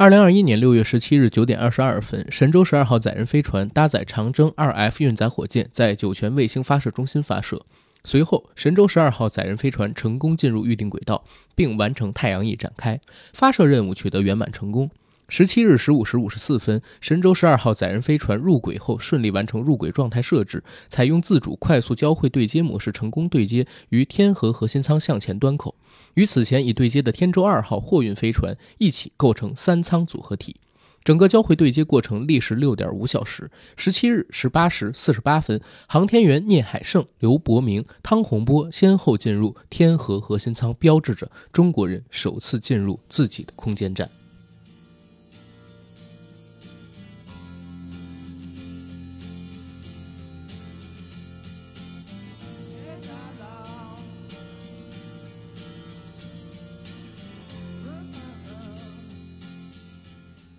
[0.00, 7.66] 二零二一年六月十七日九点二十二分，神舟十二号载人飞船搭载长征二 F 运载火箭在酒泉卫星发射中心发射。
[8.04, 11.24] 随后，神舟十二号载人飞船成功进入预定轨道，
[11.56, 13.00] 并完成太阳翼展开，
[13.32, 14.88] 发射任务取得圆满成功。
[15.28, 25.74] 十七日十五时五十四分，神舟十二号载人飞船入轨后，顺利完成入轨状态设置，采用自主快速交会对接模式，成功对接于天河核心舱向前端口。
[26.14, 30.56] 与此前已对接的天舟二号货运飞船一起构成三舱组合体，
[31.04, 33.50] 整个交会对接过程历时六点五小时。
[33.76, 44.10] 十七日十八时四十八分，航天员聂海胜、刘伯明、汤洪波先后进入天河核心舱，标志着中国人首次进入自己的空间站。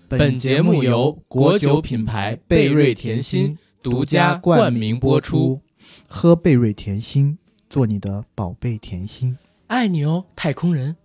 [0.09, 5.61] 本节目由国酒品牌贝瑞甜心独家冠名播出。
[6.07, 7.37] 喝贝瑞甜心，
[7.69, 9.37] 做你的宝贝甜心。
[9.67, 10.95] 爱你哦，太空人。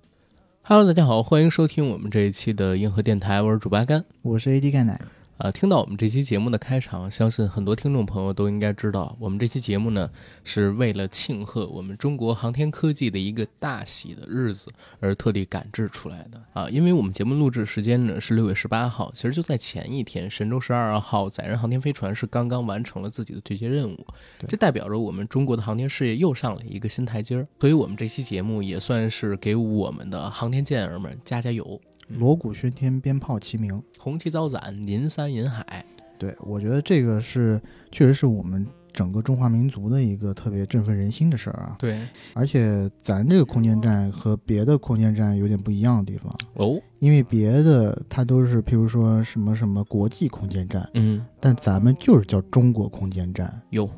[0.62, 4.98] Hello，大家好，欢迎收听我们这一期的硬核电台，我是主八甘，我是 AD 钙奶。
[5.36, 10.08] 呃，听到我们这期节目的开场，相信很多听众朋友都应该知道，我们这期节目呢
[10.44, 16.70] 是为了庆贺我们中国航天科技的一个大喜的日子而特地赶制出来的啊。
[16.70, 24.06] 因为我们节目录制时间呢是六月十八号，其实就在前一天，神舟十二号载人航天飞船是刚刚完成了自己的对接任务，
[24.46, 27.46] 这代表着我们中国的航天事业又上了一个新台阶儿。
[27.58, 31.80] 所以我们这期节目也算是给我们的航天健儿们加加油。
[32.08, 35.84] 锣鼓喧天，鞭炮齐鸣，红旗招展，银山银海。
[36.19, 41.77] 对，我觉得这个是确实是我们整个中华民族的一个特别振奋人心的事儿啊。
[41.78, 41.98] 对，
[42.34, 53.91] 而且咱这个空间站和别的空间站有点不一样的地方哦，因为别的它都是譬如说什么什么国际空间站，嗯，但咱们就是叫中国空间站哟，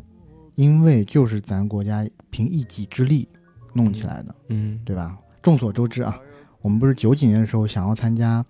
[0.55, 3.29] 因为就是咱国家凭一己之力
[3.75, 5.19] 弄起来的，嗯，对吧？
[5.43, 6.19] 众所周知啊。
[6.67, 8.45] 我们不是九几年的时候想要参加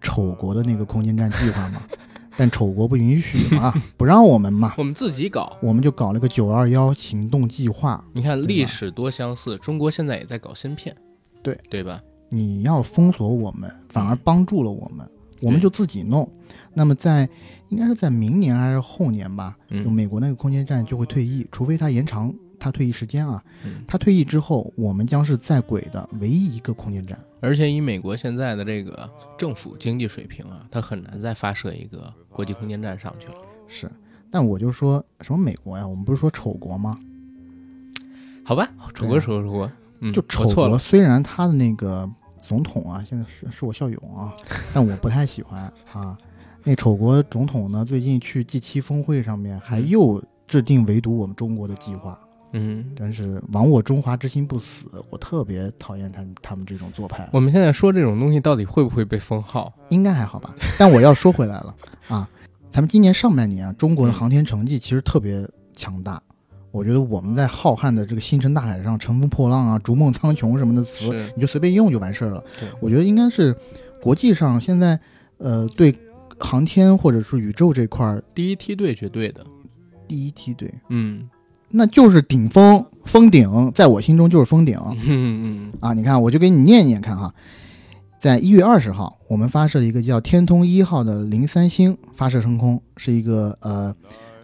[0.00, 1.82] 丑国的那个空间站计划吗？
[2.34, 8.02] 但丑国不允许嘛，不让我们嘛，我们自己搞，我们就搞了个九二幺行动计划。
[8.14, 10.96] 你看历史多相似，中国现在也在搞芯片，
[11.42, 12.00] 对对吧？
[12.30, 15.06] 你要封锁我们，反而帮助了我们，
[15.42, 16.26] 我们就自己弄。
[16.72, 17.28] 那么在
[17.68, 19.54] 应该是在明年还是后年吧，
[19.84, 22.32] 就美国那个空间站就会退役，除非它延长。
[22.58, 23.42] 他退役时间啊，
[23.86, 27.18] 他退役之后，我们将是在轨的唯一一个空间站。
[27.40, 33.34] 而且以美国现在的这个政府经济水平啊，他很难再发射一个国际空间站上去了。
[33.68, 33.90] 是，
[34.30, 36.98] 但我就说什么美国呀，我们不是说丑国吗？
[38.44, 39.70] 好吧，丑国丑国，
[40.12, 40.78] 就丑国。
[40.78, 42.10] 虽然他的那个
[42.42, 44.34] 总统啊，现在是是我校友啊，
[44.74, 46.18] 但我不太喜欢啊。
[46.64, 52.18] 那丑国总统呢，最近去 G 七峰会上面还又制定围堵我们中国的计划。
[52.52, 57.28] 嗯，但是亡我中华之心不死，我特别讨厌他他们这种做派。
[57.32, 59.72] 我们现在说这种东西到底会不会被封号？
[59.90, 60.54] 应该还好吧。
[60.78, 61.74] 但我要说回来了
[62.08, 62.28] 啊，
[62.70, 66.22] 咱们今年上半年啊，中国的航天成绩其实特别强大。
[66.70, 72.42] 我觉得我们在浩瀚的这个星辰大海上乘风破浪啊，逐梦苍穹什么的词，你就随便用就完事儿了。
[72.80, 73.54] 我觉得应该是
[74.02, 74.98] 国际上现在
[75.38, 75.94] 呃对
[76.38, 79.44] 航天或者说宇宙这块儿第一梯队，绝对的
[80.06, 80.72] 第一梯队。
[80.88, 81.28] 嗯。
[81.70, 84.78] 那就是顶峰峰顶，在我心中就是峰顶。
[84.86, 87.32] 嗯嗯啊，你看，我就给你念念看哈。
[88.18, 93.94] 在一月二十号，我们发射了一个叫天通一号的零三星发射升空，是一个呃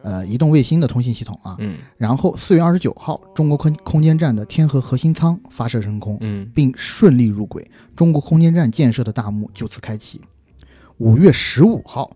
[0.03, 1.57] 呃移动卫星的通信系统啊。
[1.59, 1.77] 嗯。
[1.97, 10.21] 然后四月二十九号，中国空空间站的天河核心舱发射升空，嗯，并顺利入轨，中国空间站建设的大幕就此开启。
[10.99, 12.11] 五月十五号。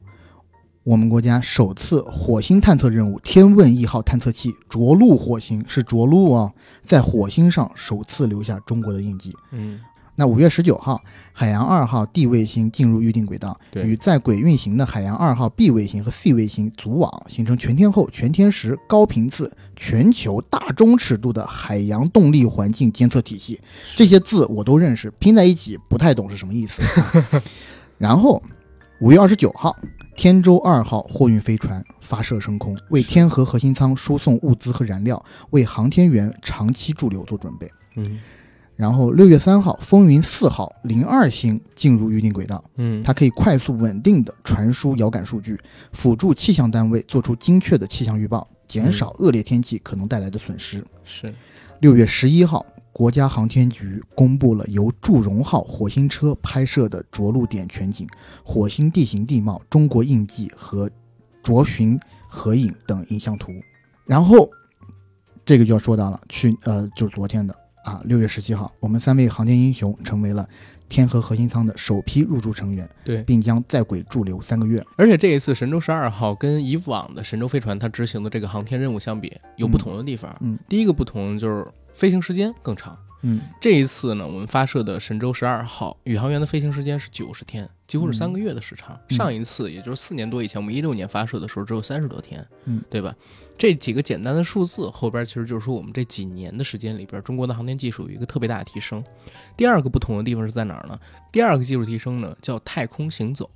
[0.88, 6.50] 我们国家首次火星探测任务“天问一号”探测器着陆火星，是着陆啊，
[6.82, 9.36] 在火星上首次留下中国的印记。
[9.50, 9.80] 嗯，
[10.16, 10.98] 那五月十九号，
[11.34, 23.60] 海洋二号 D 卫星进入预定轨道，与在轨运行的海洋二号 B 卫星和 C 卫星组网，形成全天候、全天时、高频次、全球大中尺度的海洋动力环境监测体系。
[23.94, 26.80] 这些字我都认识，拼在一起不太懂是什么意思。
[27.98, 28.42] 然后，
[29.02, 29.76] 五月二十九号。
[30.18, 37.70] 天舟二号货运飞船发射升空，为天河核心舱输送物资和燃料，为航天员长期驻留做准备。
[37.94, 38.18] 嗯，
[38.74, 42.60] 然后六月三号，风云四号零二星进入预定轨道。
[42.78, 45.56] 嗯，它可以快速稳定的传输遥感数据，
[45.92, 50.84] 辅助气象单位做出精确的气象预报，减少恶劣天气可能带来的损失。
[51.04, 51.32] 是。
[51.78, 52.66] 六月十一号。
[52.98, 58.04] 国家航天局公布了由祝融号火星车拍摄的着陆点全景、
[58.42, 60.90] 火星地形地貌、中国印记和
[61.40, 61.96] 着巡
[62.26, 63.52] 合影等影像图。
[64.04, 64.50] 然后，
[65.46, 67.54] 这个就要说到了，去呃，就是昨天的
[67.84, 70.48] 啊，六月十七号，我们三位航天英雄成为了。
[70.88, 74.82] 天河核心舱的首批入驻成员，对，并将在轨驻留三个月。
[74.96, 80.34] 而且这一次神舟十二号跟以往的神舟飞船它执行的这个航天任务相比，有不同的地方。
[80.40, 81.66] 嗯，第一个不同就是
[81.98, 82.96] 飞行时间更长。
[83.22, 88.96] 嗯，这一次呢，我们发射的神舟十二号宇航员的飞行时间是九十天，几乎是三个月的时长。
[89.08, 93.12] 上一次也就是四年多以前，我们一六年发射的时候只有三十多天，嗯，对吧？
[93.58, 99.02] 这几个简单的数字后边其实就是说我们这几年的时间里边，中国的航天技术有一个特别大的提升。
[99.56, 100.96] 第二个不同的地方是在哪儿呢？
[101.32, 103.50] 第二个技术提升呢，叫太空行走。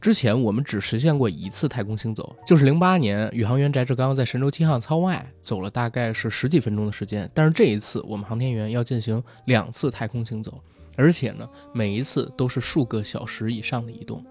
[0.00, 7.28] 之前我们只实现过一次太空行走，就是零八年宇航员翟志刚在神舟七号舱外走了大概是十几分钟的时间。
[7.34, 10.62] 但是这一次我们航天员要进行两次太空行走，
[10.96, 14.24] 而且呢每一次都是数个小时以上的移动。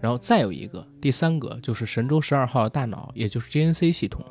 [0.00, 4.22] 然后再有一个第三个就是神舟十二号的大脑，也就是 GNC 系统，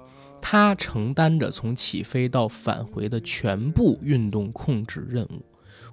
[0.42, 5.42] 它承担着从起飞到返回的全部运动控制任务。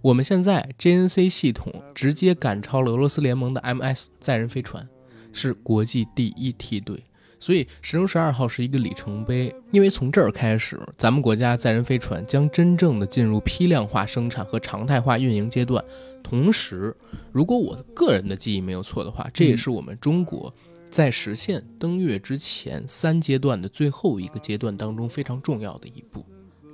[0.00, 4.88] 我们现在 JNC 系统直接赶超了俄罗斯联盟的 MS 载人飞船，
[5.32, 7.02] 是国际第一梯队。
[7.40, 15.84] 所以神舟十二号是一个里程碑，因为从这儿开始，咱们国家载人飞船将真正的进入批量化生产和常态化运营阶段。
[16.20, 16.96] 同时，
[17.30, 20.52] 如果我个人的记忆没有错的话，这也是我们中国
[20.90, 26.26] 在实现登月之前三阶段的最后一个阶段当中非常重要的一步。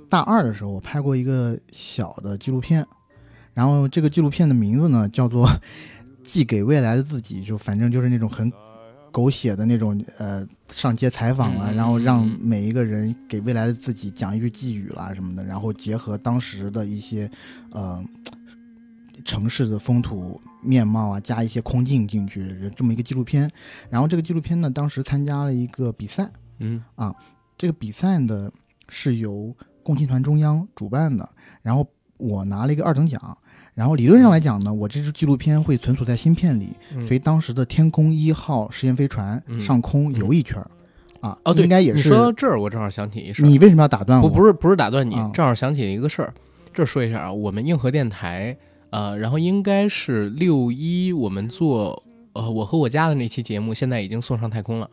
[0.09, 2.83] 大二的时候，我拍过一个小的纪录片。
[3.55, 5.47] 然后这个纪录片的名字呢，叫做
[6.21, 8.51] 《寄给未来的自己》，就反正就是那种很
[9.11, 17.31] 狗血的那种，呃，上街采访了，然后让每一个人给未来的自己讲一句寄语啦什么的，然后结合当时的一些，
[17.71, 18.03] 呃，
[19.23, 23.49] 城市的风土面貌啊，加一些空镜进去，这么一个纪录片。
[23.89, 26.29] 然后这个纪录片呢，当时参加了一个比赛，
[26.59, 27.15] 嗯啊，
[27.57, 28.51] 这个比赛呢
[28.89, 31.29] 是由共青团中央主办的，
[31.61, 31.87] 然后
[32.17, 33.37] 我拿了一个二等奖。
[33.75, 36.69] 然后理论上来讲呢，我这支纪录片会存储在芯片里，
[37.05, 40.71] 所以当时的天宫一号实验飞船上空游一圈儿，
[41.19, 41.97] 啊，哦，对应该也是。
[41.97, 43.43] 你说到这儿，我正好想起一事。
[43.43, 44.29] 你为什么要打断我？
[44.29, 46.33] 不，不是，不是打断你，正好想起一个事儿。
[46.73, 48.57] 这儿说一下啊，我们硬核电台，
[48.91, 52.01] 呃，然后应该是六一我们做，
[52.31, 54.89] 呃，我和我家的那期节目，现在已经送上太空了。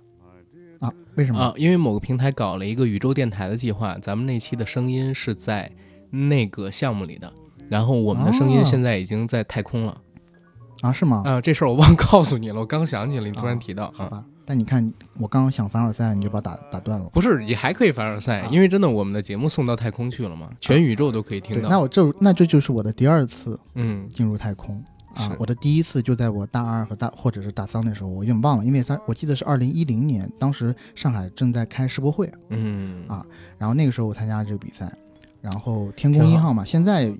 [0.80, 0.92] 啊？
[1.14, 1.38] 为什么？
[1.38, 5.70] 啊，因为某个平台搞了一个宇宙电台的计划，咱们那期的声音是在
[6.10, 7.32] 那个项目里的。
[7.72, 9.96] 然后我们的声音现在已经在太空了，
[10.82, 11.22] 啊，是吗？
[11.24, 14.22] 啊，这事儿我忘告诉你了，我刚想起来，你突然提到，好吧？
[14.44, 17.08] 但你看，我刚刚想凡尔赛，你就把打打断了。
[17.14, 21.70] 不是，你还可以凡尔赛，因为真的我们的节目送到太空去了嘛，全宇宙都可以听到。
[21.70, 24.84] 那我这那这就是我的第二次，嗯，进入太空
[25.14, 25.34] 啊。
[25.38, 33.24] 我的第一次就在我大二和大或者是大三的时候，我有点忘了，因为他我记得是二零一零年，当时上海正在开世博会，嗯啊，
[33.56, 34.92] 然后那个时候我参加了这个比赛，
[35.40, 37.10] 然后天宫一号嘛，现在。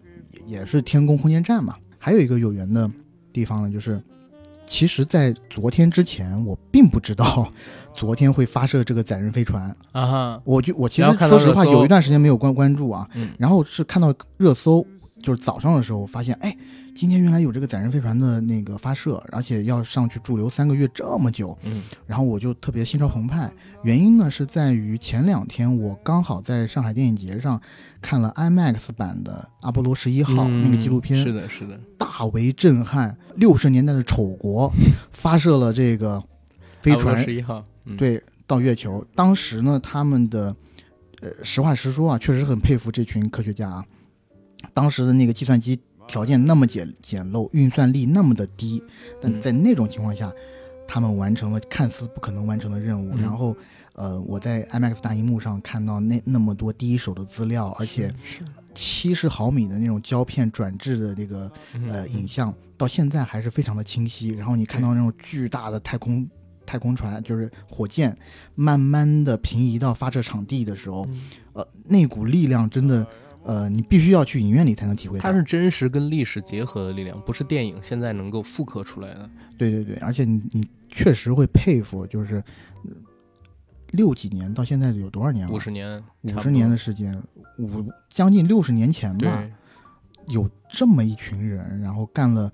[0.46, 2.90] 也是天宫空间站嘛，还有一个有缘的
[3.32, 4.02] 地方呢，就是
[4.66, 7.52] 其实，在昨天之前，我并不知道
[7.94, 9.74] 昨天会发射这个载人飞船。
[9.92, 10.40] 啊。
[10.44, 14.86] 我就我其实说实话，有一段时间没有关关注啊，嗯，然后是看到热搜，
[15.22, 16.54] 就是早上的时候发现，哎。
[16.94, 23.50] 今天原来有这个载人飞船的那个发射，而且要上去驻留三个月这么久，嗯，然后我就特别心潮澎湃。
[23.82, 27.58] 原因呢是在于前两天我刚好在上海电影节上
[28.02, 33.16] 看了 IMAX 版的阿波罗十一号那个纪录片，是的，是的，大为震撼。
[33.36, 34.70] 六十年代的丑国
[35.12, 36.22] 发射了这个
[36.82, 37.64] 飞船十一号，
[37.96, 39.02] 对，到月球。
[39.14, 40.54] 当时呢，他们的
[41.22, 43.82] 呃，实话实说啊，确实很佩服这群科学家啊。
[44.74, 45.78] 当时的那个计算机。
[46.08, 48.82] 条件那么简简陋，运算力那么的低，
[49.20, 50.30] 但在那种情况下，
[50.86, 53.16] 他们完成了看似不可能完成的任务。
[53.16, 53.56] 然后，
[53.94, 58.12] 呃，我在 IMAX 大荧幕上看到那那么多第一手的资料，而且
[58.74, 61.50] 七十毫米的那种胶片转制的这个
[61.88, 64.30] 呃影像，到现在还是非常的清晰。
[64.30, 66.28] 然后你看到那种巨大的太空
[66.66, 68.14] 太空船，就是火箭，
[68.56, 71.06] 慢慢的平移到发射场地的时候，
[71.52, 73.06] 呃，那股力量真的。
[73.44, 75.18] 呃，你必须要去影院里才能体会。
[75.18, 79.28] 它是真实跟历史结合的力量，不是电影现在能够复刻出来的。
[79.58, 82.42] 对对对，而且你你确实会佩服，就是
[83.90, 85.52] 六几年到现在有多少年了？
[85.52, 87.20] 五十年，五十年的时间，
[87.58, 89.42] 五将近六十年前吧，
[90.28, 92.48] 有这么一群人，然后干了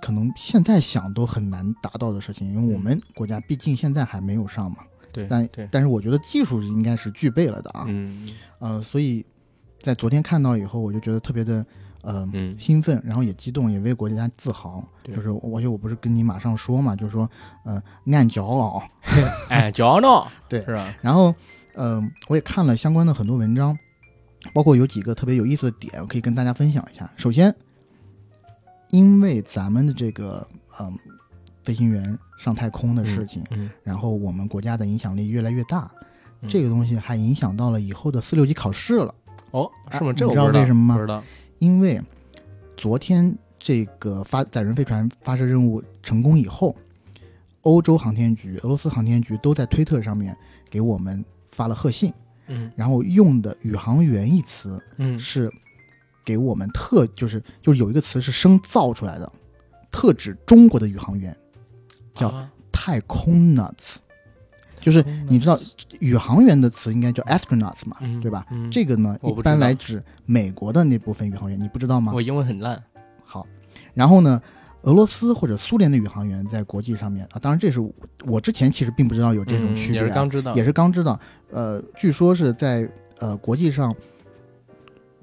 [0.00, 4.78] 可能现在想都很难达到的事情，因为我们国家毕竟现在还没有上嘛。
[5.12, 7.86] 对，但但是我觉得技术应该是具备了的啊。
[7.88, 8.28] 嗯，
[8.60, 9.26] 呃，所以。
[9.82, 11.64] 在昨天看到以后，我就觉得特别的
[12.02, 12.26] 呃
[12.58, 14.82] 兴奋，然后也激动，也为国家自豪。
[15.04, 17.28] 就是而且我不是跟你马上说嘛，就是说
[17.64, 18.82] 呃，俺骄傲，
[19.48, 20.94] 哎，骄傲，对，是吧？
[21.00, 21.34] 然后
[21.74, 23.76] 呃，我也看了相关的很多文章，
[24.54, 27.10] 包括有几个特别有意思的点，我可以跟大家分享一下。
[27.16, 27.54] 首先，
[28.90, 30.46] 因为咱们的这个
[30.78, 30.96] 嗯。
[31.64, 33.44] 飞行员上太空的事情，
[33.84, 35.88] 然后我们国家的影响力越来越大，
[36.48, 39.14] 这个东西还影响到了以后的四六级考试了。
[39.52, 40.12] 哦，是吗？
[40.12, 40.94] 这你知道为什么吗？
[40.96, 41.22] 不知道。
[41.58, 42.02] 因为
[42.76, 46.74] 昨天这个发载人飞船发射任务成功以后，
[47.62, 50.36] 欧洲航天局、俄罗斯航天局都在推特上面
[50.68, 52.12] 给我们发了贺信。
[52.48, 55.48] 嗯，然后用的“宇航员”一词，嗯，是
[56.24, 59.32] 给我们特就是就是有一个词是生造出来的，
[59.92, 61.34] 特指中国的宇航员。
[62.14, 63.94] 叫太空 nuts，
[64.82, 65.56] 就是你知道
[66.00, 68.44] 宇航员的词应该叫 astronauts 嘛，对吧？
[68.70, 72.12] 这个呢一般来指美国的那部分宇航员，你不知道吗？
[72.14, 72.82] 我英文很烂。
[73.24, 73.46] 好，
[73.94, 74.42] 然后呢，
[74.82, 77.80] 俄罗斯或者苏联的宇航员在国际上面啊，当然这是
[78.24, 81.18] 我之前其实并不知道有这种区别，也是刚知道，也是刚知道。
[81.50, 82.86] 呃，据说是在
[83.20, 83.94] 呃国际上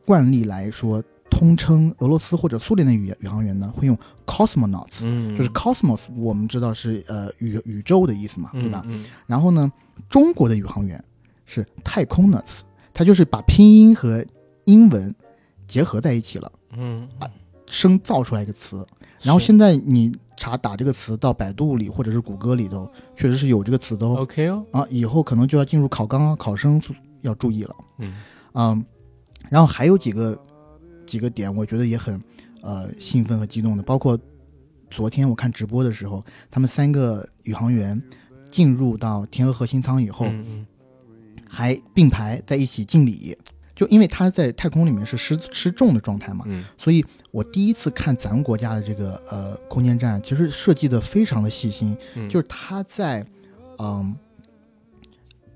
[0.06, 1.04] 惯例来说。
[1.40, 8.84] 通称俄罗斯或者苏联的宇宇航员呢，会用 cosmonauts，嗯，就是 cosmos，我们知道是呃宇宇宙的意思嘛，对吧？
[8.88, 9.06] 嗯。
[9.26, 9.72] 然后呢，
[10.10, 11.02] 中国的宇航员
[11.46, 12.60] 是太空 nuts，
[12.94, 14.22] 它就是把拼音和
[14.66, 15.16] 英文
[15.66, 17.30] 结合在一起了，嗯，啊，
[17.68, 18.86] 生造出来一个词。
[19.22, 24.16] 然后现在你查打这个词到百度里或者是谷歌里头，确实是有这个词的哦。
[24.18, 24.66] OK 哦。
[24.74, 26.82] 啊，以后可能就要进入考纲，考生
[27.22, 27.74] 要注意了。
[28.00, 28.14] 嗯。
[28.56, 28.86] 嗯，
[29.50, 30.38] 然后还有几个。
[31.10, 32.22] 几个点我觉得也很，
[32.62, 34.16] 呃，兴奋和激动的，包括
[34.92, 38.00] 昨天我看直播的时候，他们三个宇航员
[38.52, 40.28] 进入到天鹅核心舱以后，
[41.48, 43.36] 还并排在一起敬礼，
[43.74, 46.46] 就因为他在太空里面是失失重的状态嘛，
[46.78, 51.98] 所以我第一次看咱们国家的这个呃空间站，其实设计的非常的细心，
[52.30, 53.26] 就是他在
[53.80, 54.16] 嗯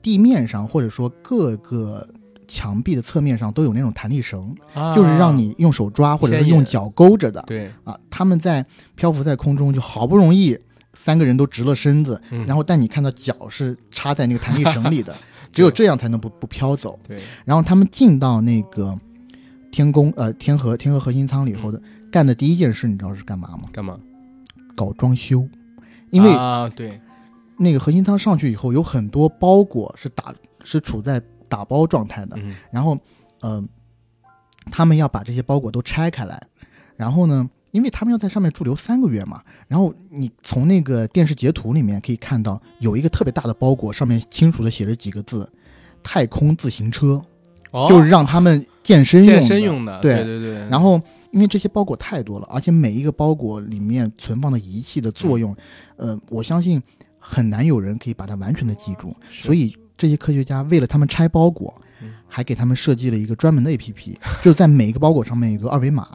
[0.01, 2.07] 地面上或者说各个。
[2.53, 4.55] 墙壁的侧面上都有那种弹力绳，
[4.95, 7.43] 就是让你用手抓或者是用脚勾着的。
[7.47, 10.55] 对啊，他们在漂浮在空中，就好不容易
[10.93, 15.15] 三个人都直了身子，然后但你看到脚是插在那个弹力绳里的，
[15.51, 16.99] 只有这样才能不不飘走。
[17.07, 18.95] 对，然后他们进到那个
[19.71, 21.81] 天宫呃天河天河核心舱里后的
[22.11, 23.67] 干的第一件事，你知道是干嘛吗？
[23.71, 23.97] 干嘛？
[24.75, 25.47] 搞装修，
[26.11, 27.01] 因为啊对，
[27.57, 30.31] 那个核心舱上去以后有很多包裹是打
[30.63, 31.19] 是处在。
[31.53, 32.35] 打包状态的，
[32.71, 32.97] 然后，
[33.41, 33.63] 呃，
[34.71, 36.41] 他们要把这些包裹都拆开来，
[36.97, 45.47] 然后呢，因为他们要在上面驻留三个月嘛，然后你从那个电视截图里面可以看到，有一个特别大的包裹，上面清楚的写着几个字
[46.01, 47.21] “太空自行车”，
[47.87, 50.55] 就是让他们健身用健身用的，对对对。
[50.69, 50.99] 然后，
[51.31, 55.55] 因为这些包裹太多了，而且每一个包裹里面存放的仪器的作用，
[55.97, 56.81] 呃，我相信
[57.19, 59.77] 很难有人可以把它完全的记住，所以。
[59.97, 61.73] 这些科学家为了他们拆包裹，
[62.27, 66.07] 还给他们设计了一个专门的 APP，就是在每一个包裹上面有个二维码，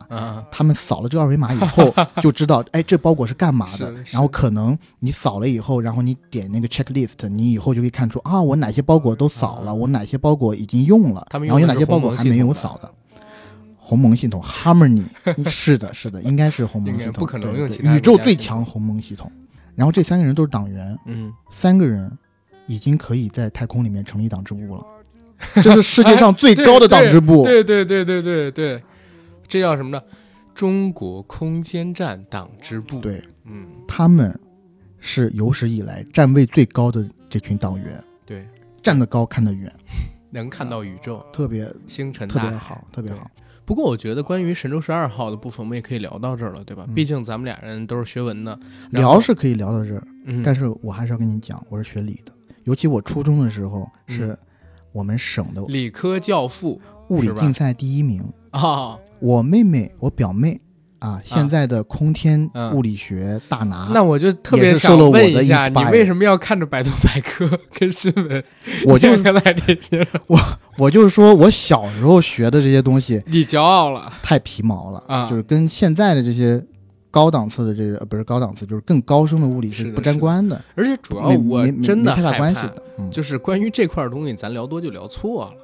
[0.50, 3.92] 他们扫了这个二维码以后 就知道，哎，这包裹是干嘛的。
[4.10, 12.90] 然后可能你扫了以后，然后你点那个 checklist，你以后就可以看出啊，我哪些包裹都扫了，我哪些包裹已经用了，然后有哪些包裹还没有扫的。
[13.76, 15.04] 鸿蒙系统 Harmony
[15.48, 19.30] 是的，是的， 应该是鸿蒙系统，不可能用宇宙最强鸿蒙系统。
[19.74, 22.10] 然后这三个人都是党员，嗯，三个人。
[22.68, 24.86] 已经可以在太空里面成立党支部了，
[25.62, 27.42] 这是世界上最高的党支部。
[27.42, 28.82] 对对对对对对，
[29.48, 30.00] 这叫什么呢？
[30.54, 33.00] 中国空间站党支部。
[33.00, 34.38] 对，嗯，他们
[34.98, 38.02] 是有史以来站位最高的这群党员。
[38.26, 38.46] 对，
[38.82, 39.72] 站得高，看得远，
[40.30, 43.30] 能看到宇宙，特别星辰，特别好，特别好。
[43.64, 46.84] 不过我觉得关于神舟十二号的部分，我们也可以聊到这儿了，对吧？
[46.94, 48.58] 毕竟咱们俩人都是学文的，
[48.90, 50.02] 聊是可以聊到这儿。
[50.24, 52.32] 嗯，但是我还是要跟你讲，我是学理的。
[52.68, 54.38] 尤其我初中的时候，是
[54.92, 58.98] 我们省的理科教父，物理竞赛第一名啊！
[59.20, 60.60] 我妹妹，我表妹
[60.98, 63.90] 啊，现在的空天物理学大拿。
[63.94, 68.44] 那我就特别想问一下，你为什么要看着百度百科 跟新闻？
[68.84, 70.38] 我就 看来这些，我
[70.76, 75.26] 我就是说我小时候学的这些东西，你骄傲了，太皮毛了啊！
[75.26, 76.62] 就是跟现在的这些。
[77.10, 80.60] 高档次的这个不是高档次，就是更高深的物理是不沾关的。
[80.74, 82.74] 而且主要我真的太大关系了，
[83.10, 85.54] 就是关于这块东西，咱聊多就聊错了，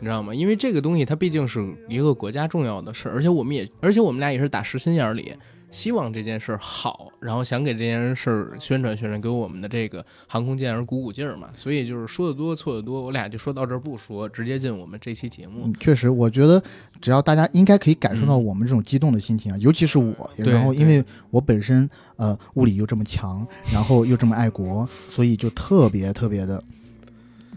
[0.00, 0.34] 你知道吗？
[0.34, 5.32] 因为这个东西它毕竟是一个国家重要的事，而且我们也，而且我们俩也是打实心眼里
[5.70, 11.48] 希望这件事儿好，然后想给这件事儿宣传宣传，给我们的这个航空健儿鼓鼓劲儿嘛。
[11.56, 15.70] 所以就是说的多错的多，我俩就说到这儿不说，直接进我们这期节目。
[15.78, 16.62] 确实，我觉得
[17.00, 26.62] 只要大家应该可以感受到我们这种激动的心情啊，尤其是我，然后因为我本身呃物理又这么强，然后又这么爱国，所以就特别特别的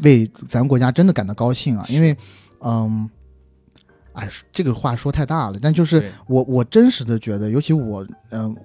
[0.03, 2.15] 为咱国家真的感到高兴啊，因为
[2.59, 3.09] 嗯。
[4.13, 8.55] 哎，这个话说太大了，但就是我，我真实的觉得，尤其我，嗯，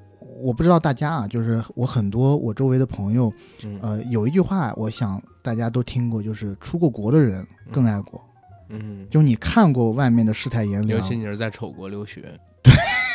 [0.43, 3.33] 我不知道大家啊，就是我很多我周围的朋友，
[3.81, 8.21] 呃，有一句话，我想大家都听过，就是出过国的人更爱国。
[8.69, 12.23] 嗯，就你看过外面的世态炎凉，尤其你是在丑国留学，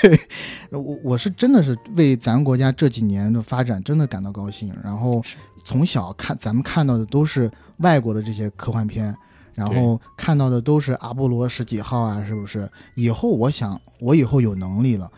[0.01, 0.19] 对，
[0.71, 4.73] 我我是真的是为咱国家这几年的发展真的感到高兴。
[4.81, 5.21] 然后
[5.65, 9.13] 从小看咱们看到的都是外国的这些科幻片。
[9.53, 12.70] 然后看到的都是阿波罗十几号啊，是不是？
[12.96, 15.12] 以后我想，我以后有能力了，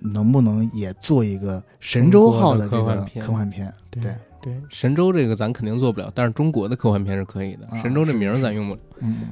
[0.00, 3.24] 能不能也做一个神舟号的科幻片？
[3.24, 4.02] 科幻片，对
[4.42, 7.68] 对，神舟这个咱肯定做不了，但是中国的科幻片是可以的。
[7.82, 8.80] 神舟这名儿咱用不了。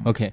[0.05, 0.33] OK。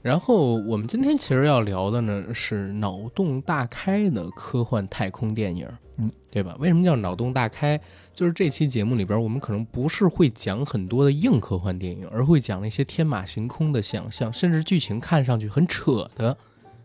[0.00, 5.68] 然后我们今天其实要聊的呢是脑洞大开的科幻太空电影。
[5.98, 6.56] 嗯，对吧？
[6.58, 7.80] 为什么叫脑洞大开？
[8.14, 16.36] 就是这期节目里边，我们可能不是会讲很多的硬科幻电影，而会讲那些天马行空的想象，甚至剧情看上去很扯的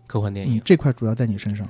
[0.08, 0.60] 科幻电影。
[0.66, 1.68] 这块主要在你身上。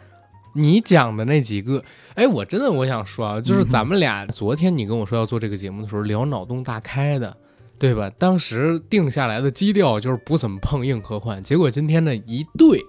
[0.55, 1.83] 你讲的那几个，
[2.13, 7.35] 哎，我真的我想说啊，就是咱们俩昨天你跟我说要做这个节目的时候聊脑洞大开的，
[7.77, 8.09] 对吧？
[8.17, 12.79] 当时定下来的基调就是不怎么碰硬科幻，结果今天呢一对。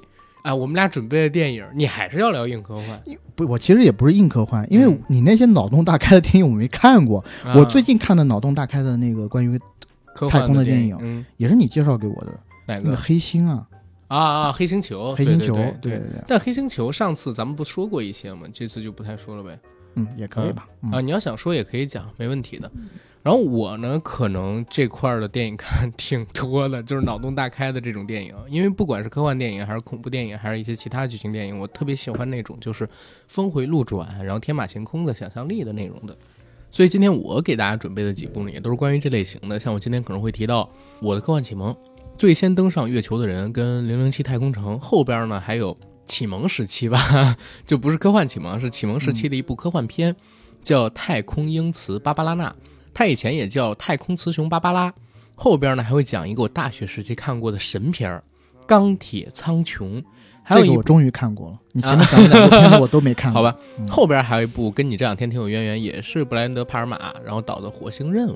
[0.45, 3.01] 哎，我们俩准备的电影，你还是要聊硬科幻？
[3.35, 7.25] 不，我其实也不是硬科幻，因为你那些脑洞大开的电影我没看过。
[7.55, 9.59] 我最近看的脑洞大开的那个关于
[10.29, 12.39] 太空的电影，也是你介绍给我的。
[12.67, 12.95] 哪个？
[12.95, 13.67] 黑星啊！
[14.09, 14.53] 啊啊！
[14.53, 16.23] 黑星球，黑星球，对对对。
[16.29, 18.47] 但黑星球上次咱们不说过一些吗？
[18.53, 19.59] 这次就不太说了呗。
[19.95, 20.69] 嗯，也可以吧。
[20.93, 22.71] 啊，你要想说也可以讲，没问题的。
[23.25, 28.35] 然后我呢，可能这块的电影看挺多的，就是脑洞大开的这种电影。
[28.51, 32.87] 因为不管是科幻电影，还是恐怖电影，还是一些其他剧情电影，我特别喜欢那种就是
[33.27, 36.15] 峰回路转，然后天马行空的想象力的内容的。
[36.71, 39.59] 所以今天我给大家准备的几部呢，也都是关于这类型的。
[39.59, 40.69] 像我今天可能会提到
[41.01, 41.75] 我的科幻启蒙，
[42.19, 46.99] 最先登上月球的人跟零零七太空城，后边呢还有启蒙时期吧，
[47.65, 50.15] 就不是科幻启蒙，是启蒙时期的一部科幻片，
[50.63, 52.51] 叫《太空英雌芭芭拉娜》。
[52.95, 54.89] 它以前也叫《太空雌雄芭芭拉》，
[55.35, 58.23] 后边呢还会讲一个我大学时期看过的神片儿
[58.67, 60.01] 《钢铁苍穹》，
[60.43, 61.59] 还有一我终于看过了。
[61.73, 63.31] 你前面讲的两部片子我都没看。
[63.35, 63.55] 好吧，
[63.89, 68.33] 后边还有一部跟你这两天挺有渊源，也是布莱恩德·帕尔玛然后导的《火星任务》。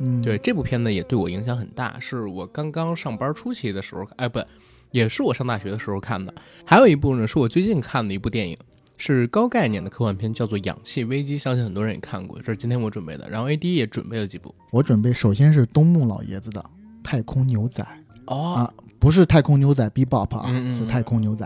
[0.00, 4.38] 嗯，对，这部片子也对我影响很大，是我刚刚上班初期的时候，哎，不，
[4.90, 6.34] 也是我上大学的时候看的。
[6.64, 8.58] 还有一部呢，是我最近看的一部电影。
[9.06, 12.38] 是高概念的科幻片，叫做《氧气危机》，相信很多人也看过。
[12.38, 14.54] 这是今天我准备的，然后 A D 也准备了几部。
[14.70, 16.58] 我准备首先是东木老爷子的
[17.02, 17.82] 《太空牛仔》
[18.24, 21.44] 哦啊，不是《太空牛仔》B Bop 啊，是《太空牛仔》。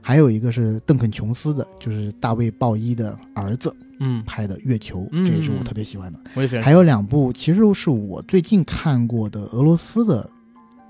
[0.00, 6.18] 还有一个是邓肯琼斯的，就是大卫鲍伊的儿子，嗯，拍的《月球》，这也是我特别喜欢的。
[6.34, 6.64] 我也非常。
[6.64, 10.28] 还有两部，其实是我最近看过的俄罗斯的。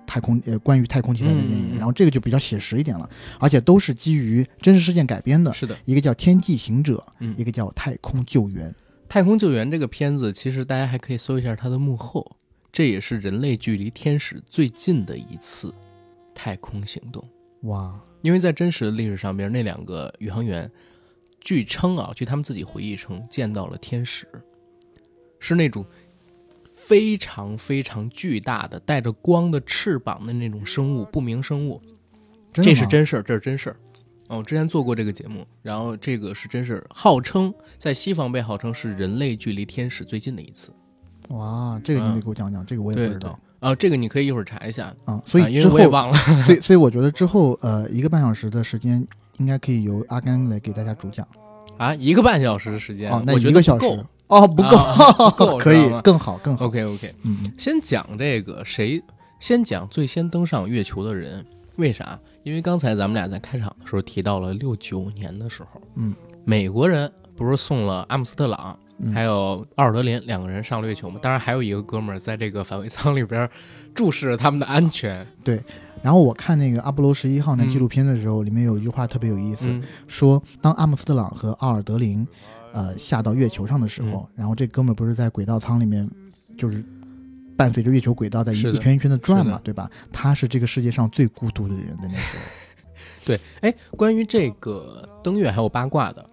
[0.08, 5.52] 太空呃，关于太空题材的电影，然后这个就比较写实一点了，而且都是基于真实事件改编的。
[5.52, 8.70] 是的，一个叫《天际行者》，嗯一个叫《太空救援》。
[9.06, 12.36] 太空救援这个片子，其实大家还可以搜一下它的幕后，
[12.72, 15.72] 这也是人类距离天使最近的一次
[16.34, 17.22] 太空行动。
[17.64, 18.00] 哇！
[18.22, 20.70] 因为在真实的历史上边，那两个宇航员，
[21.40, 24.26] 据称啊，据他们自己回忆称，见到了天使，
[25.38, 25.84] 是那种。
[26.88, 31.78] 非常非常巨大的带着光的翅膀的那种生物，不明生物，
[32.50, 33.76] 这是真事儿，这是真事儿。
[34.28, 40.72] 哦，之前做过这个节目，然后这个是真事儿，号称在西方被号称是人类距离天使最近的一次。
[41.28, 43.74] 哇，这个你得给我讲讲，这个我也不知道啊。
[43.74, 45.20] 这个你可以一会儿查一下啊。
[45.26, 46.14] 所以之后忘了，
[46.46, 51.28] 所以所以我觉得之后呃一个半小时的时间应该可以由阿甘来给大家主讲
[51.76, 51.94] 啊。
[51.94, 54.04] 一个半小时的时间哦，那一个小时。
[54.28, 56.66] 哦，不够， 可以更好，更好。
[56.66, 59.02] OK，OK，嗯，先讲这个谁？
[59.40, 61.44] 先讲最先登上月球的人，
[61.76, 62.18] 为啥？
[62.42, 66.14] 因为刚才咱们俩在开场的时候提到了六九年的时候，嗯，
[66.44, 68.76] 美国人不是送了阿姆斯特朗
[69.14, 71.20] 还有奥尔德林两个人上了月球吗？
[71.22, 73.48] 当然还有一个哥们儿在这个返回舱里边
[73.94, 75.24] 注视着他们的安全。
[75.44, 75.62] 对，
[76.02, 82.26] 然后我看那个阿波罗十一号那纪录片的时候，里面有一句话特别有意思，说当阿姆斯特朗和奥尔德林。
[82.72, 86.08] 呃，下到月球上的时候，然后这哥们不是在轨道舱里面，
[86.56, 86.84] 就是
[87.56, 89.90] 伴随着月球轨道在一一圈一圈的转嘛，对吧？
[90.12, 92.42] 他是这个世界上最孤独的人，的那时候。
[93.24, 96.24] 对，哎，关于这个登月还有八卦的，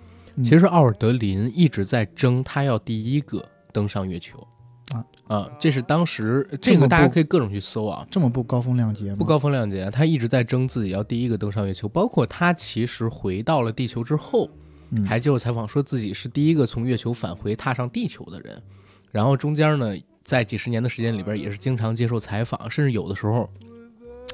[0.44, 4.40] 其实奥尔德林一直在争，他要第一个登上月球。
[4.94, 11.90] 啊啊，这是当时这个大家可以各种去搜啊，这么不高风亮节吗，不高风亮节，他一直在争自己要第一个登上月球。
[11.90, 14.48] 包括他其实回到了地球之后，
[15.04, 18.62] 还接受采访，说自己是第一个从月球返回踏上地球的人。
[19.12, 23.50] 然后中间呢，在几十年的时间里边，也是经常接受采访，甚至有的时候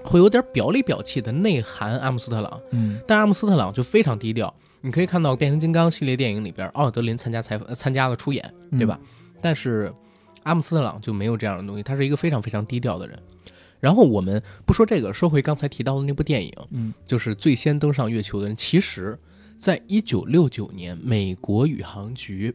[0.04, 2.62] 会有点表里表气的内涵阿姆斯特朗。
[2.72, 4.54] 嗯，但阿姆斯特朗就非常低调。
[4.82, 9.00] 你可以看到变形金刚系列电影里边，奥尔德林参加采访，参加了出演，对吧？
[9.42, 9.94] 但是。
[10.44, 13.16] 阿姆斯特朗就没有这样的东西，他是一个非常非常低调的人。
[13.80, 18.58] 然后我们不说这个，说回刚才提到的那部电影，嗯，就是最先登上月球的人。
[18.58, 19.16] 其实，
[19.62, 22.52] 在一九六九年，美国宇航局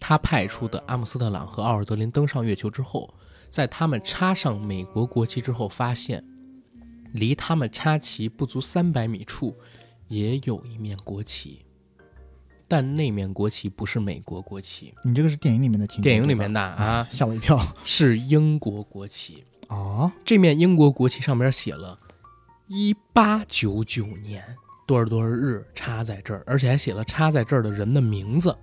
[0.00, 3.12] 他派出的阿姆斯特朗和奥尔德林登上月球之后，
[3.50, 6.24] 在他们插上美国国旗之后，发现
[7.12, 9.54] 离他们插旗不足三百米处
[10.06, 11.66] 也有一面国旗。
[12.66, 20.10] 但那面国旗不是美国国旗，你这个是电影里面的情电影里面的啊， 吓我一跳，是英国国旗哦。
[20.24, 22.00] 这面英国国旗上面写了
[22.68, 24.56] “一八九九年
[24.88, 28.56] 多少多少日”插在这儿，而且还写了插在这儿的人的名字。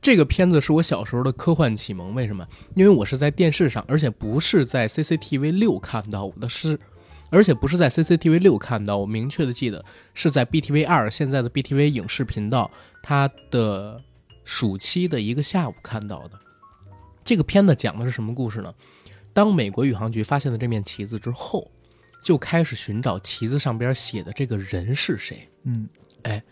[0.00, 2.48] 这个片子是我小时候的科幻启蒙，为什么？
[2.74, 6.80] 因为我是在电视上，而且不是在 CCTV 六看到我的，是。
[7.32, 12.68] 而且不是在 CCTV 六看到，我明确的记得是在 BTV 二，现在的 BTV 影视频道，
[13.02, 14.02] 它的
[14.42, 16.32] 暑期的一个下午看到的。
[17.22, 18.74] 这个片子讲的是什么故事呢？
[19.32, 21.70] 当美国宇航局发现了这面旗子之后，
[22.22, 25.48] 就开始寻找旗子上边写的这个人是谁。
[25.64, 25.88] 嗯，
[26.22, 26.42] 哎，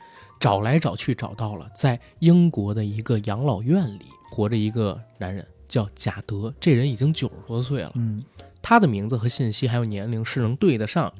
[0.40, 7.92] 找来找去找到了，在英国的一个养老院里活着一个男人，叫贾德，这人已经九十多岁了。
[7.96, 8.24] 嗯。
[8.60, 11.10] 他的名字和信息还有年龄是能对得上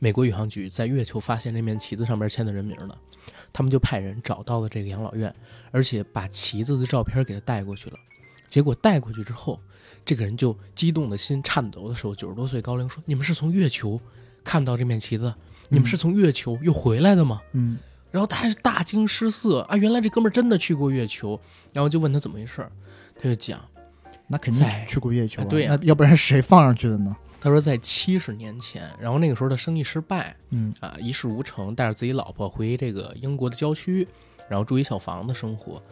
[0.00, 2.98] 美国宇航局在月球发现这面旗子上边签的人名的，
[3.52, 5.34] 他们就派人找到了这个养老院，
[5.70, 7.96] 而且把旗子的照片给他带过去了。
[8.48, 9.60] 结果带过去之后，
[10.04, 14.00] 这个人就激动的心颤抖的时候，九十多岁高龄说：“你们是从月球
[14.42, 15.32] 看到这面旗子？
[15.68, 17.78] 你们是从月球又回来的吗？”嗯，
[18.10, 21.40] 然后他还是大惊失色啊，原来这哥们儿真的去过月球。
[21.72, 22.72] 然后就问他怎么回事儿，
[23.16, 23.60] 他就讲。
[24.26, 27.16] 那肯定去过月球，对呀，要不然谁放上去的呢？
[27.40, 34.06] 他说在七十年前，然后那个时候的生意失败，嗯啊一事无成，带着自己老婆回这个英国的郊区，
[34.48, 35.82] 然后住一小房子生活，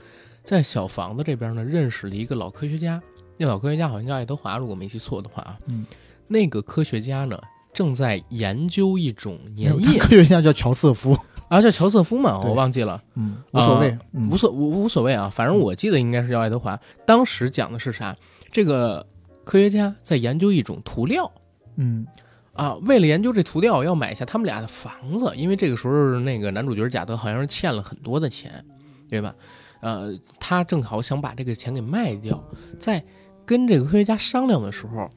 [0.45, 3.03] 在小房子这边呢认识了一个老科学家，
[3.39, 5.87] 那老科学家好像叫爱德华，如果没记错的话啊，嗯，
[6.27, 7.41] 那个科学家呢
[7.73, 11.17] 正在研究一种粘液，科学家叫乔瑟夫。
[11.49, 16.79] 啊，叫乔瑟夫嘛，我忘记了，嗯，无所谓，无所无无所谓啊，反正我记得应该是叫爱德华。
[17.07, 18.15] 当时讲的是啥？
[18.53, 19.07] 这个
[19.45, 21.33] 科学家在研究一种涂料，
[21.77, 22.07] 嗯，
[22.53, 28.63] 啊，为了研究这涂料，要买下他们俩的房子，因为这个时候那个男主角贾德好像是欠了很多的钱，
[29.09, 29.35] 对吧？
[29.81, 32.45] 呃，他正好想把这个钱给卖掉，
[32.79, 33.03] 在
[33.49, 35.11] 跟这个科学家商量的时候，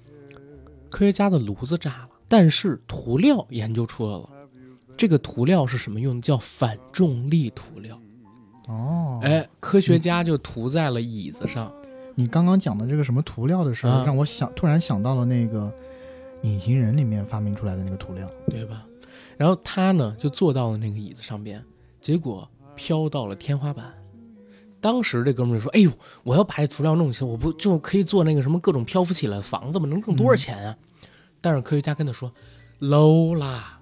[0.89, 4.29] 科学家的炉子炸了，但是涂料研究出来了。
[4.95, 6.21] 这个涂料是什么用的？
[6.21, 7.99] 叫反重力涂料。
[8.69, 11.69] 哦，哎，科学家就涂在了椅子上。
[12.15, 15.69] 你刚刚讲的这个什么涂料的时候，让我想突然想到了那个
[16.43, 18.85] 隐形人里面发明出来的那个涂料，对吧？
[19.35, 21.61] 然后他呢就坐到了那个椅子上边，
[21.99, 23.91] 结果飘到了天花板。
[24.81, 25.91] 当时这哥们就说：“哎呦，
[26.23, 29.87] 我要把这涂料弄起来，我不就可以做那个什么各种漂浮起来的房子吗？
[29.87, 30.75] 能挣多少钱啊？”
[31.39, 32.31] 但是科学家跟他说
[32.81, 33.77] ：“low 啦。”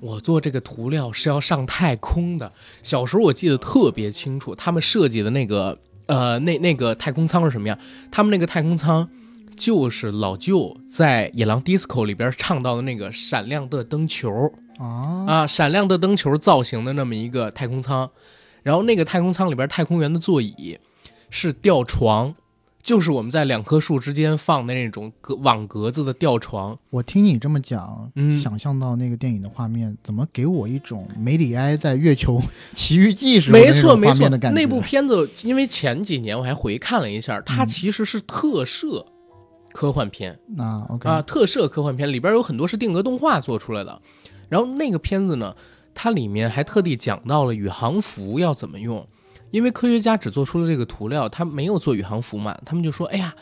[0.00, 2.52] 我做这个涂料是要上太空的。
[2.82, 7.78] 小时候我记得特别清楚，他们设计的那个呃，那那个太空舱是什么样？
[8.10, 9.08] 他们那个太空舱
[9.56, 18.10] 就是老舅在《野狼 DISCO》里边唱到的那个闪亮的灯球啊啊，闪亮的灯球造型的那么一个太空舱。
[18.64, 20.76] 然后那个太空舱里边，太空员的座椅
[21.30, 22.34] 是吊床。
[22.82, 26.78] 就是我们在两棵树之间放的那种格网格子的吊床。
[26.90, 32.42] 我听你这么讲，嗯想象到那个电影的画面，怎么给我一种梅里埃在月球
[32.74, 34.60] 奇遇记时没错没错的感觉？
[34.60, 39.06] 那部片子，因为前几年我还回看了一下，它其实是特摄
[39.72, 40.38] 科幻片。
[40.58, 43.98] 啊，OK 啊，特摄科幻片里边有很多是定格动画做出来的。
[44.50, 45.56] 然后那个片子呢，
[45.94, 49.06] 它里面还特地讲到了宇航服要怎么用。
[49.50, 53.32] 因为科学家只做出了这个涂料，他没有做宇航服嘛，他们就说：“哎呀，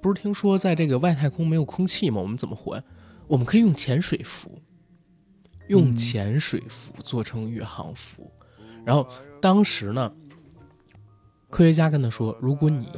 [0.00, 2.20] 不是听说在这个外太空没有空气吗？
[2.20, 2.82] 我们怎么活？
[3.28, 4.58] 我们可以用潜水服，
[5.68, 8.28] 用潜水服做成宇航服。”
[8.84, 9.06] 然后
[9.40, 10.12] 当时呢，
[11.48, 12.88] 科学家跟他说：“如果你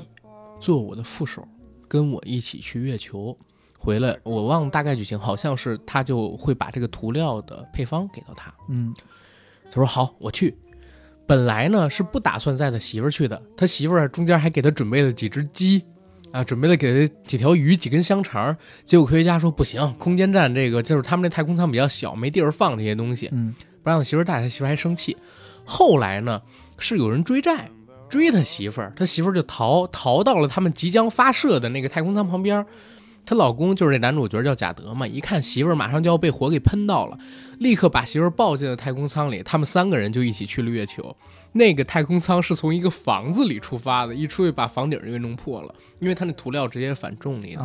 [0.58, 1.46] 做我的副手，
[1.86, 3.36] 跟我一起去月球
[3.84, 8.94] 回来，我忘了大概剧情，好像是他就会把这个涂料的配方给到他。”嗯，
[9.70, 10.56] 他说：“好，我去。”
[11.26, 15.82] 本来呢是不打算载他媳妇儿去的，他媳妇儿中间还给他准备了几只鸡，
[16.32, 18.54] 啊，准备了给他几条鱼、几根香肠。
[18.84, 25.16] 结果科学家说不行，空间站这个就是他们那太空舱比较小，没地儿放这些东西，嗯，不让他媳妇儿带，他媳妇儿还生气。
[25.64, 26.42] 后来呢
[26.76, 27.70] 是有人追债，
[28.10, 32.66] 追他媳妇儿，他媳妇儿就逃，逃到了他们即将发射的那个太空舱旁边。
[33.26, 37.18] 她老公就是这男主角叫贾德嘛，一看媳妇儿马上就要被火给喷到了，
[37.58, 41.16] 立刻把媳妇儿抱进了太空舱里，他们三个人就一起去了月球。
[41.52, 47.62] 那个太空舱是从一个房子里出发的，一出去把房顶就给弄破了，因为它那涂料直接反重力的，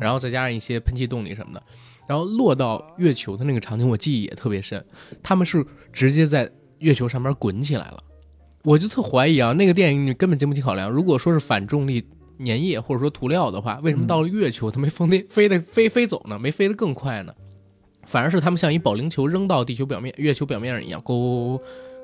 [0.00, 1.62] 然后再加上一些喷气动力什么的，
[2.06, 4.82] 然后落到月球的那个场景我记忆也特别深，
[5.22, 6.48] 他们是直接在
[6.78, 7.98] 月球上面滚起来了，
[8.62, 12.06] 我就特怀疑啊，那个电影你根本经不起考量，如果说是反重力。
[12.44, 16.38] 粘液或者说涂料的话，为什么到了月球它没飞得飞得飞飞走呢？
[16.38, 17.32] 没飞得更快呢？
[18.06, 21.60] 反而是他们像一保龄球扔到地球表面、月球表面上一样，咕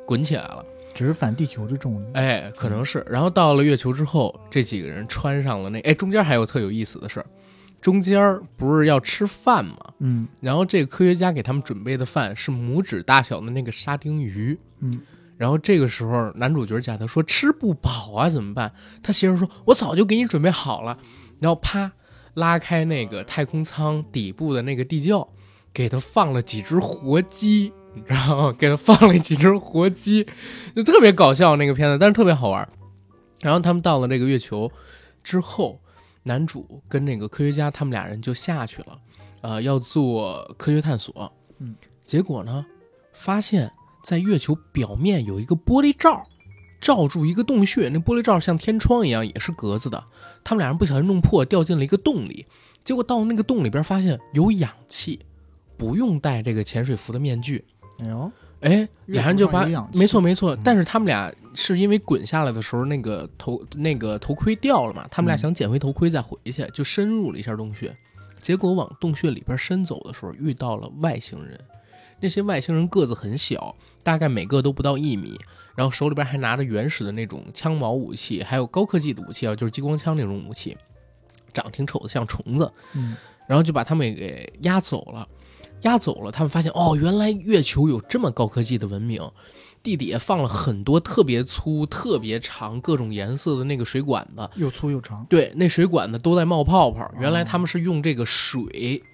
[0.06, 0.64] 滚起来了。
[0.94, 3.04] 只是反地球的重力，哎，可能是。
[3.08, 5.80] 然后到了月球之后，这几个人穿上了那……
[5.80, 7.26] 哎，中间还有特有意思的事儿，
[7.80, 9.76] 中间不是要吃饭吗？
[9.98, 15.00] 嗯，然后这个科学家给他们准备的饭是拇指大小的那个沙丁鱼，嗯。
[15.38, 18.72] 然后这个时候，男主角贾德说吃不饱啊，怎么办？
[19.02, 20.98] 他媳妇说：“我早就给你准备好了。”
[21.40, 21.92] 然后啪，
[22.34, 25.28] 拉开那个太空舱底部的那个地窖，
[25.72, 28.52] 给他放了几只活鸡，你知道吗？
[28.58, 30.26] 给他放了几只活鸡，
[30.74, 32.68] 就特别搞笑那个片子，但是特别好玩。
[33.40, 34.68] 然后他们到了这个月球
[35.22, 35.80] 之后，
[36.24, 38.98] 男主跟那个科学家他们俩人就下去了，
[39.42, 41.32] 呃，要做科学探索。
[41.60, 42.66] 嗯，结果呢，
[43.12, 43.70] 发现。
[44.08, 46.26] 在月球表面有一个玻璃罩，
[46.80, 47.90] 罩住一个洞穴。
[47.90, 50.02] 那玻璃罩像天窗一样，也是格子的。
[50.42, 52.46] 他们俩人不小心弄破，掉进了一个洞里。
[52.82, 55.20] 结果到那个洞里边，发现有氧气，
[55.76, 57.62] 不用戴这个潜水服的面具。
[57.98, 60.56] 哎呦，哎，俩人就把没错没错。
[60.64, 65.06] 但是他们俩是因为滚下来的时候，那个头那个头盔掉了嘛？
[65.10, 67.94] 他们俩想捡回头盔再回去，就深入了一下洞穴。
[68.40, 71.60] 结果往洞穴里边深走的时候，遇到了外星人。
[72.20, 73.76] 那些外星人个子很小。
[74.08, 75.38] 大概每个都不到一米，
[75.76, 80.74] 然后手里边还拿着原始的那种枪矛武器，还有高科技的武器啊，就是激光枪那种武器，
[81.52, 82.72] 长挺丑的，像虫子。
[82.94, 83.14] 嗯，
[83.46, 85.28] 然后就把他们给押走了，
[85.82, 86.32] 押走了。
[86.32, 89.20] 他们发现哦，原来月球有这么高科技的文明，
[89.82, 95.22] 地底下放了很多特别粗、特别长、各种颜色的那个水管子，又粗又长。
[95.28, 97.12] 对，那水管子都在冒泡泡。
[97.20, 99.04] 原来他们是用这个水。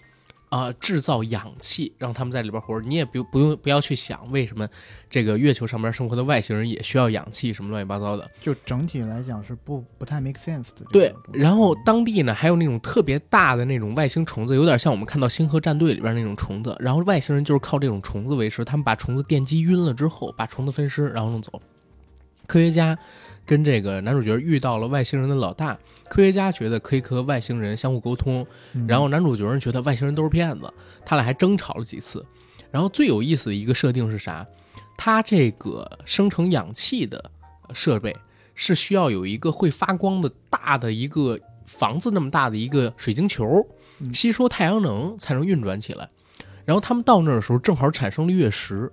[0.55, 2.87] 啊，制造氧气，让他们在里边活着。
[2.87, 4.69] 你也不不用不要去想为什么
[5.11, 8.31] 这个月球上面生活的外星人也需要氧气，什么乱七八糟的。
[8.40, 10.87] 就整体来讲是不不太 make sense 的。
[10.93, 16.77] 对，然后当地呢还有那种特别大的那种外星虫子，有点像我们看到《星河战队》里边那种虫子。
[16.79, 21.61] 然后外星人就是靠这种虫子为食，他们把虫子电击晕了之后，把虫子分尸，然后弄走。
[22.47, 22.97] 科学家。
[23.46, 25.78] 跟这个男主角遇到了外星人的老大，
[26.09, 28.46] 科学家觉得可以和外星人相互沟通，
[28.88, 30.72] 然后男主角觉得外星人都是骗子，
[31.04, 32.24] 他俩还争吵了几次。
[32.70, 34.46] 然后最有意思的一个设定是啥？
[34.96, 37.30] 他这个生成氧气的
[37.72, 38.14] 设备
[38.54, 43.66] 是需要有一个会发光的大的一个房子那么大的一个水晶球，
[44.12, 46.09] 吸收太阳能才能运转起来。
[46.64, 48.90] 然后他们到那儿的时候，正好产生了月食，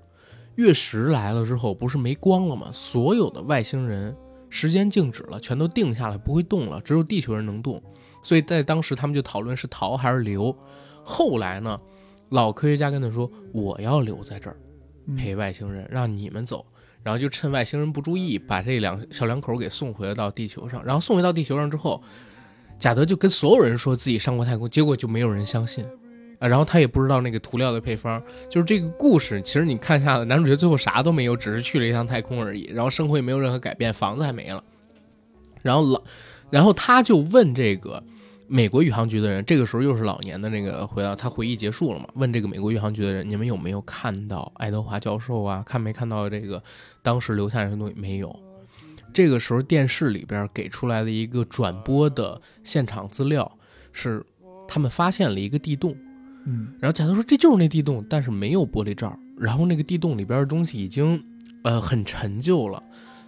[0.56, 2.70] 月食来了之后不是没光了吗？
[2.74, 4.16] 所有的外星人。
[4.52, 7.82] 时间静止了，全都定下来，不会动了，只有地球人能动。
[8.22, 10.56] 所以在当时，他们就讨论是逃还是留。
[11.04, 11.80] 后来呢，
[12.30, 14.58] 老科学家跟他说：“我要留在这儿
[15.18, 16.64] 陪外星人，让你们走。”
[17.02, 20.86] 然后就趁外星人不注意，把这两小两口给送回了到地球上。
[20.86, 22.04] 然后送回到地球上之后，
[22.78, 25.84] 贾德就跟所有人说自己上过太空，结果就没有人相信。
[26.42, 29.40] 啊，然后他也不知道那个涂料的配方，就是这个故事。
[29.44, 32.64] 其实你看下来，男主角最后啥都没有，只是去了一趟太空而已。
[32.74, 34.64] 然后生活也没有任何改变，房子还没了。
[35.62, 36.02] 然后老，
[36.50, 38.04] 然后他就问这个
[38.48, 42.08] 美国宇航局的人，这个时候又是老年的那个回到他回忆结束了嘛？
[42.16, 45.62] 问这个美国宇航局的人，你们有没有看到爱德华教授啊？
[45.64, 46.64] 看没看到这个
[47.04, 47.94] 当时留下来的东西？
[47.96, 48.36] 没有。
[49.14, 53.60] 这个时候电视里边给出来的一个转播的现场资料
[53.92, 54.26] 是，
[54.68, 55.96] 他们发现了一个地洞。
[56.46, 59.18] 嗯，然后贾德说这就是那地洞，但是没有玻璃罩。
[59.38, 61.24] 然后那个地洞里边的东西已经，
[61.64, 62.82] 呃，很陈旧了，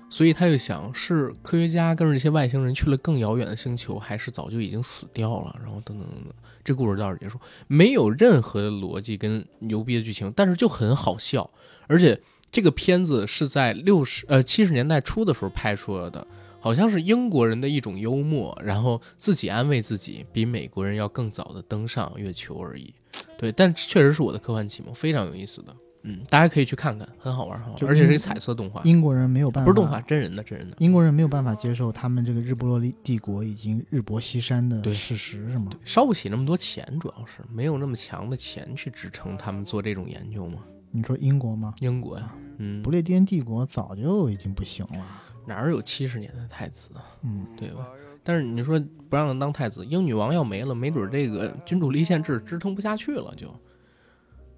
[0.09, 5.55] 所以他就想是科学家跟着这些外星人去了更遥远的星球，还是早就已经死掉了。
[5.63, 11.49] 然后等等等等，这故事到这结束，没有任何逻辑跟牛逼的剧情，但是就很好笑。
[11.87, 12.19] 而且
[12.51, 16.25] 这个片子是在六十呃七十年代初的时候拍出来的。
[16.59, 22.93] 好像是英国人的一种幽默，然后自己安慰自己，比美国人要更早的登上月球而已。
[23.37, 25.75] 对，但确实是我的科幻启蒙，非常有意思的。
[26.05, 30.75] 嗯，大家可以去看看，很好玩哈，就而且是一个彩色动画，英国人没有办法，不是动画，真人的真人的。
[30.79, 35.71] 英国人没有办法接受他们这个日不落帝国已经日薄西山的对事实，是吗？
[35.85, 40.59] 烧不起那么多钱，主要是没有那么强的钱去支撑他们做这种研究嘛。
[40.91, 41.73] 你说英国吗？
[41.79, 45.05] 英国呀，嗯不，列颠帝国早就已经不行了。
[45.45, 47.87] 哪儿有七十年的太子啊，嗯，对吧？
[48.23, 53.53] 但是你说不让他当太子，英女王要没了，没准这个君主立宪制支撑不下去了，就，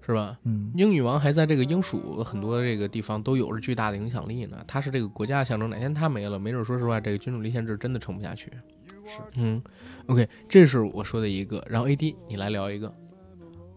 [0.06, 0.38] 是吧？
[0.44, 5.68] 嗯，英女王还在这个英属很多这个地方都有着巨大的影响力呢，她是这个国家的象征。
[5.68, 8.52] 哪天她没了，没准说实话，这个君主立宪制真的撑不下去。
[9.04, 9.62] 是，嗯
[10.06, 12.92] ，OK，这是我说的一个，然后 AD 你来聊一个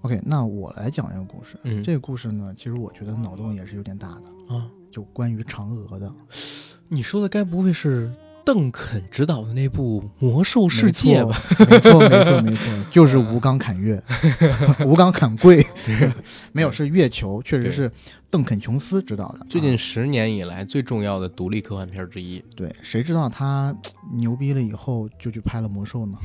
[0.02, 1.58] ，OK，那我来讲一个故事。
[1.64, 6.12] 嗯，这个故事呢，其实我觉得脑洞也是有点大的，啊，就关于嫦娥的。
[6.88, 8.12] 你说的该不会是
[8.46, 11.40] 邓肯执导的那部《魔兽世界》吧？
[11.70, 14.02] 没错，没错，没错， 就是吴刚砍月，
[14.86, 15.66] 吴刚砍贵，
[16.52, 17.92] 没有是月球，确实是
[18.30, 19.46] 邓肯琼斯执导的。
[19.50, 22.44] 最近啊十年以来最重要的独立科幻片之一。
[22.56, 23.76] 对，谁知道他
[24.14, 26.18] 牛逼了以后就去拍了魔兽呢？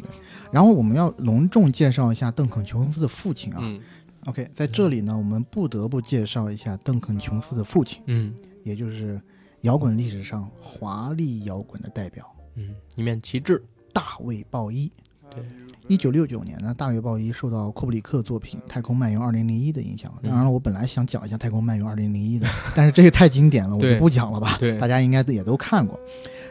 [0.00, 0.08] 对
[0.50, 3.58] 然后我们要隆重介绍一下邓肯琼斯的父亲啊。
[3.60, 3.80] 嗯
[4.26, 9.18] OK，在这里呢，我们不得不介绍一下邓肯琼斯的父亲，嗯也就是
[9.62, 13.62] 摇滚历史上华丽摇滚的代表嗯，一面旗帜。
[13.92, 14.90] 大卫鲍伊。
[15.34, 15.44] 对，
[15.88, 20.12] 一九六九年呢，大卫鲍伊受到库布里克作品《太空漫游二零零一》的影响。
[20.22, 24.56] 嗯当然了，我本来想讲一下《太空漫游二零零一》的， 但是这个太经典了，我就不讲了吧。
[24.58, 25.98] 对大家应该也都看过。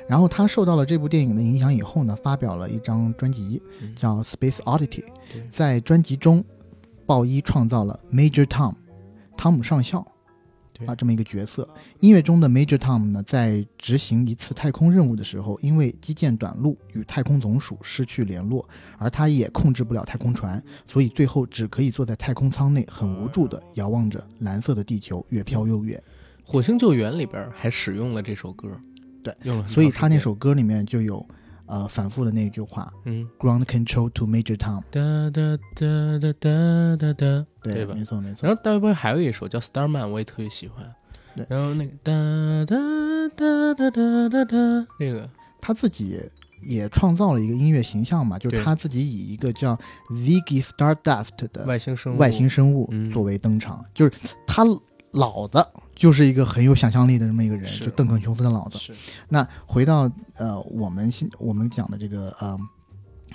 [0.08, 4.88] 然后他受到了这部电影的影响以后呢，发表了一张专辑嗯叫《Space Oddity》。
[5.50, 6.44] 在专辑中，
[7.06, 8.76] 鲍伊创造了 Major Tom，
[9.36, 10.17] 汤姆上校对
[10.86, 11.68] 啊这么一个角色。
[12.00, 26.02] 音乐中的 Major Tom 呢，在执行一次太空任务的时候，因为基建短路与太空总署失去联络，而他也控制不了太空船，所以最后只可以坐在太空舱内，很无助地遥望着蓝色的地球越飘越远。
[26.46, 28.70] 火星救援里边还使用了这首歌，
[29.22, 29.68] 对，用了。
[29.68, 31.28] 所以他那首歌里面就有，
[31.68, 34.82] 呃，反复的那句话嗯，：“Ground control to Major Tom。
[34.90, 38.48] 哒哒哒哒哒哒哒，对”对吧没错没错。
[38.48, 40.90] 然后大卫鲍伊还有一首叫《Starman》，我也特别喜欢。
[41.36, 42.12] 对然后那个哒
[42.66, 42.76] 哒
[43.36, 45.30] 哒哒哒哒哒，那个
[45.62, 46.20] 他自己
[46.64, 49.78] 也创造了一个音乐形象嘛，就是他自己以一个叫
[50.10, 54.12] Ziggy Stardust 的外星生物，外星生物嗯作为登场，就是
[54.48, 54.64] 他
[55.12, 55.64] 老子
[55.98, 58.78] 就是一个很有想象力的这么一个人，就邓肯琼斯的脑子。
[58.78, 58.94] 是
[59.28, 62.58] 那回到呃我们现我们讲的这个呃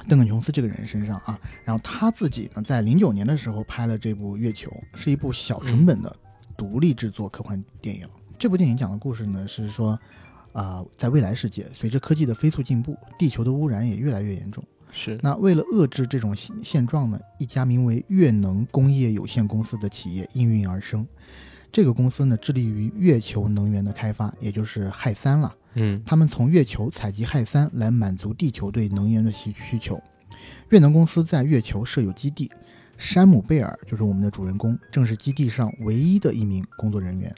[0.09, 6.17] 邓肯琼斯这个人身上啊，然后他自己呢在零九年的时候拍了这部《月球》，是一部小成本的
[6.57, 8.09] 独立制作科幻电影。
[8.39, 9.99] 这部电影讲的故事呢是说，
[10.53, 14.63] 啊、在未来世界，随着科技的飞速进步，地球的污染也越来越严重。
[14.91, 21.05] 是，那为了遏制这种现现状呢，一家名为月能工业有限公司的企业应运而生。
[21.73, 25.53] 这个公司呢，致力于月球能源的开发，也就是氦三了。
[25.75, 29.99] 嗯他们从月球采集氦三来满足地球对能源的需需求。
[30.69, 32.51] 越能公司在月球设有基地，
[32.99, 37.35] 山姆贝尔就是我们的主人公，正是基地上唯一的一名工作人员。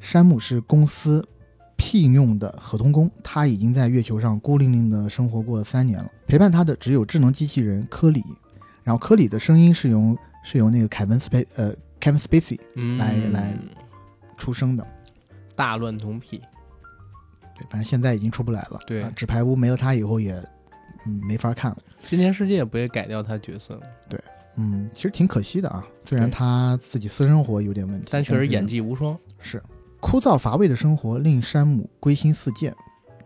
[0.00, 1.26] 山姆是公司
[1.76, 6.10] 聘用的合同工，他已经在月球上孤零零的生活过了三年了。
[6.26, 8.22] 陪伴他的只有智能机器人科里，
[8.84, 10.14] 然后科里的声音是由
[10.44, 13.58] 是由那个凯文斯佩呃 Kevin Spacey 嗯，来来
[14.36, 14.86] 出生的。
[15.54, 16.40] 大乱童癖，
[17.56, 18.78] 对，反正现在已经出不来了。
[18.86, 20.34] 对啊纸牌屋没了他以后也
[21.06, 21.78] 嗯没法看了。
[22.02, 23.82] 今天世界不也改掉他角色吗？
[24.58, 25.86] 嗯，其实挺可惜的啊。
[26.06, 29.18] 虽然他自己私生活有点问题，但确实演技无双。
[29.38, 29.62] 是
[30.00, 32.74] 枯燥乏味的生活令山姆归心似箭。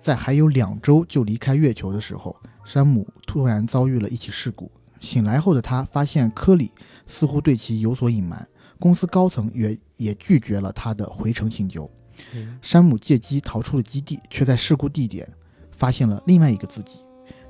[0.00, 4.70] 在还有两周就离开月球的时候，山姆突然遭遇了一起事故。
[4.98, 6.72] 醒来后的他发现科里
[7.06, 8.48] 似乎对其有所隐瞒，
[8.80, 11.88] 公司高层也也拒绝了他的回程请求。
[12.34, 15.26] 嗯山姆借机逃出了基地，却在事故地点
[15.70, 17.00] 发现了另外一个自己。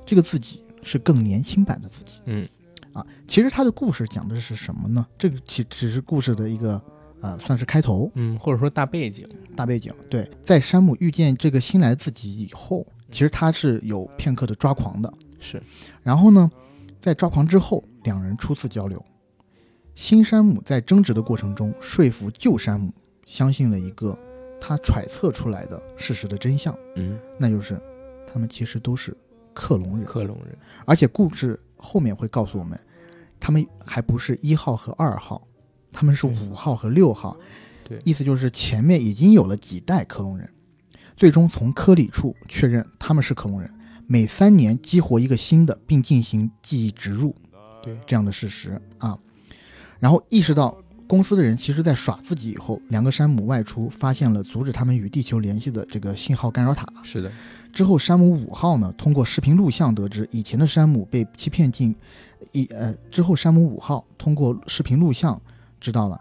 [0.05, 2.47] 这个自己是更年轻版的自己嗯
[2.93, 3.05] 啊。
[3.27, 5.05] 其实他的故事讲的是什么呢？
[5.17, 6.81] 这个其只是故事的一个
[7.21, 9.27] 呃，算是开头嗯，或者说大背景。
[9.55, 9.93] 大背景。
[10.09, 15.13] 对，在山姆遇见这个新来自己以后，其实他是有片刻的抓狂的。
[15.39, 15.61] 是，
[16.01, 16.49] 然后呢，
[17.01, 19.03] 在抓狂之后，两人初次交流。
[19.95, 22.93] 新山姆在争执的过程中说服旧山姆
[23.25, 24.17] 相信了一个
[24.59, 27.79] 他揣测出来的事实的真相，嗯，那就是
[28.31, 29.15] 他们其实都是
[29.53, 30.57] 克隆人，克隆人。
[30.85, 32.79] 而且故事后面会告诉我们，
[33.39, 35.47] 他们还不是一号和二号，
[35.91, 37.35] 他们是五号和六号。
[37.83, 37.99] 对。
[38.03, 40.47] 意思就是前面已经有了几代克隆人，
[41.17, 43.71] 最终从科里处确认他们是克隆人，
[44.07, 47.35] 每三年激活一个新的，并进行记忆植入，
[47.81, 47.99] 对。
[48.05, 49.17] 这样的事实啊。
[50.01, 50.77] 然后意识到
[51.07, 56.85] 公司的人其实在耍自己以后，两个山姆外出，发现了阻止他们与地球联系的这个信号干扰塔。
[57.03, 57.31] 是的。
[57.71, 61.95] 之后，山姆五号呢，通过视频录像得知，以前的山姆被欺骗进，
[62.51, 65.39] 一呃，之后山姆五号通过视频录像
[65.79, 66.19] 知道了，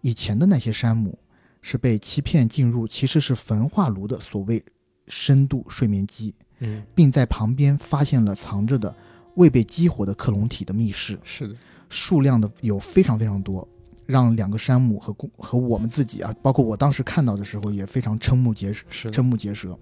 [0.00, 1.18] 以前的那些山姆
[1.60, 4.64] 是被欺骗进入其实是焚化炉的所谓
[5.08, 8.94] 深度睡眠机，嗯，并在旁边发现了藏着的
[9.34, 11.18] 未被激活的克隆体的密室。
[11.24, 11.54] 是的，
[11.88, 13.66] 数量的有非常非常多。
[14.06, 19.76] 让两个山姆和公和我们自己啊，包括我当时看到的时候也非常瞠目结舌，瞠目结舌。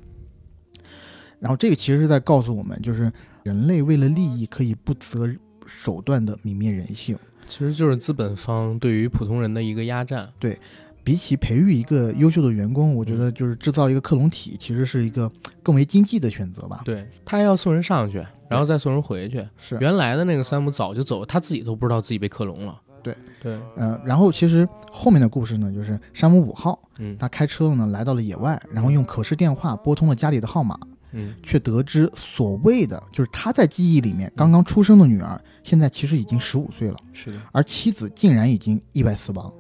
[1.39, 5.31] 然后这个其实是在告诉我们，就是人类为了利益可以不择
[5.67, 10.27] 手段的泯灭人性，其实就是资本方对于普通人的一个压榨。
[10.39, 10.59] 对，
[11.03, 15.31] 比起培育一个优秀的员工，我觉得就是制造一个克隆体，其实是一个
[15.63, 16.81] 更为经济的选择吧。
[16.83, 18.25] 对他还要送人上去，
[18.55, 19.47] 然后再送人回去。
[19.57, 22.81] 是原来的那个山姆早就走，他自己都不知道自己被克隆了。
[23.03, 30.79] 对对，嗯，然后其实后面的故事呢，就是山姆五号，嗯，他开车呢来到了野外，然后用可视电话拨通了家里的号码，
[31.13, 39.53] 嗯，却得知所谓的就是他在记忆里面刚刚出生的女儿，现在其实已经十五岁了，是的，而妻子竟然已经意外死亡。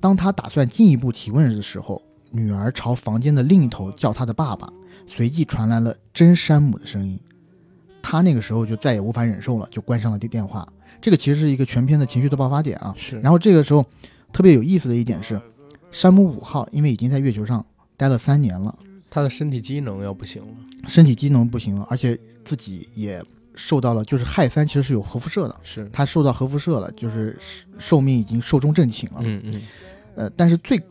[0.00, 4.72] 当他打算进一步提问的时候，女儿朝房间的另一头叫他的爸爸，
[5.06, 7.20] 随即传来了真山姆的声音，
[8.10, 10.66] 他那个时候就再也无法忍受了，就关上了电电话。
[10.98, 12.94] 这个其实是一个全片的情绪的爆发点啊。
[12.96, 13.20] 是。
[13.20, 13.84] 然后这个时候，
[14.32, 15.38] 特别有意思的一点是，
[15.92, 17.62] 山姆五号因为已经在月球上
[17.98, 18.74] 待了三年了，
[19.10, 20.54] 他的身体机能要不行了，
[20.86, 23.22] 身体机能不行了，而且自己也
[23.54, 27.38] 受到了，就是氦三其实是有核辐射的，是他受到核辐射了，就是
[27.78, 29.16] 寿命已经寿终正寝了。
[29.20, 29.62] 嗯嗯。
[30.14, 30.82] 呃，但是最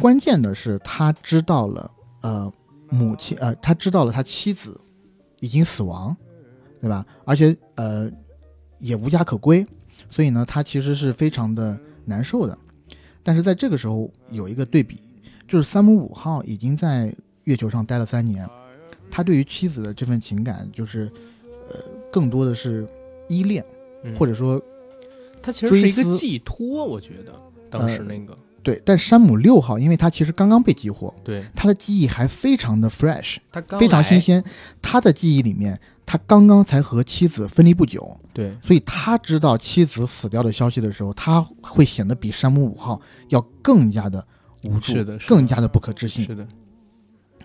[0.00, 1.90] 关键的是，他知道了，
[2.22, 2.50] 呃，
[2.88, 4.80] 母亲，呃，他知道了他妻子
[5.40, 6.16] 已经死亡，
[6.80, 7.04] 对吧？
[7.24, 8.10] 而且，呃。
[8.80, 9.66] 也无家可归，
[10.08, 12.56] 所以呢，他其实是非常的难受的。
[13.24, 15.00] 但是在这个时候有一个对比，
[15.48, 17.12] 就是山姆五号已经在
[17.42, 18.48] 月球上待了三年，
[19.10, 21.10] 他对于妻子的这份情感，就是
[21.72, 21.80] 呃，
[22.12, 22.86] 更多的是
[23.28, 23.64] 依恋，
[24.16, 24.62] 或者说
[25.42, 26.84] 他其实是一个寄托。
[26.84, 27.32] 我觉得
[27.68, 34.44] 当时那个对，但山姆六号，因为他其实刚刚被激活，对他的记忆还非常的 fresh，他非常新鲜，
[34.80, 35.80] 他的记忆里面。
[36.10, 42.98] 他刚刚才和妻子分离不久，对，所以他知道妻子死掉的消息的时候，他会显得比山姆五号
[43.28, 44.26] 要更加的
[44.62, 46.24] 无助，是的，更加的不可置信。
[46.24, 46.48] 是的，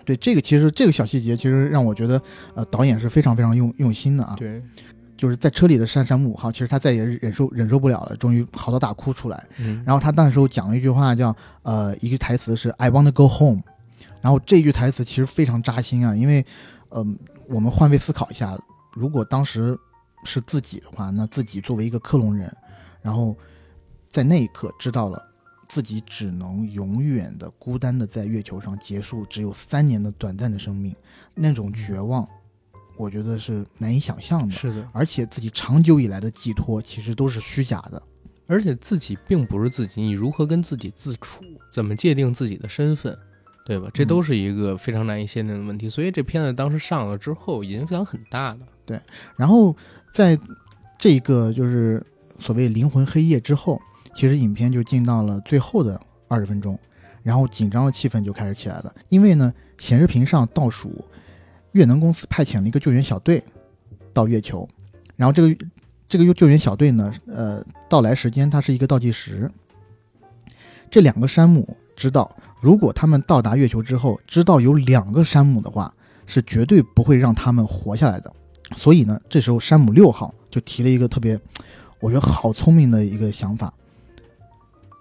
[0.05, 2.21] 对这个其实这个小细节其实让我觉得，
[2.55, 4.33] 呃，导演是非常非常用用心的啊。
[4.37, 4.63] 对，
[5.17, 9.45] 就是在车里的山山姆五号，其实他再也忍受忍受不了了，终于嚎啕大哭出来。
[9.57, 13.61] 嗯，然后他那时候讲了一句话，叫呃，一句台词是 "I want to go home"，
[14.21, 16.45] 然后这句台词其实非常扎心啊，因为，
[16.91, 17.19] 嗯。
[17.47, 18.57] 我们换位思考一下，
[18.93, 19.77] 如果当时
[20.23, 22.55] 是自己的话，那自己作为一个克隆人，
[23.01, 23.35] 然后
[24.09, 25.21] 在那一刻知道了
[25.67, 30.95] 自己只能永远的孤单的在月球上结束只有三年的短暂的生命，
[31.33, 32.27] 那种绝望，
[32.97, 34.51] 我觉得是难以想象的。
[34.51, 38.01] 是的，而且自己长久以来的寄托其实都是虚假的，
[38.47, 41.43] 而且自己并不是自己，你如何跟自己自处？
[41.71, 43.17] 怎么界定自己的身份？
[43.65, 43.89] 对吧？
[43.93, 48.59] 这都是一个非常难以限定的问题，所以这片子当时上了之后影响很大的。
[48.85, 48.99] 对，
[49.37, 49.73] 然后
[50.13, 50.37] 在
[50.97, 52.05] 这个就是
[52.39, 53.81] 所谓灵魂黑夜之后，
[54.13, 55.97] 其实影片就进到了最后的
[56.27, 56.77] 二十分钟，
[57.21, 58.93] 然后紧张的气氛就开始起来了。
[59.07, 60.93] 因为呢，显示屏上倒数，
[61.71, 63.41] 越能公司派遣了一个救援小队
[64.13, 64.67] 到月球，
[65.15, 65.65] 然后这个
[66.09, 69.49] 这个救援小队呢，呃，到来时间它是一个倒计时。
[70.91, 72.29] 这两个山姆知道。
[72.63, 75.93] 如果他们到达月球之后，知道有两个山姆的话，
[76.25, 78.33] 是绝对不会让他们活下来的。
[78.77, 81.37] 所以呢，这时候山姆六号就提了一个特别，
[81.99, 83.73] 我觉得好聪明的一个想法。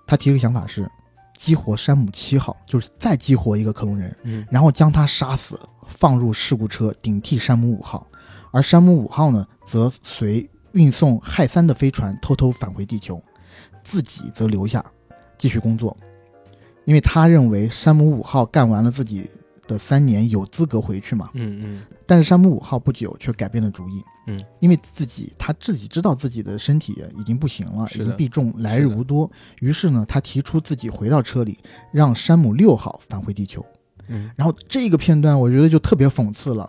[0.08, 0.90] 他提了个想法是，
[1.36, 5.56] 激活山姆七号，就是再激活一个克隆人，嗯，然后将他杀死，
[5.86, 8.04] 放入事故车顶替山姆五号，
[8.50, 13.22] 而山姆五号呢，则随运送氦三的飞船偷偷返回地球，
[13.84, 14.84] 自己则留下
[15.38, 15.96] 继续工作。
[16.84, 19.28] 因为他认为山姆五号干完了自己
[19.66, 21.30] 的三年，有资格回去嘛。
[21.34, 21.82] 嗯嗯。
[22.06, 24.02] 但是山姆五号不久却改变了主意。
[24.26, 24.40] 嗯。
[24.58, 29.30] 因为自己他自己知道自己的身体已经不行了，已经必重，来日无多。
[29.60, 31.56] 于是呢，他提出自己回到车里，
[31.92, 33.64] 让山姆六号返回地球。
[34.08, 34.30] 嗯。
[34.36, 36.68] 然后这个片段我觉得就特别讽刺了，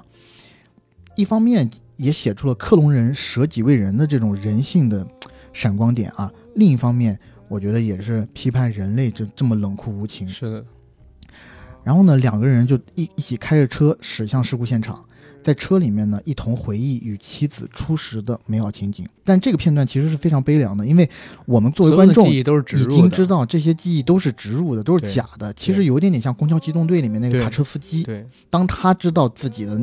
[1.15, 5.05] 一方面也写出了克隆人舍己为人的这种人性的
[5.51, 7.19] 闪光点啊，另一方面。
[7.53, 10.27] 我觉得也是批判人类这这么冷酷无情。
[10.27, 10.65] 是的。
[11.83, 15.05] 然后呢，两个人就一一起开着车驶向事故现场。
[15.43, 19.05] 在车里面呢一同回忆与妻子初识的美好情景。
[19.25, 21.07] 但这个片段其实是非常悲凉的，因为
[21.45, 22.41] 我们作为观众已
[22.89, 25.53] 经知道这些记忆都是植入的，都是假的。
[25.53, 28.07] 其实有一点点像《公交机动队》里面那个卡车司机，
[28.49, 29.79] 当他知道自己的。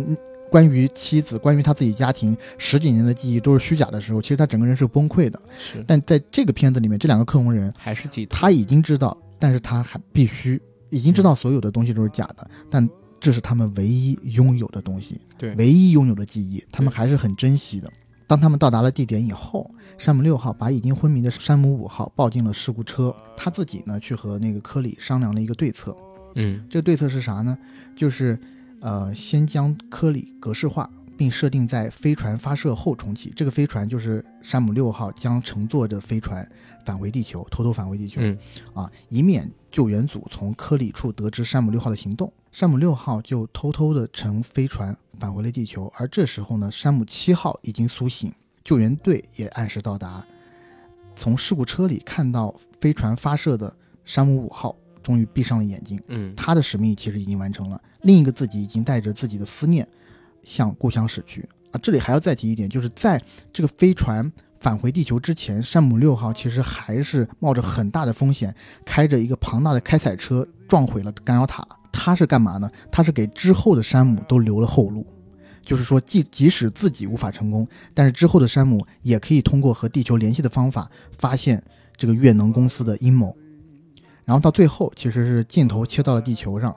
[0.50, 5.40] 关于妻子，关于他自己家庭十几年的记忆都是虚假的时候，其实他整个人是崩溃的。
[5.58, 12.86] 是，但在这个片子里面，这两个克隆人还是记，他已经知道，但是他还必须已经知道所有的东西都是假的，但
[13.20, 17.88] 这是他们唯一拥有的东西，对，唯一拥有的记忆，他们还是很珍惜的。
[18.26, 25.96] 当他们到达了地点以后，山姆六号把已经昏迷的山姆五号抱进了事故车，他自己呢去和那个科里商量了一个对策。
[26.34, 27.56] 嗯，这个对策是啥呢？
[27.94, 28.36] 就是。
[28.80, 33.30] 呃，先将科里格式化，并设定在飞船发射后重启。
[33.36, 36.50] 这个飞船就是山姆六号将乘坐着飞船
[36.84, 38.20] 返回地球，偷偷返回地球。
[38.22, 38.38] 嗯，
[38.72, 45.92] 啊，以免救援组从科里处得知山姆六号的行动，山姆六号就偷偷的乘飞船返回了地球。
[45.96, 48.32] 而这时候呢，山姆七号已经苏醒，
[48.64, 50.24] 救援队也按时到达，
[51.14, 53.76] 从事故车里看到飞船发射的
[54.06, 54.74] 山姆五号。
[55.02, 57.80] 终于闭上了眼睛，嗯，他的使命其实已经完成了。
[58.02, 59.86] 另一个自己已经带着自己的思念
[60.42, 61.80] 向故乡驶去啊！
[61.82, 63.20] 这里还要再提一点，就是在
[63.52, 71.66] 这个飞船返回地球之前，山姆六号其实还是冒着很大的风险，开着一个庞大的开采车撞毁了干扰塔。
[71.92, 72.70] 他是干嘛呢？
[72.90, 75.04] 他是给之后的山姆都留了后路，
[75.62, 80.88] 就是说，即即使自己无法成功，但是之后的山姆也可以通过和地球联系的方法，
[81.18, 81.62] 发现
[81.96, 83.36] 这个越能公司的阴谋。
[84.30, 86.72] 然后到最后，其实是镜头切到了地球上，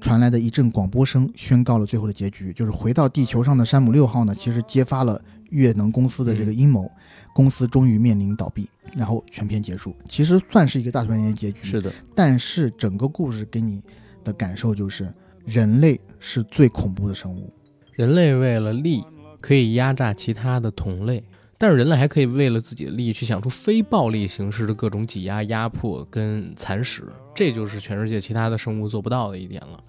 [0.00, 6.90] 传来的一阵广播声宣告了最后的结局，就是回到地球上的山姆六号呢，其实揭发了越能公司的这个阴谋，
[7.34, 11.62] 公司终于面临倒闭，然后全片结束，其实算是一个大团圆结局。
[11.64, 13.82] 是的，但是整个故事给你
[14.24, 15.12] 的感受就是，
[15.44, 17.52] 人类是最恐怖的生物，
[17.92, 19.04] 人类为了利
[19.42, 21.22] 可以压榨其他的同类。
[21.64, 29.82] 但是人类还可以为了自己的利益去想出非暴力形式的各种挤压、压迫跟蚕食，这就是全世界其他的生物做不到的一点了。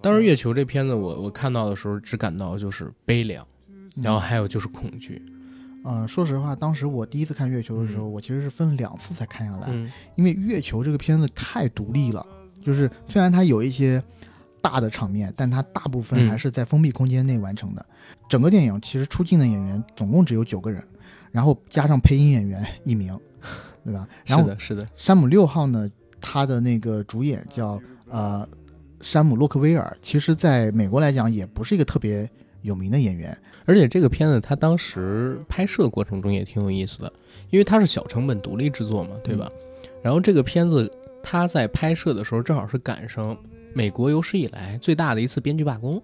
[0.00, 3.46] 当时《月球》这片子，我我看到的时候只感到就是悲凉，
[4.02, 5.22] 然后还有就是恐惧。
[5.84, 12.26] 呃，说实话，当时我第一次看《月球》的时候，我其实是分两次才看下来，嗯，因为《月球》这个片子太独立了，
[12.60, 14.02] 就是虽然它有一些
[14.60, 17.86] 大的场面，但它大部分还是在封闭空间内完成的。
[18.28, 20.84] 整个电影其实出镜的演员总共只有九个人。
[21.34, 23.18] 然后加上配音演员一名，
[23.84, 24.06] 对吧？
[24.24, 24.88] 是的，是的。
[24.94, 28.48] 山姆六号呢，他的那个主演叫呃
[29.00, 32.30] 山姆洛克威尔，其实在美国来讲也不是一个特别
[32.62, 33.36] 有名的演员。
[33.64, 37.12] 而且这个片子他当时拍摄过程中也挺有意思的，
[37.50, 39.50] 因为它是小成本独立制作嘛，对吧？
[40.04, 40.88] 然后这个片子
[41.20, 43.36] 他在拍摄的时候正好是赶上
[43.74, 46.00] 美国有史以来最大的一次编剧罢工。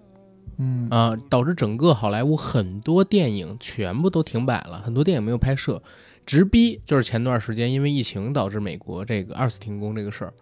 [0.57, 5.81] 嗯啊，导致整个好莱坞很多电影全部都停摆了，很多电影没有拍摄，
[6.25, 10.33] 直逼就是前段时间因为疫情导致美国这个二次停工这个事儿。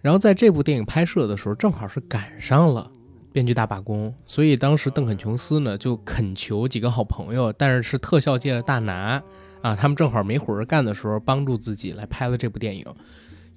[0.00, 2.90] 然后在这部电影拍摄的时候，正好是赶上了
[3.32, 9.22] 编剧大罢工，所以当时邓肯琼斯呢就恳求几个好朋友，但是是特效界的大拿
[9.60, 12.84] 啊，他们正好没活儿干的时候，帮助自己来拍了这部电影。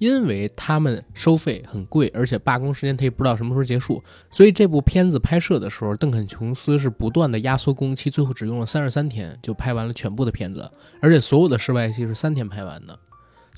[0.04, 10.70] 因为他们收费很贵，而且罢工时间他也不知道什么时候结束，所以这部片子拍摄的时候，邓肯·琼斯是不断的压缩工期，最后只用了三十三天就拍完了全部的片子，
[11.02, 13.00] 而且所有的室外戏是三天拍完的。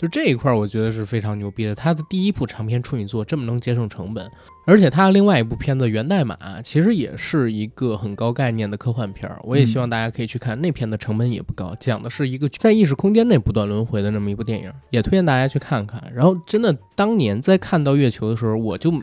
[0.06, 1.74] 就这一块，我觉得是非常牛逼的。
[1.74, 4.30] 他的第一部长篇处女作这么能节省成本，
[4.68, 9.40] 而且他另外一部片子《源代码》其实也是一个很高概念的科幻片儿。
[9.44, 16.04] 我也希望大家可以去看那片的成本也不高，讲的是一个在意识空间内不断轮回的那么一部电影，也推荐大家去看看。
[16.14, 18.94] 然后，真的当年在看到月球的时候，我就。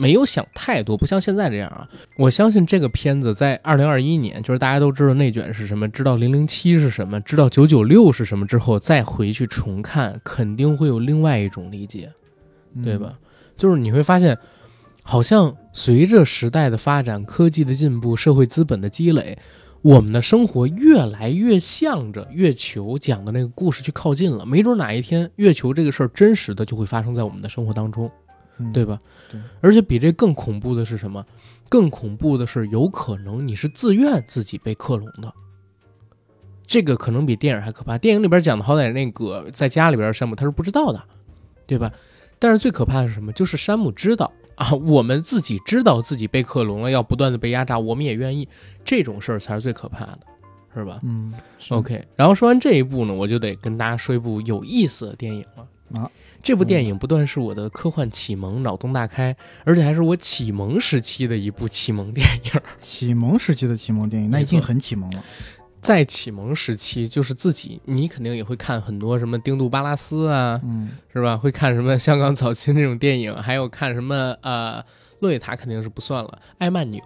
[0.00, 1.86] 没有想太多，不像现在这样啊！
[2.16, 12.10] 我相信这个片子在二零二一年，就是大家都知道内卷是什么，知道零零七是什么，知道九九六是什么之后，再回去重看，肯定会有另外一种理解，
[12.82, 13.18] 对吧？
[13.58, 14.38] 就是你会发现，
[15.02, 19.38] 好像随着时代的发展、科技的进步、社会资本的积累，
[19.82, 24.46] 我们的生活越来越向着月球讲的那个故事去靠近了。
[24.46, 28.10] 没准哪一天，月球这个事儿真实的就会发生在我们的生活当中。
[28.72, 29.00] 对吧？
[29.30, 31.24] 对，而且比这更恐怖的是什么？
[31.68, 35.32] 更恐怖的是，有可能你是自愿自己被克隆的。
[36.66, 37.98] 这个可能比电影还可怕。
[37.98, 41.02] 电影里边讲的，好歹那个在家里边山姆他是不知道的，
[41.66, 41.92] 对吧？
[42.38, 43.32] 但是最可怕的是什么？
[43.32, 48.48] 就是山姆知道啊，我们自己知道自己被克隆了，要不断的被压榨，我们也愿意。
[48.84, 50.20] 这种事儿才是最可怕的，
[50.74, 51.00] 是吧？
[51.02, 51.32] 嗯
[51.70, 52.04] ，OK。
[52.16, 55.66] 然后说完这一部呢，我就得跟大家说一部有意思的电影了。
[55.94, 56.10] 啊。
[56.42, 62.60] 这部电影不断是我的科幻启蒙、脑洞大开，而且还是我启蒙时期的一部启蒙电影。
[62.80, 65.22] 启蒙时期的启蒙电影，那已经很启蒙了。
[65.82, 71.36] 在启蒙时期，就是自己，你肯定也会看很多什么丁度巴拉斯啊，嗯，是吧？
[71.36, 74.84] 会看什么香港早期那种电影，还有看什么呃，
[75.20, 77.02] 洛丽塔肯定是不算了，艾曼纽，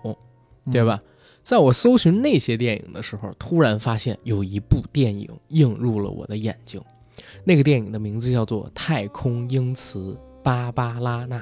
[0.73, 1.01] 对吧？
[1.43, 6.81] 在我搜寻那些电影的时候，突然发现有一部电影映入了我的眼睛。
[7.45, 11.39] 那个电影的名字叫做《太空英雌芭芭拉娜》。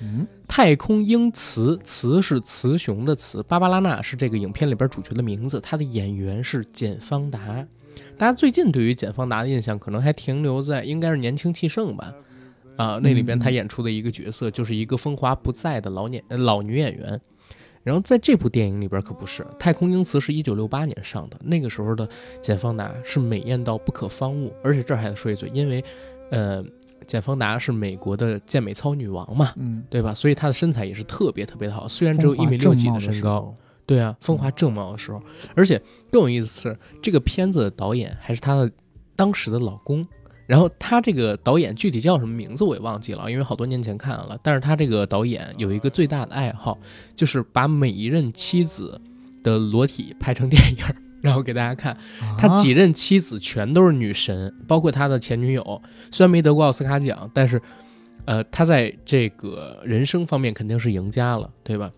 [0.00, 5.60] 嗯，太空英雌，雌是雌雄的雌，芭芭拉娜是这个影片里边主角的名字。
[5.60, 7.66] 她的演员是简方达。
[8.18, 12.12] 大家最近对于简方达的印象可能还停留在应该是年轻气盛吧？
[12.76, 17.20] 啊，那里边她演出的一个角色就是一个风华不再的老年老女演员。
[17.84, 22.08] 然后在这部电影里边可不是，《太空英雌》是一九六八年上的，那个时候的
[22.42, 25.84] 简方达是美艳到不可方物，而且这儿还得说一嘴，因为，
[26.30, 26.64] 呃，
[27.06, 30.14] 简方达是美国的健美操女王嘛，嗯，对吧？
[30.14, 33.54] 所以她的身材也是特别特别的好，虽然只有一米六几的身高，
[33.84, 35.22] 对啊，风华正茂的时候，
[35.54, 35.80] 而且
[36.10, 38.72] 更有意思是，这个片子的导演还是她的
[39.14, 40.04] 当时的老公。
[40.46, 44.38] 然后他这个导演具体叫什么名字我也忘记了，因为好多年前看了。
[44.42, 46.78] 但是他这个导演有一个最大的爱好，
[47.16, 49.00] 就是把每一任妻子
[49.42, 50.84] 的裸体拍成电影，
[51.22, 51.96] 然后给大家看。
[52.36, 57.60] 他几任妻子全都是女神，包括他的前女友，虽然没得过奥斯卡奖，但是，
[58.26, 61.90] 呃，他在这个人生方面肯定是赢家了，对吧？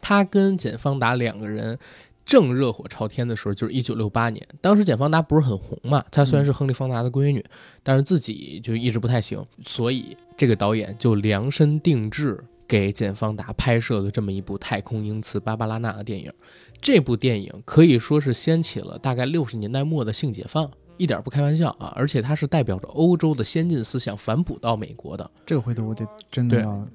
[0.00, 1.78] 他跟简方达两个人。
[2.24, 4.46] 正热火朝天的时候，就是一九六八年。
[4.60, 7.44] 当时简方达不是很红嘛，她虽然是亨利·方达的闺女，
[7.82, 16.32] 但是自己就一直不太行，所以这个导演就量身定制给简方达拍摄了这么一部《太空英雌芭芭拉娜》的电影。
[16.80, 21.92] 这部电影可以说是掀起了大概六十年代末的性解放，一点不开玩笑啊！
[21.94, 25.30] 而且它是代表着欧洲的先进思想反哺到美国的。
[25.44, 26.86] 这个回头我得真的要。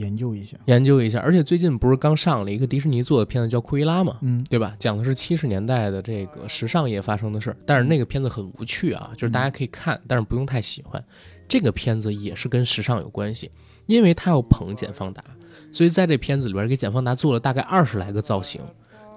[0.00, 4.74] 研究一下，研究一下，而且最近不是刚上了一个迪士尼做的片子叫《库伊拉》嘛，嗯，对吧？
[4.78, 11.02] 讲的是七十年代的这个时尚业发生的事儿，但是那个片子很无趣啊，就是大家可以看，但是不用太喜欢。
[11.46, 13.50] 这个片子也是跟时尚有关系，
[13.86, 15.22] 因为他要捧简方达，
[15.70, 18.60] 所以在这片子里边给简方达做了大概二十来个造型。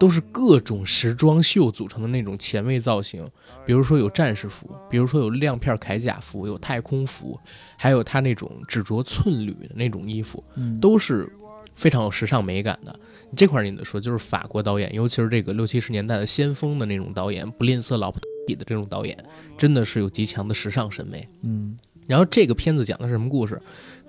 [0.04, 3.26] 都是各种时装秀组成的那种前卫造型，
[3.66, 7.40] 比如说有战士服，比如说有亮片铠甲服，有太空服，
[7.78, 10.44] 还有他那种只着寸缕的那种衣服，
[10.82, 11.32] 都是
[11.74, 12.94] 非常有时尚美感的。
[13.34, 19.18] 这块你得说，就是法国导演，尤其是这个六七十年代的先锋的那种导演，不吝啬老婆底的这种导演，
[19.58, 21.26] 真的是有极强的时尚审美。
[21.44, 23.58] 嗯，然后这个片子讲的是什么故事？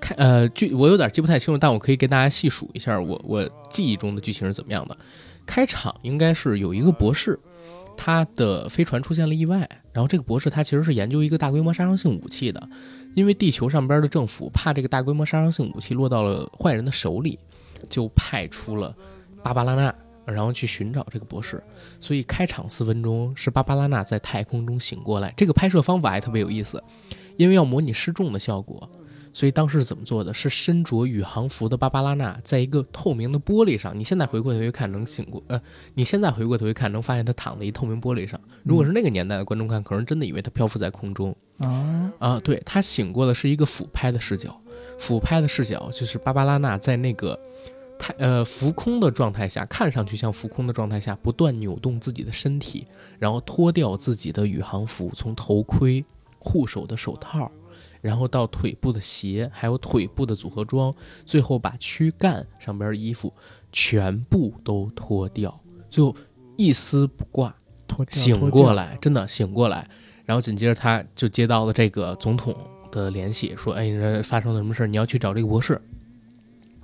[0.00, 4.98] 看，呃，剧我有点记不太清楚，但我可以给大家细数一下我我记忆中的剧情是怎么样的。
[5.46, 7.38] 开场应该是有一个博士，
[7.96, 12.68] 他的飞船出现了意外，然后这个博士他其实是研究一个大规模杀伤性武器的，
[13.14, 17.38] 因为地球上边的政府怕这个大规模杀伤性武器落到了坏人的手里，
[17.88, 18.94] 就派出了
[19.42, 21.62] 芭芭拉娜，然后去寻找这个博士。
[22.00, 26.82] 所以开场四分钟是芭芭拉娜在太空中醒过来，这个拍摄方法还特别有意思，
[27.36, 28.88] 因为要模拟失重的效果。
[29.34, 30.32] 所以当时是怎么做的？
[30.32, 33.92] 是身着宇航服的芭芭拉娜在一个透明的玻璃上。
[33.98, 35.42] 你现在回过头去看，能醒过？
[35.48, 35.60] 呃，
[35.94, 38.40] 你现在回过头去看，能发现她躺在一透明玻璃上。
[38.62, 41.36] 如果是那个年代的观众看，可能真的以为她漂浮在空中。
[41.58, 42.40] 啊啊！
[42.44, 44.56] 对，她醒过的是一个俯拍的视角。
[45.00, 47.36] 俯拍的视角就是芭芭拉娜在那个
[47.98, 52.86] 太呃浮空的状态下，看上去像浮空的状态下，不断扭动自己的身体，
[53.18, 56.04] 然后脱掉自己的宇航服，从头盔、
[56.38, 57.50] 护手的手套。
[58.04, 60.94] 然后到腿部的鞋，还有腿部的组合装，
[61.24, 63.32] 最后把躯干上边的衣服
[63.72, 66.14] 全部都脱掉，最后
[66.58, 67.56] 一丝不挂，
[67.88, 69.88] 脱醒过来，真的醒过来。
[70.26, 72.54] 然后紧接着他就接到了这个总统
[72.92, 74.86] 的联系，说：“哎，发生了什么事？
[74.86, 75.80] 你要去找这个博士，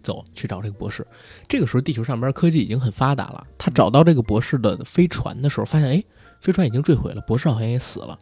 [0.02, 1.06] 走去找这个博士。”
[1.46, 3.46] 这个时候地球上边科技已经很发达了。
[3.58, 6.02] 他找到这个博士的飞船的时候，发现哎，
[6.40, 8.18] 飞船已经坠毁了，博士好像也死了。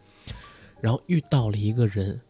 [0.80, 2.20] 然后遇到了一个人。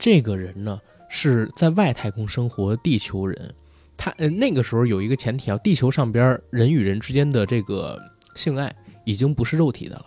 [0.00, 0.80] 这个人呢
[1.10, 3.54] 是在外太空生活的地球人，
[3.98, 8.00] 他呃那个时候有一个前提啊，地球上边人与人之间的这个
[8.34, 8.74] 性爱
[9.04, 10.06] 已经不是肉体的了，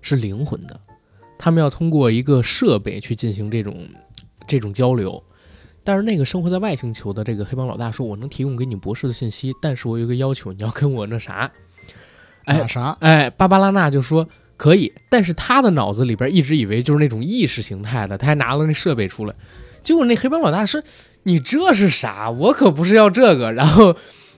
[0.00, 0.80] 是灵魂的，
[1.38, 3.86] 他们要通过一个设备去进行这种
[4.46, 5.22] 这种交流。
[5.84, 11.50] 但是那个生活在外星球的这个黑帮老大说：“我能提供给你博士的信息，但是我有一个要求，你要跟我那啥。”
[12.44, 12.96] 哎啥？
[13.00, 14.26] 哎，芭芭拉娜就说。
[14.58, 19.34] 可以，但是他的脑子里边一直以为就是那种意识形态的，他还拿了那设备出来，
[19.82, 20.82] 结果那黑帮老大说
[21.22, 22.28] ：“你这是啥？
[22.28, 23.96] 我可不是要这个。”然后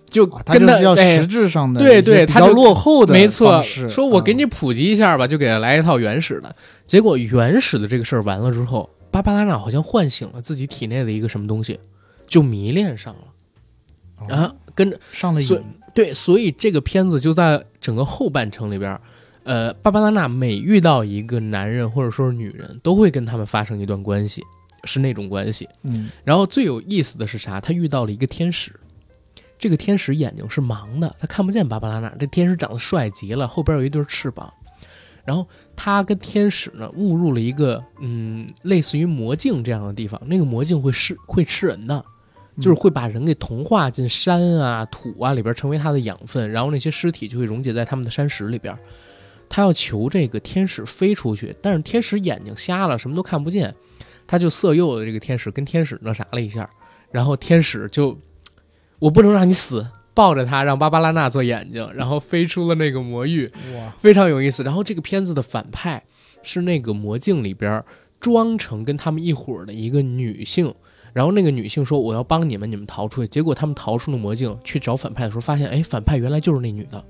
[0.09, 6.55] 就跟他要实质上的，对对，他就落后的，没错，说我给你普及一下吧，就给他来一套原始的。
[6.87, 11.81] 结果原始的这个事儿完了之后，芭芭拉娜好像唤醒了自己体内的一个什么东西，
[12.27, 15.65] 就迷恋上了，啊，跟着上了瘾。
[15.95, 18.99] 对，所以这个片子就在整个后半程里边，
[19.45, 24.43] 呃，芭芭拉娜每遇到一个男人或者说是女人，都会跟他们发生一段关系，
[24.85, 25.69] 是那种关系。
[25.85, 27.61] 嗯，然后最有意思的是啥？
[27.61, 28.73] 他遇到了一个天使，
[29.59, 32.15] 这个天使眼睛是盲的，他看不见芭芭拉娜。
[32.19, 34.53] 这天使长得帅极了，后边有一对翅膀。
[35.25, 42.05] 然后他跟天使呢误入了一个嗯，类似于魔镜这样的地方，那个魔镜会吃会吃人的。
[42.61, 48.77] 就是会把人给同化进山啊、土啊里边，成为他的养分，然后那些尸体就会溶解在他们的山石里边。
[49.51, 53.75] 他要求这个天使飞出去，但是天使眼睛瞎了，什么都看不见。
[54.27, 56.71] 他就色诱了这个天使，跟天使那啥了一下，
[57.11, 58.17] 然后天使就，
[59.01, 59.85] 我不能让你死，
[60.15, 64.63] 抱着他让芭芭拉娜做眼睛，然后飞出了那个魔域，哇，非常有意思。
[64.63, 66.03] 然后这个片子的反派
[66.43, 67.85] 是那个魔镜里边
[68.21, 70.73] 装成跟他们一伙的一个女性。
[71.13, 77.05] 然后那个女性说：“我要帮你们，你们逃出去。”结果他们逃出了魔镜，去找反派的时候，发现，哎，反派原来就是那女的，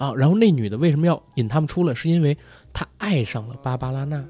[0.00, 0.12] 啊！
[0.16, 1.94] 然后那女的为什么要引他们出来？
[1.94, 2.36] 是因为
[2.72, 4.24] 她爱上了芭芭拉娜，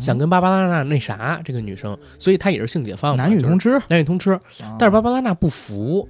[0.00, 4.38] 想跟芭芭拉娜那啥这个女生，所以她也是性解放，男女通吃，男女通吃。
[4.78, 6.08] 但是芭芭拉娜不服，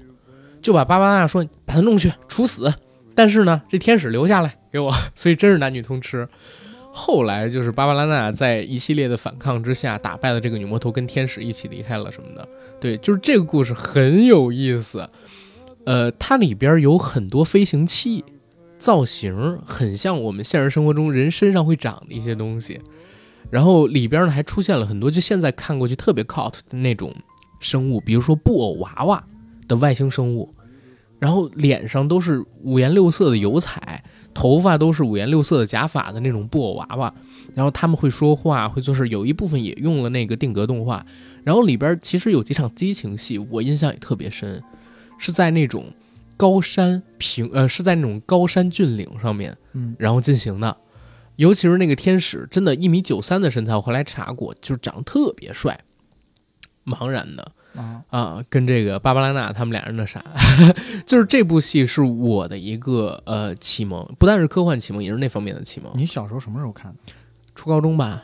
[0.63, 2.73] 就把芭芭拉娜说：“把她弄去处死。”
[3.15, 6.27] 但是呢，这天使留下来给我， 所以真是男女通吃。
[6.97, 12.49] 后来就是芭芭拉娜在一系列的反抗之下打败了这个女魔头，跟天使一起离开了什么的。
[12.81, 15.11] 对，就是这个故事很有意思。
[15.85, 18.25] 呃，它里边有很多飞行器，
[18.85, 22.79] 造型很像我们现实生活中人身上会长的一些东西。
[23.51, 27.15] 然后里边呢还出现了很多就现在看过去特别 cult 的那种
[27.61, 29.25] 生物，比如说布偶娃娃
[29.67, 30.55] 的外星生物，
[31.19, 34.05] 然后脸上都是五颜六色的油彩。
[34.35, 37.15] 头发都是五颜六色的假发的那种布偶娃娃，
[37.55, 41.07] 然后他们会说话，会做事，有一部分也用了那个定格动画。
[41.45, 44.61] 然后里边其实有几场激情戏，我印象也特别深，
[45.19, 45.85] 是在那种
[46.37, 50.77] 高山平呃是在那种高山峻岭上面，嗯，然后进行的。
[51.37, 55.81] 尤其是那个天使，真的，一米九三的身材，我后来查过，就是长得特别帅，
[56.85, 57.53] 茫然的。
[57.75, 60.25] 啊啊，跟这个芭芭拉娜他们俩人的啥，
[61.05, 65.91] 就是这部戏是我的一个呃启蒙，不但是科幻启蒙，也是那方面的启蒙。
[65.97, 67.13] 你小时候什么时候看的？
[67.57, 68.23] 初高中吧。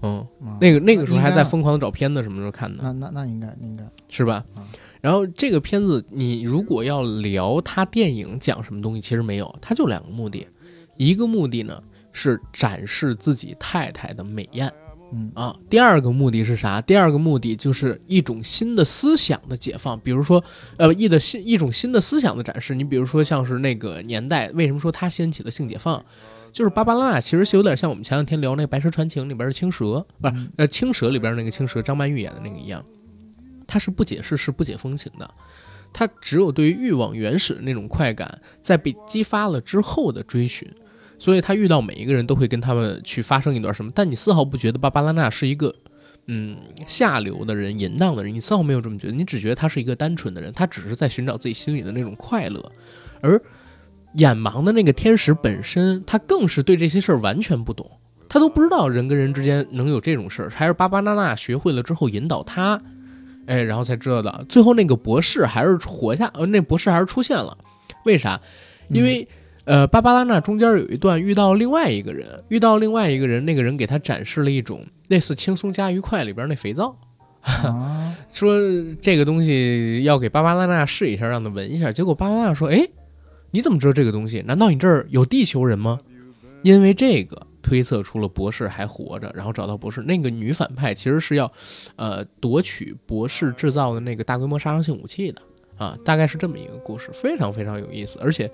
[0.00, 0.26] 嗯，
[0.58, 2.82] 那个那个时候还在疯狂的找片子，什么时候看的？
[2.82, 4.42] 那那那应该应该是吧？
[5.04, 10.48] 然后这个片子，你如果要聊它电影讲什么东西，其实没有，它就两个目的，
[10.96, 11.78] 一个目的呢
[12.10, 14.72] 是展示自己太太的美艳。
[15.12, 16.80] 嗯啊，第二个目的是啥？
[16.80, 20.42] 第二个目的就是一种新的思想的解放，比如说，
[20.78, 22.74] 呃，一的新一种新的思想的展示。
[22.74, 26.02] 你比如说，像是那个年代，为什么说它掀起了性解放？
[26.50, 32.82] 就是芭芭拉其实是有点像我们前两天聊那个《白蛇传情》里边的青蛇，不是，呃，青蛇里边那个青蛇，张曼玉演的那个一样，
[33.66, 35.28] 它是不解释是不解风情的，
[35.92, 40.68] 它只有对于欲望原始的那种快感，在被激发了之后的追寻。
[41.16, 45.72] 所以他遇到每一个人都会跟他们去发生一段什么，但你丝毫不觉得芭芭拉娜是一个，
[46.26, 46.58] 嗯，
[46.88, 52.72] 下流的人、淫荡的人，你丝毫没有这么觉得，你只觉得他是一个单纯的人，他只是在寻找自己心里的那种快乐。
[53.22, 53.40] 而
[54.16, 57.88] 眼盲的那个天使本身，他更是对这些事儿完全不懂，
[58.28, 62.82] 他都不知道人跟人之间能有这种事儿，还是芭芭拉娜学会了之后引导他，
[63.46, 64.44] 哎，然后才知道的。
[64.48, 67.56] 最后那个博士还是活下，呃，那博士还是出现了，
[68.04, 68.40] 为啥？
[68.88, 69.26] 因为。
[69.66, 76.94] 呃，芭芭拉娜中间有一段遇到另外一个人，遇到另外一个人，那个人给他展示了一种类似轻松加愉快里边那肥皂，
[78.30, 78.58] 说
[79.00, 81.90] 这个东西要给芭芭拉娜试一下，让他闻一下。
[81.90, 82.86] 结果芭芭拉娜说：“哎，
[83.52, 84.42] 你怎么知道这个东西？
[84.46, 85.98] 难道你这儿有地球人吗？”
[86.60, 90.02] 因为这个推测出了博士还活着，然后找到博士。
[90.02, 91.50] 那个女反派其实是要，
[91.96, 95.42] 呃，夺取博士制造的那个大规模杀伤性武器的
[95.76, 98.48] 啊，大概是这么一个故事，非常非常有意思，而且。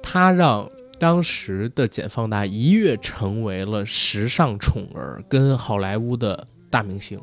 [0.00, 7.20] 他让当时的简放大一跃成为了时尚宠儿，跟好莱坞的大明星。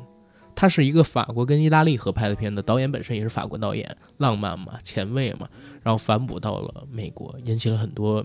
[0.54, 5.48] 他是一个法国跟意大利合拍的片子，导演本身也是法国导演，浪漫嘛，前卫嘛，
[5.82, 8.24] 然后反哺到了美国，引起了很多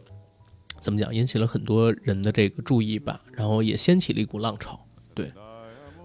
[0.81, 1.13] 怎么讲？
[1.15, 4.79] 引起了很多人的这个注意吧，然后也掀起了一股浪潮。
[5.13, 5.31] 对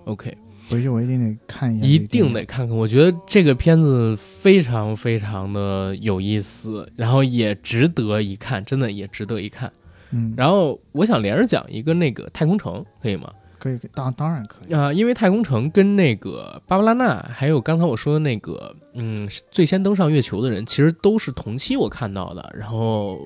[0.04, 0.36] ，OK。
[0.68, 2.76] 回去我一定得看一下，一定得看看。
[2.76, 9.72] 我觉得这个片子非常非常的有意思，然后也值得一看，真的也值得一看。
[10.10, 13.32] 嗯，然后我想连着讲一个那个太空城，可以吗？
[13.58, 23.20] 可以，当当然可以啊，因为太空城跟那个芭芭拉娜，还有刚才我说的那个，嗯，最先登上月球的人，其实都是同期我看到的，然后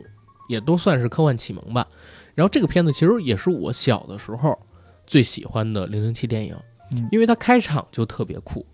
[0.51, 1.87] 也都算是科幻启蒙吧。
[2.35, 4.59] 然后这个片子其实也是我小的时候。
[5.07, 6.55] 最喜欢的零零七电影，
[6.93, 8.65] 嗯因为它开场就特别酷。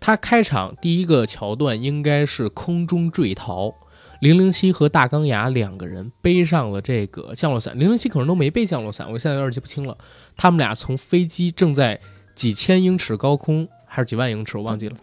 [0.00, 3.72] 它开场第一个桥段应该是空中坠逃，
[4.20, 9.96] 零零七和大钢牙两个人背上了这个降落伞，零零七可能都没背降落伞，我现在有点记不清了。
[10.36, 12.00] 他们俩从飞机正在
[12.34, 14.96] 几千英尺高空还是几万英尺，我忘记了。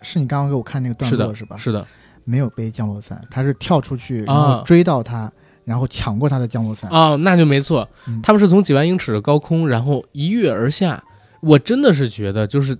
[0.00, 1.58] 是你刚刚给我看那个段是的，落是吧？
[1.58, 1.86] 是的
[2.24, 5.30] 没有背降落伞，他是跳出去，然啊后追到他，
[5.64, 6.90] 然后抢过他的降落伞。
[6.90, 11.02] 哦，那就没错嗯，他们是从几万英尺的高空，然后一跃而下。
[11.40, 12.76] 我真的是觉得，就是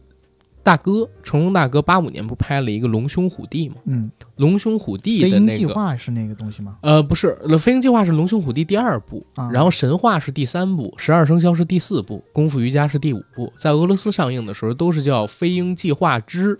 [0.62, 3.76] 大哥成龙大哥八五年不拍了一个《龙兄虎弟》吗？
[3.86, 5.74] 嗯，《龙兄虎弟飞》鹰计的那个。
[5.74, 6.76] 划是那个东西吗？
[6.82, 13.50] 呃，不是，《飞鹰计划》是《龙兄虎弟》第二部，啊然后《神话》是第三部，《十二生肖》是第四部，《功夫瑜伽》是第五部。
[13.56, 16.54] 在俄罗斯上映的时候，都是叫《飞鹰计划之》，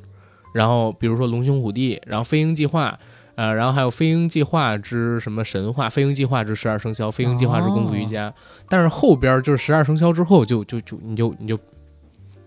[0.53, 2.91] 然后比如说《龙兄虎弟》，然后《飞鹰计划》，
[3.37, 8.29] 呃，然后还有《飞鹰计划之什么神话》，《飞鹰计划之十二生肖》，《飞鹰计划之功夫瑜伽》
[8.69, 11.59] 但是后边就是十二生肖之后就就就你就你就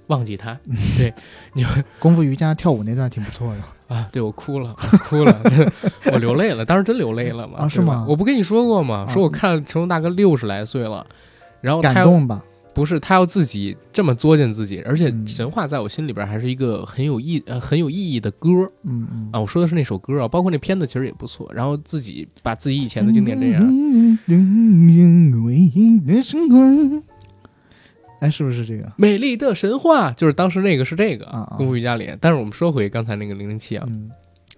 [0.08, 0.58] 忘记它，
[0.98, 1.14] 对，
[1.54, 1.66] 你
[2.00, 3.62] 功夫瑜伽跳舞那段挺不错的。
[3.96, 5.42] 啊，对我哭了，我哭了，
[6.12, 7.60] 我流泪了，当时真流泪了嘛？
[7.64, 9.06] 啊是吗我不跟你说过吗？
[9.08, 11.06] 啊说我看成龙大哥六十来岁了，
[11.62, 12.44] 然后他感动吧？
[12.74, 18.50] 不是他要自己这么作践自己，而且嗯神话在我心里边还是一个很有意呃很有意义的歌
[18.84, 19.40] 嗯嗯啊。
[19.40, 21.48] 我说的是那首歌啊，包括那片子其实也不错。
[21.54, 23.64] 然后自己把自己以前的经典这样。
[28.20, 28.92] 哎，是不是这个？
[28.98, 32.10] 美丽的神话就是当时那个是这个啊啊功夫瑜伽里。
[32.20, 34.10] 但是我们说回刚才那个零零七啊，嗯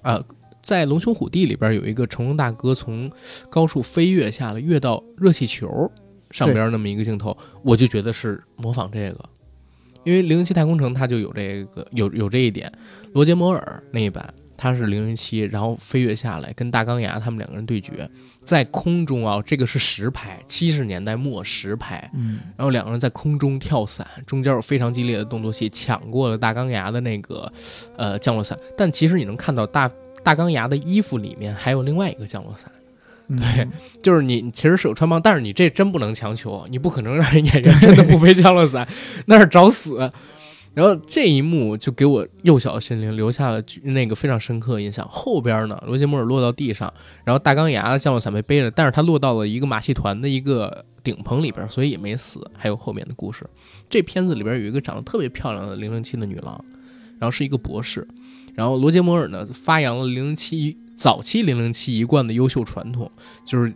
[0.02, 0.24] 啊，
[0.64, 3.12] 在《龙兄虎弟》里边有一个成龙大哥从
[3.50, 5.92] 高处飞跃下来，跃到热气球
[6.36, 9.24] 上边那么一个镜头，我就觉得是模仿这个，
[10.04, 12.70] 因为零零七太空城它就有这个有有这一点，
[13.14, 18.10] 罗杰摩尔那一版他是零零七，然后飞跃下来跟大钢牙他们两个人对决，
[18.44, 22.40] 在空中啊，这个是实拍，七十年代末实拍，嗯。
[22.58, 27.52] 然后两个人在空中跳伞，中间有非常激烈的动作戏，抢过了大钢牙的那个
[27.98, 28.58] 呃降落伞。
[28.78, 29.90] 但其实你能看到大
[30.24, 32.82] 大钢牙的衣服里面还有另外一个降落伞，嗯
[33.28, 33.68] 对，
[34.02, 38.88] 就是你其实是有穿帮，但是你这真不能强求，你不可能让人演员真的不背降落伞，
[39.26, 40.10] 那是找死。
[40.74, 45.08] 然后这一幕就给我幼小的心灵留下了那个非常深刻的印象。
[45.10, 52.46] 后边呢，罗杰摩尔落到地上，然后大钢牙的降落伞被背着，但是他落到了一个马戏团的一个顶棚里边，所以也没死。
[52.58, 53.50] 还有后面的故事。
[53.90, 56.62] 这片子里边有一个长得特别漂亮的零零七的女郎，
[57.20, 58.06] 然后是一个博士。
[58.54, 63.12] 然后罗杰摩尔呢，发扬了零零七早期零零七一贯的优秀传统，
[63.46, 63.74] 就是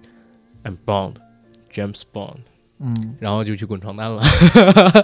[0.63, 2.38] I'm Bond，James Bond。
[2.82, 4.24] 嗯然后就去滚床单了。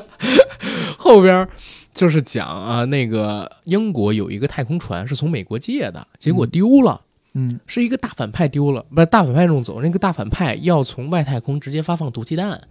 [0.98, 1.46] 后边
[1.94, 7.02] 就是讲啊，那个英国有一个太空船是从美国借的，结果丢了，
[7.34, 12.62] 嗯是一个大反派丢了，不是大反派弄走，那个大反派要从外太空直接发放毒气弹，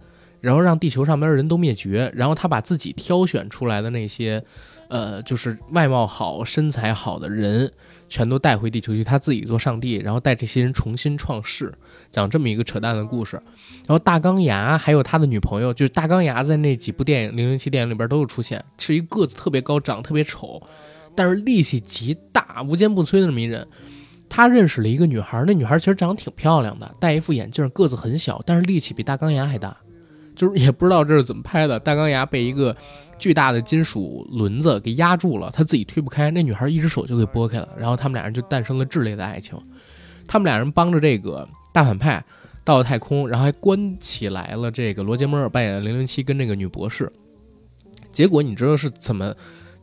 [0.41, 4.43] 然后让地球上边的人都灭绝，然后他把自己挑选出来的那些，
[4.89, 7.71] 呃，就是外貌好、身材好的人。
[8.07, 11.73] 全都带回地球去，他自己做上帝，然后带这些人重新创世，
[12.11, 13.35] 讲这么一个扯淡的故事。
[13.87, 20.61] 然后大钢牙还有他的女朋友，就是大钢牙在那几部电影《零零七》电影里边都有出现，是一个子特别高、长得特别丑，
[21.15, 23.67] 但是力气极大、无坚不摧的那么一人。
[24.27, 29.75] 他认识了一个女孩，那女孩其实长得挺漂亮的，戴一副眼镜，个子很小，但是力气比大钢牙还大。
[30.35, 32.75] 就是也不知道这是怎么拍的，大钢牙被一个
[33.17, 39.57] 巨大的金属轮子给压住了，他自己推不开，那女孩一只手就给拨开了，然后他们俩人就诞生了炽烈的爱情。
[40.27, 42.23] 他们俩人帮着这个大反派
[42.63, 47.11] 到了太空，然后还关起来了这个罗杰摩尔扮演的零零七跟那个女博士。
[48.11, 49.33] 结果你知道是怎么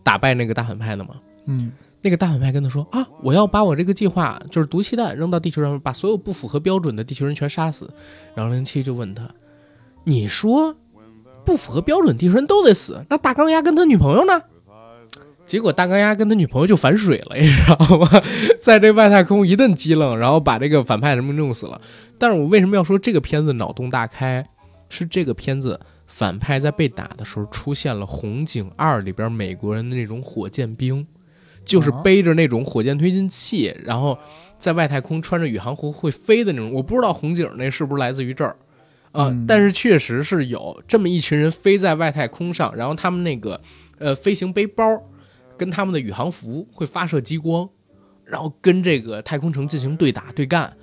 [0.02, 1.14] 打败那个大反派的吗？
[1.46, 1.72] 嗯
[2.04, 7.88] 那个大反派跟他说啊，我要把我这个计划就是毒气弹扔到地球上，把所有不符合标准的地球人全杀死。
[8.34, 9.30] 然后零零七就问他，
[10.02, 10.74] 你说
[11.44, 14.42] 不符合标准地球人都得死，那大钢牙跟他女朋友呢？
[15.44, 18.08] 结果大钢牙跟他女朋友就反水了， 你知道吗？
[18.58, 21.80] 在这外太空一顿激愣，然后把这个反派什么弄死了。
[22.16, 24.46] 但是我为什么要说这个片子脑洞大开？
[24.88, 31.06] 是这个片子反派在被打的时候出现了《红警二》里边美国人的那种火箭兵，
[31.64, 34.16] 就是背着那种火箭推进器，然后
[34.58, 36.72] 在外太空穿着宇航服会飞的那种。
[36.72, 38.54] 我不知道红警那是不是来自于这儿
[39.12, 43.60] 啊、嗯但是确实是有这么一群人飞在外太空上，然后他们那个
[43.98, 44.84] 呃飞行背包
[45.56, 47.68] 跟他们的宇航服会发射激光，
[48.24, 50.74] 然后跟这个太空城进行对打对干。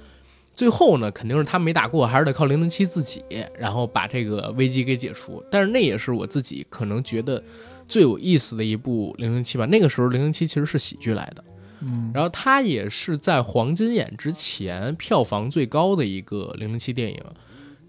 [0.55, 3.23] 最后呢，肯定是他没打过，还是得靠零零七自己，
[3.57, 5.41] 然后把这个危机给解除。
[5.49, 7.41] 但是那也是我自己可能觉得
[7.87, 9.65] 最有意思的一部零零七吧。
[9.65, 11.43] 那个时候零零七其实是喜剧来的，
[11.81, 17.23] 嗯然后它也是在黄金眼之前票房最高的一个零零七电影，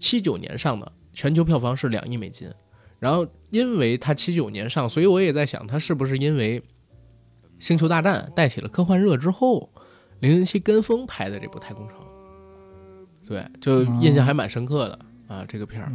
[0.01, 2.49] 七九年上的，全球票房是两亿美金。
[2.99, 6.59] 然后因为它七九年上，所以我也在想，它是不是因为
[7.59, 9.69] 《星球大战》带起了科幻热之后，
[10.19, 11.97] 零零七跟风拍的这部《太空城》。
[13.27, 15.91] 对，就印象还蛮深刻的啊，这个片儿。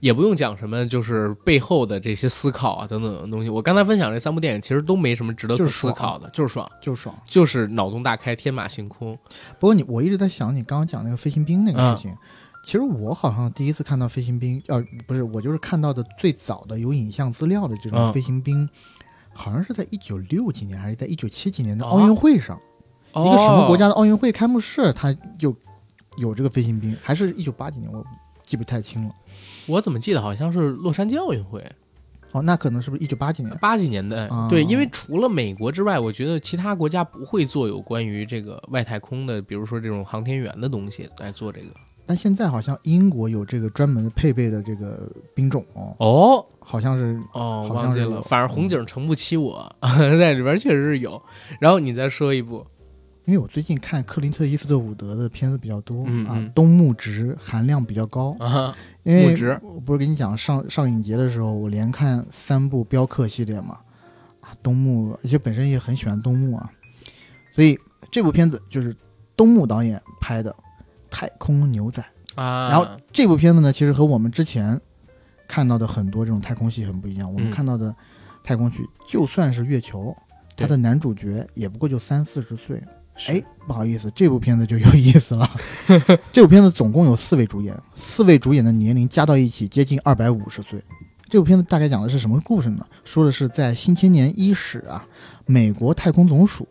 [0.00, 3.50] 也不用讲什么，就是背后的这些思考啊等等的东西。
[3.50, 9.18] 我刚才分享这三部电影，其实都没什么值得思考的，就是爽，就是爽，就是脑洞大开，天马行空。
[9.58, 12.10] 不过你，我一直在想你刚刚讲那个飞行兵那个事情。
[12.68, 18.68] 其实我好像第一次看到飞行兵，呃，不是，我就是看到的最早的有影像资料的这种飞行兵，
[19.32, 22.60] 好像是在一九六几年还是在一九七几年的奥运会上，
[23.12, 25.56] 一个什么国家的奥运会开幕式，它就
[26.18, 28.04] 有这个飞行兵，还是一九八几年，我
[28.42, 29.14] 记不太清了。
[29.66, 31.64] 我怎么记得好像是洛杉矶奥运会？
[32.32, 33.56] 哦，那可能是不是一九八几年？
[33.62, 41.68] 八几年的，对，因为除了美国之外，我觉得其他国家不会做有关于这个外太空的，比如说这种航天员的东西来做这个。
[42.08, 48.22] 但现在好像英国有这个专门配备的这个兵种哦，哦，好像是哦，忘记了。
[48.22, 49.70] 反正红警承不起我，
[50.18, 51.22] 在里边确实是有。
[51.60, 52.66] 然后你再说一部。
[53.26, 58.74] 因为我最近看克林特·伊斯特伍德的片子比较多啊，东木值含量比较高啊。
[59.02, 63.78] 因为我不是跟你讲上上影节的时候，我连看三部镖客系列嘛
[64.40, 66.72] 啊，东木而且本身也很喜欢东木啊，
[67.54, 67.78] 所以
[68.10, 68.96] 这部片子就是
[69.36, 70.50] 东木导演拍的
[71.10, 72.02] 《太空牛仔》
[72.40, 72.68] 啊。
[72.68, 74.80] 然后这部片子呢，其实和我们之前
[75.46, 77.32] 看到的很多这种太空戏很不一样。
[77.32, 77.94] 我们看到的
[78.42, 80.16] 太空剧，就算是月球，
[80.56, 82.82] 它的男主角也不过就三四十岁。
[83.26, 85.50] 哎，不好意思，这部片子就有意思了。
[86.30, 90.80] 这部片子总共有四位主演，四位主演的年龄加到一起接近二百五十岁。
[91.28, 92.86] 这部片子大概讲的是什么故事呢？
[93.04, 95.04] 说的是在新千年伊始啊，
[95.46, 96.66] 美国太空总署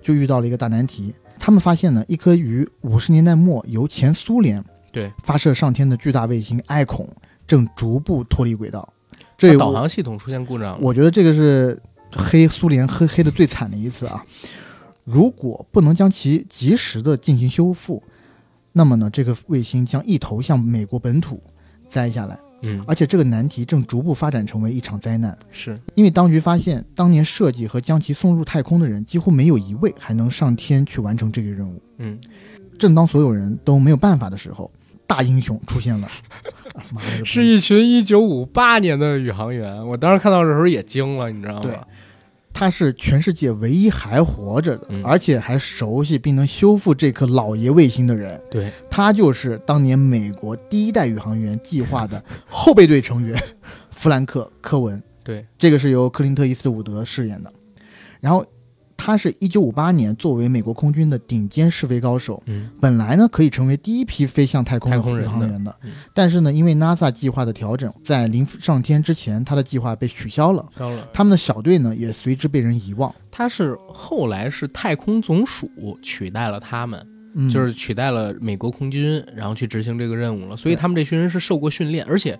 [0.00, 1.12] 就遇到了一个大难题。
[1.38, 4.62] 他们发现呢，一颗于五十年代末由前苏联
[4.92, 7.08] 对发射上天的巨大卫星爱孔
[7.46, 8.86] 正逐步脱离轨道。
[9.36, 11.80] 这导航系统出现故障，我觉得这个是
[12.12, 14.24] 黑苏联黑黑的最惨的一次啊。
[15.04, 18.02] 如果不能将其及时的进行修复，
[18.72, 21.42] 那么呢，这个卫星将一头向美国本土
[21.88, 22.38] 栽下来。
[22.62, 25.36] 嗯，而且这个难题正逐步发展成为一场灾难。
[25.50, 31.80] 是因为当局发现，当年设计和将其送入太空的人几乎没有一位还能上天去完成这个任务。
[31.98, 32.18] 嗯，
[32.78, 34.70] 正当所有人都没有办法的时候，
[35.06, 36.08] 大英雄出现了，
[37.24, 39.86] 是一群一九五八年的宇航员。
[39.86, 41.60] 我当时看到的时候也惊了，你知道吗？
[41.62, 41.78] 对。
[42.58, 48.40] 他是全世界唯一还活着的，而且还熟悉并能修复这颗老爷卫星的人。
[48.50, 53.40] 对，他就是当年美国第一代宇航员计划的 后备队成员
[53.92, 55.00] 弗兰克·科文。
[55.22, 57.52] 对，这个是由克林特·伊斯特伍德饰演的。
[58.20, 58.44] 然后。
[58.98, 65.74] 他是一九五八年作为美国空军的顶尖试飞高手，嗯，本来呢可以成为第一批飞向太空的宇航员的，
[66.12, 70.66] 但是呢，因为 NASA 计划的调整，在临上天之前，他的计划被取消了，
[71.14, 73.14] 他们的小队呢也随之被人遗忘。
[73.30, 75.70] 他是后来是太空总署
[76.02, 77.06] 取代了他们，
[77.50, 80.56] 就是取代了美国空军，然后去执行这个任务了。
[80.56, 82.38] 所以他们这群人是受过训练，而且。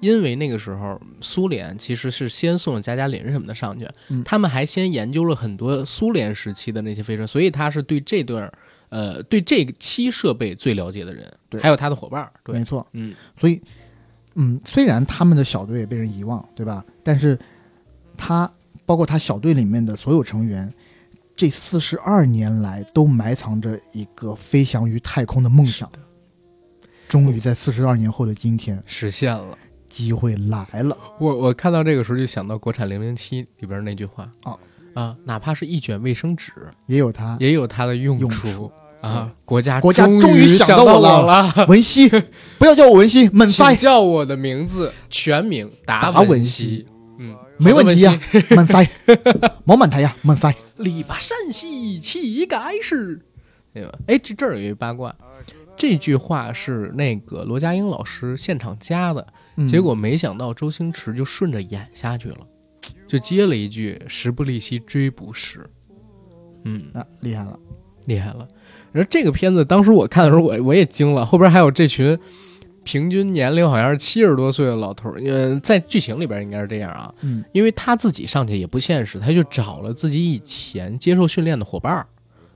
[0.00, 3.88] 因为那个时候，苏联其实是先送了加加林什么的上去，
[4.24, 8.52] 他们还先研究了很多苏联时期的那些飞船，所以他是对这段，
[8.90, 13.60] 呃，对这期设备最了解的人，还有他的伙伴，对，没错，嗯，所以，
[14.34, 16.84] 嗯，虽然他们的小队也被人遗忘，对吧？
[17.02, 17.38] 但是，
[18.16, 18.50] 他
[18.84, 20.72] 包括他小队里面的所有成员，
[21.34, 25.90] 这四十二年来都埋藏着一个飞翔于太空的梦想，
[27.08, 28.82] 终于在四十二年后的今天。
[28.84, 29.56] 实现了。
[29.96, 34.30] 机会来了，我我看到这个时候就想到国产零零七里边那句话。
[34.42, 34.58] 啊。
[34.92, 36.52] 啊，哪怕是一卷卫生纸，
[36.86, 38.70] 也有它也有它的用处。
[39.02, 39.30] 啊！
[39.44, 42.08] 国家国家终于想到我了，文熙，
[42.58, 46.86] 不要叫我文熙，猛塞，叫我的名字全名达文熙，
[47.18, 48.18] 嗯，没问题呀，
[48.50, 48.88] 猛 塞，
[49.64, 53.20] 毛满台呀，猛塞，力拔山兮气盖世，
[53.72, 53.92] 对吧？
[54.08, 55.14] 哎，这这儿有一八卦，
[55.76, 59.24] 这句话是那个罗家英老师现场加的。
[59.66, 62.38] 结果没想到周星驰就顺着演下去了，
[63.06, 65.64] 就接了一句“时不利兮骓不逝”，
[66.64, 67.58] 嗯啊，厉害了，
[68.06, 68.46] 厉害了。
[68.92, 72.18] 然后这个片子当时我看的时候，我我也惊了，后边还有这群
[72.82, 82.06] 平均年龄好像是七十多岁的老头儿，呃，在剧情里边应该是这样啊，嗯，因为他自己上去也不现实，他就找了自己以前接受训练的伙伴儿，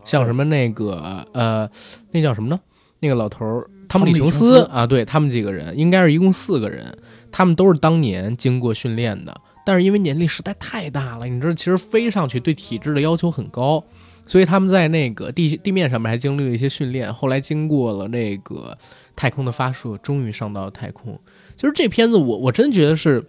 [0.05, 1.70] 像什么那个呃，
[2.11, 2.61] 那叫什么呢？
[2.98, 3.70] 那个老头儿。
[3.91, 6.97] 汤姆·里琼斯啊，对他们几个人应该是一共四个人，
[7.32, 13.84] 他们都是当年经过训练的，但是因为年龄实在太大了，你知道，其实飞上去对体质的要求很高，
[14.26, 18.78] 所以他们在那个地地面上面还经历了一些训练，后来经过了那个
[19.16, 21.18] 太空的发射，终于上到太空。
[21.57, 23.20] 就是这片子，我我真觉得是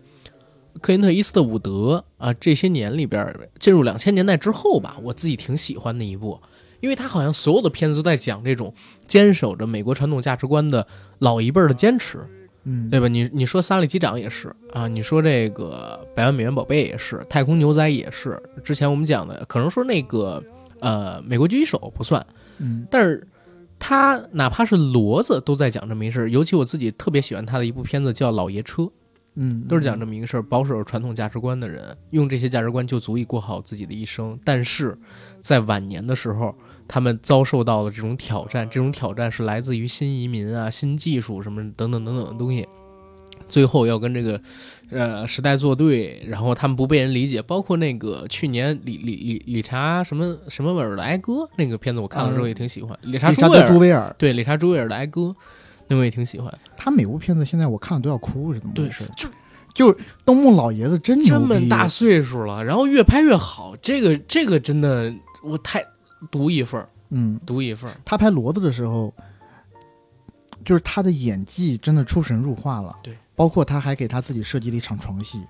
[0.80, 6.39] 克林特·伊斯特伍德啊，这些年里边进入两千年代之后吧，我自己挺喜欢的一部，
[6.82, 8.74] 因为他好像所有的片子都在讲这种
[9.12, 10.88] 坚守着美国传统价值观的
[11.20, 12.20] 老一辈的坚持，
[12.64, 13.09] 嗯，对吧？
[13.09, 18.41] 你你说《萨利机长》也是啊，你说这个《百万美元宝贝》也是，《太空牛仔》也是。
[18.64, 20.41] 之前我们讲的，可能说那个
[20.80, 22.26] 呃，《美国狙击手》不算，
[22.59, 23.28] 嗯，但是
[23.78, 26.30] 他哪怕是骡子都在讲这么一事儿。
[26.30, 28.84] 尤其我自己特别喜欢他的一部片子叫《老爷车》。
[29.36, 34.38] 嗯，都是讲这么一个事儿，保守传统价值观的人，用这些价值观就足以过好自己的一生。
[34.43, 34.97] 但是，
[35.39, 36.53] 在晚年的时候，
[36.93, 42.67] 他们遭受到了这种挑战，这种挑战是来自于新移民啊、新技术什么等等等等的东西，
[43.47, 44.41] 最后要跟这个
[44.89, 47.41] 呃时代作对，然后他们不被人理解。
[47.41, 52.99] 包括那个去年理理理理查什么什么威尔的哀歌那个片子，我看了之后也挺喜欢。
[53.03, 55.33] 理查朱威尔，对，理查朱威尔的哀歌。
[55.87, 59.05] 那我也挺喜欢他每部片子，现在我看了都要哭，是怎么回事？
[59.15, 59.29] 就
[59.73, 65.81] 就东木老爷子真牛这么大岁数了，然后越拍越好，这个这个真的我太
[66.30, 67.97] 独一份儿嗯，独一份儿。
[68.05, 69.13] 他拍骡子的时候，
[70.63, 72.95] 就是他的演技真的出神入化了。
[73.01, 75.41] 对，包括他还给他自己设计了一场床戏，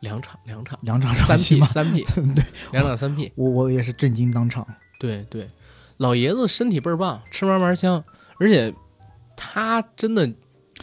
[0.00, 0.78] 两场两场。
[0.82, 2.04] 两场三 P 三 P
[2.34, 4.66] 对，两场三 P，我我也是震惊当场。
[4.98, 5.48] 对对，
[5.98, 8.02] 老爷子身体倍儿棒，吃嘛嘛香，
[8.40, 8.74] 而且。
[9.40, 10.28] 他真的，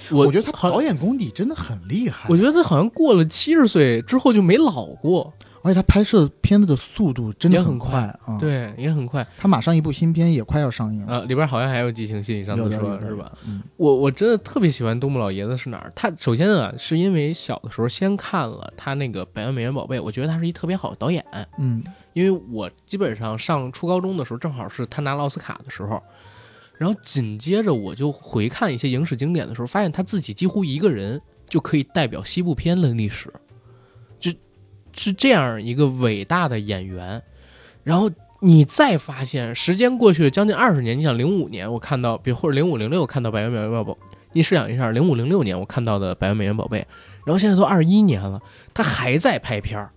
[0.09, 2.25] 我我觉得他导演功底真的很厉害。
[2.29, 5.33] 我觉得他好像过了七十岁之后就没老过，
[5.66, 9.26] 而且他拍摄片子的速度真的很快啊，对，也很快。
[9.36, 13.32] 他马上一部新片也快要上映了，呃，里边好像还有激情戏，上次说是吧？
[13.47, 15.91] 嗯，我我真的特别喜欢东木老爷子是哪儿？
[15.95, 21.26] 他首先啊，是因为小的时候先看了他那个《百万美元宝贝》，我觉得他是一特别好的导演。
[21.57, 25.99] 嗯，因为我基本上上初高中的时候，正好是他拿了奥斯卡的时候。
[26.78, 33.34] 然后紧接着我就回看一些影史经典的时候，发现他自己几乎一个人就可以代表西部片的历史，就
[34.95, 37.21] 是这样一个伟大的演员。
[37.83, 43.93] 然后你再发现，时间过去了将近二十年，你想零五年我看到，比如或者零五零六看到《百元美元宝宝》，
[44.33, 46.79] 你试想一下，零五零六年我看到的《百元美元宝贝》，
[47.25, 48.41] 然后现在都二一年了，
[48.73, 49.91] 他还在拍片儿，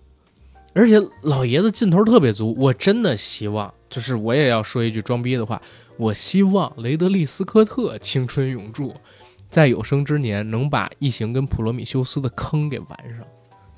[0.73, 2.55] 而且老爷子劲头特别足。
[2.57, 5.61] 我真的希望，就是我也要说一句装逼的话。
[5.97, 8.95] 我希望雷德利·斯科特青春永驻，
[9.49, 12.87] 在有生之年能把《异形》跟《普罗米修斯》的坑给完
[13.17, 13.27] 上，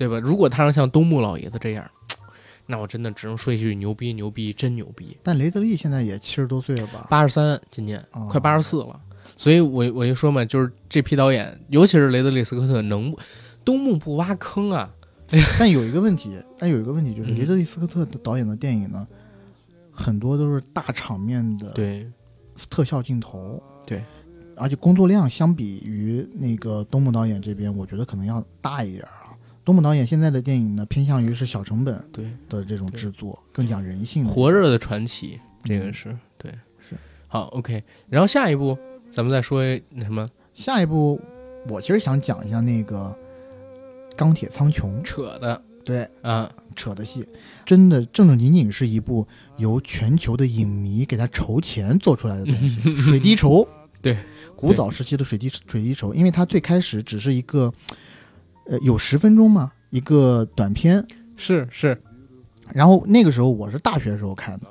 [0.07, 0.19] 对吧？
[0.19, 1.85] 如果他能像东木老爷子这样，
[2.65, 5.15] 那我真的只能说一句牛逼牛逼，真牛逼！
[5.21, 7.05] 但雷德利现在也七十多岁了吧？
[7.09, 8.99] 八十三，今年快八十四了。
[9.37, 13.15] 所以，我我就说嘛，就是这批导演，尤其是雷德利·斯科特，能
[13.63, 14.91] 东木不挖坑啊？
[15.59, 19.07] 但有一个问题，但有一个问题就是，雷德利·斯科特的导演的电影呢？
[19.91, 22.09] 很多都是大场面的对
[22.69, 24.03] 特效镜头，对，
[24.55, 29.20] 而且工作量相比于那个东木导演这边，我觉得可能要大一点啊。
[29.63, 34.25] 东木导演现在的电影呢，偏向于是小成本对的这种制作，更讲人性。
[34.25, 36.51] 活着的传奇，这个是对
[36.89, 36.95] 是
[37.27, 37.83] 好 OK。
[38.09, 38.77] 然后下一步
[39.11, 40.27] 咱们再说那什么？
[40.53, 41.19] 下一步
[41.67, 43.15] 我其实想讲一下那个
[44.15, 45.61] 钢铁苍穹扯的。
[45.83, 47.27] 对啊，扯的戏，
[47.65, 53.67] 真的正正经经是一部由全球的影迷给他筹钱做出来的东西， 水滴筹。
[53.99, 54.15] 对，
[54.55, 57.73] 古早时期的水滴水滴筹，因为它最开始只是一个，
[58.71, 61.05] 呃，有十分钟吗，一个短片。
[61.35, 62.01] 是是，
[62.71, 64.67] 然后那个时候我是大学时候看的，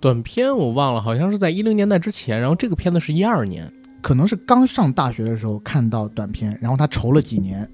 [0.00, 3.68] 短片我忘了，好像是在一零年代之前，然后这个片子是一二年，
[4.00, 7.68] 可能是刚上大学的时候看到短片，然后他筹了几年。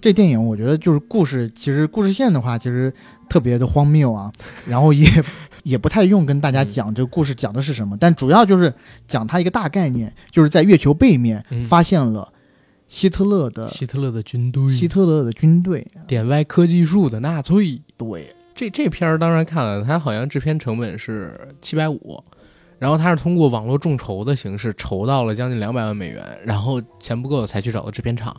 [0.00, 2.92] 这电影我觉得就是故事，其实故事线的话，其实
[3.28, 4.32] 特别的荒谬啊，
[4.68, 5.08] 然后也
[5.64, 8.72] 也不太用跟大家讲这个故事讲的是什么，但主要就是
[9.08, 12.32] 讲它一个大概念，就是在月球背面发现了
[12.88, 17.80] 希特勒的希特勒的军队，希特勒的军队，点歪科技树的纳粹。
[17.96, 22.24] 对，这这片儿当然看了，它好像制片成本是七百五，
[22.78, 28.34] 然后他是通过网络众筹的形式筹到了将近两百万美元，然后钱不够才去找的制片厂。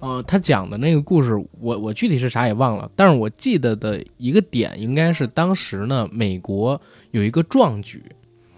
[0.00, 6.80] 呃，他讲的那个故事，我我具体是啥也忘了，但是我记得的一个点应该是当时呢，美国
[7.10, 8.02] 有一个壮举，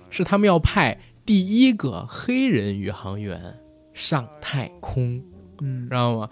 [0.09, 3.55] 是他们要派第一个黑人宇航员
[4.01, 5.23] 上太空，
[5.61, 6.29] 嗯，知道吗？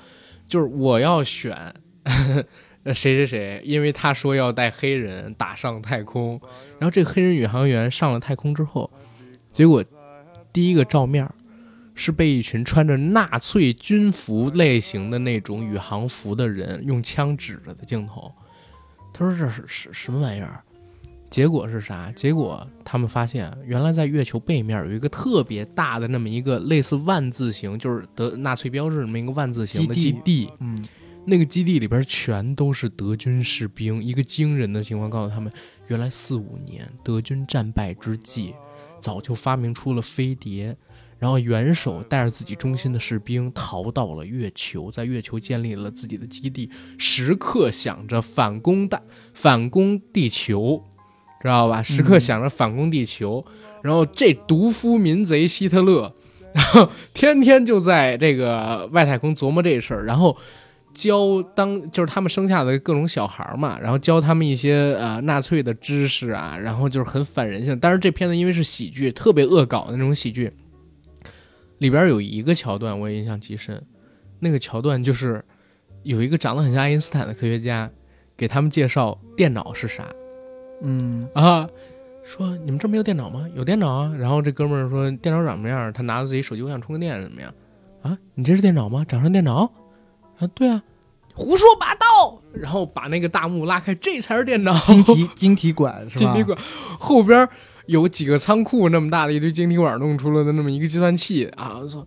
[0.48, 1.72] 就是我要选
[2.86, 6.40] 谁谁谁，因为他说要带黑人打上太空，
[6.80, 8.90] 然后这个黑人宇航员上了太空之后，
[9.52, 9.84] 结果
[10.52, 11.28] 第一个照面。
[12.00, 18.32] 是被一群穿着纳粹军服类型的那种宇航服的人用枪指着的镜头。
[19.12, 20.62] 他说：“这是是什么玩意儿？”
[21.30, 22.10] 结果是啥？
[22.16, 30.50] 结果他们发现，原来在月球背面有一个特别大的那么一个类似万字形，就是德纳粹标志那么一个万字形的基地。
[30.60, 30.76] 嗯，
[31.26, 34.02] 那个基地里边全都是德军士兵。
[34.02, 35.52] 一个惊人的情况告诉他们，
[35.88, 38.54] 原来四五年德军战败之际，
[38.98, 40.76] 早就发明出了飞碟。
[41.18, 49.02] 然后元首带着自己忠心的士兵逃到了月球，在月球建立了自己的基地，时刻想着反攻大
[49.34, 50.80] 反攻地球，
[51.40, 51.82] 知道吧？
[51.82, 53.44] 时刻想着反攻地球。
[53.82, 56.12] 然后这毒夫民贼希特勒，
[56.52, 60.36] 然 后天天就在这个外太空琢磨这事儿，然后
[60.92, 67.78] 教当就是他们生下的各种小孩嘛，然后教他们一些呃纳粹的知识啊，然后就是很反人性。
[67.78, 70.52] 但是这片子因为是喜剧，特别恶搞的那种喜剧。
[71.78, 73.80] 里边有一个桥段我也印象极深，
[74.40, 75.44] 那个桥段就是
[76.02, 77.88] 有一个长得很像爱因斯坦的科学家
[78.36, 80.04] 给他们介绍电脑是啥，
[80.84, 81.68] 嗯啊，
[82.22, 83.46] 说你们这没有电脑吗？
[83.54, 84.12] 有电脑啊。
[84.18, 85.92] 然后这哥们儿说电脑长什么样？
[85.92, 87.52] 他拿着自己手机，我想充个电怎么样？
[88.02, 89.04] 啊，你这是电脑吗？
[89.06, 89.70] 掌上电脑？
[90.38, 90.82] 啊，对啊，
[91.34, 92.40] 胡说八道。
[92.52, 96.32] 然后把那个大幕拉开，这才是电脑，晶体晶体管是吧？
[96.32, 96.58] 晶体管
[96.98, 97.48] 后边。
[97.88, 102.06] 有几个仓库那么大的一堆晶体管弄出来的那么一个计算器啊，说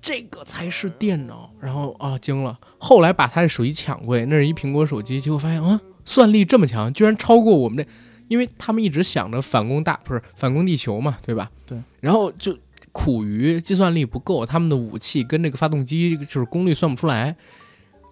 [0.00, 2.56] 这个才是电脑，然后啊惊了。
[2.78, 7.90] 后来把他的手机抢过来，那是一苹果手机，结果发现啊算力这么强，居然超过我们这，
[8.28, 11.50] 因为他们一直想着反攻大不是反攻地球嘛，对吧？
[11.66, 11.78] 对。
[12.00, 12.56] 然后就
[12.92, 17.36] 苦于计算力不够，他们的武器跟这个发动机就是功率算不出来，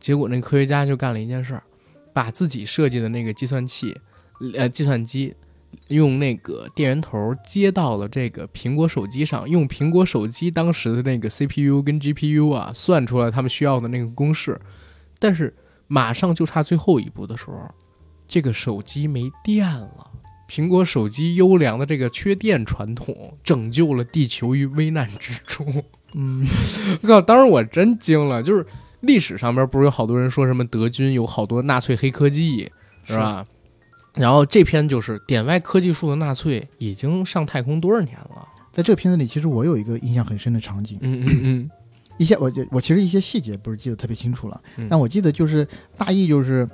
[0.01, 1.63] 结果那科学家就干了一件事儿，
[2.13, 3.97] 把自己设计的那个计算器，
[4.55, 5.35] 呃计算机。
[5.87, 14.61] 用那个电源头接到了这个苹果手机上，用苹果手机当时的那个 CPU 跟 GPU 啊，算出来他们需要的那个公式。
[15.21, 15.55] 但是
[15.93, 17.69] 马上就差最后一步的时候，
[18.29, 20.09] 这个手机没电了。
[20.49, 25.83] 苹果手机优良的这个缺电传统，拯救了地球于危难之中。
[26.15, 26.47] 嗯，
[27.03, 28.41] 我 靠，当时我真惊了。
[28.41, 28.65] 就是
[29.01, 32.71] 历史上边不是有好多人说什么德军有好多纳粹黑科技，
[33.05, 33.45] 是吧？
[34.15, 38.47] 然后这篇就是点外科技树的纳粹已经上太空多少年了？
[38.73, 41.71] 在这个片子里，其实我有一个印象很深的场景，嗯嗯嗯，
[42.21, 45.67] 一些我我其实一些细节不是记得特别清楚了，但我记得就是
[45.97, 46.69] 大意就是，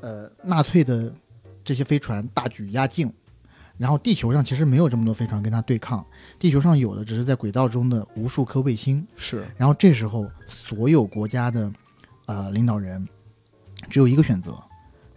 [0.00, 1.12] 呃，纳粹的
[1.62, 3.12] 这些飞船大举压境，
[3.76, 6.04] 然后地球上其实没有这么多飞船跟他对抗，
[6.36, 11.72] 地球上有的只是在轨道中的无数颗卫星，是，然后这时候所有国家的
[12.26, 13.08] 呃领导人
[13.88, 14.52] 只有一个选择。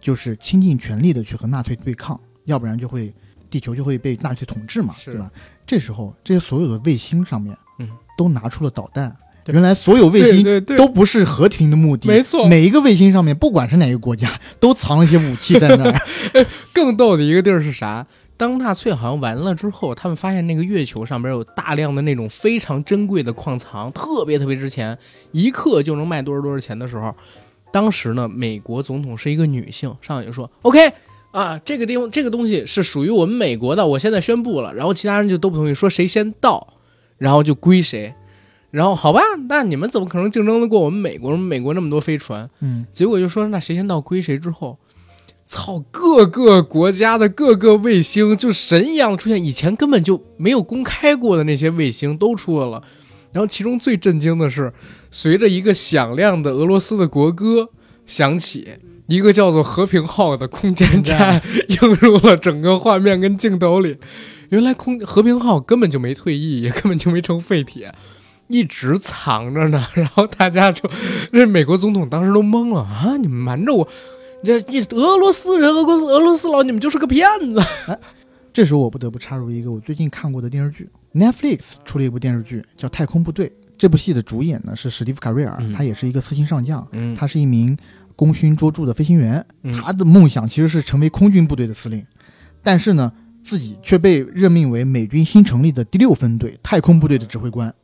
[0.00, 3.14] 就是倾尽全力的去和纳粹对抗，要不然就会
[3.48, 5.30] 地球就会被纳粹统治嘛，对吧？
[5.64, 7.88] 这时候这些所有的卫星上面，嗯，
[8.18, 9.16] 都拿出了导弹。
[9.46, 12.46] 原来所有卫星都不是和平的目的，没错。
[12.46, 16.00] 每一个卫星上面，不管是哪个国家，都藏了一些武器在那儿。
[16.72, 18.06] 更逗的一个地儿是啥？
[18.36, 24.98] 当纳粹好像完了之后，他们发现那个月球上边有大量的那种非常珍贵的矿藏，特别特别值钱，
[25.32, 27.14] 一克就能卖多少多少钱的时候。
[27.72, 30.92] 当时呢，美国总统是一个女性，上去就说：“OK，
[31.30, 36.74] 啊，这个地方这个东西是属于我们美国的，我现在宣布了。”然后其他人就都不同意，说谁先到，
[37.18, 38.12] 然后就归谁。
[38.72, 41.36] 然后好吧，那你们怎么可能竞争得过我们美国？
[41.36, 44.36] 美国那么多飞船，嗯，结果就说那谁先到归谁。
[44.36, 44.78] 之后，
[45.46, 52.82] 操，各个国家的各个卫星就神一样出现，以前根本就没有公开过的那些卫星都出来了。
[53.30, 54.72] 然后其中最震惊的是。
[55.14, 57.68] 随着一个响亮的俄罗斯的国歌
[58.06, 58.66] 响起，
[59.08, 63.98] 一个叫做“和平号”的空间站 映入了整个画面跟镜头里。
[64.48, 67.94] 原来空和平号根本就没退役，也根本就没成废铁，
[68.52, 69.84] 一直藏着呢。
[69.94, 70.88] 然后大家就，
[71.32, 73.16] 那美国总统当时都懵了啊！
[73.16, 73.88] 你们瞒着我，
[74.44, 77.58] 这你俄罗斯人、俄国俄罗斯佬，你们就是个骗子。
[77.86, 77.98] 哎，
[78.52, 83.48] 这时候我不得不插入一个我最近看过的电视剧，Netflix 出了一部电视剧叫《太空部队》。
[83.78, 87.76] 这部戏的主演呢是史蒂夫·卡瑞尔，他也是一个四星上将，他是一名
[88.14, 89.44] 功勋卓著的飞行员，
[89.82, 92.04] 他的梦想其实是成为空军部队的司令，
[92.62, 93.10] 但是呢，
[93.42, 97.74] 自己却被任命为美军新成立的第六分队太空部队的指挥官，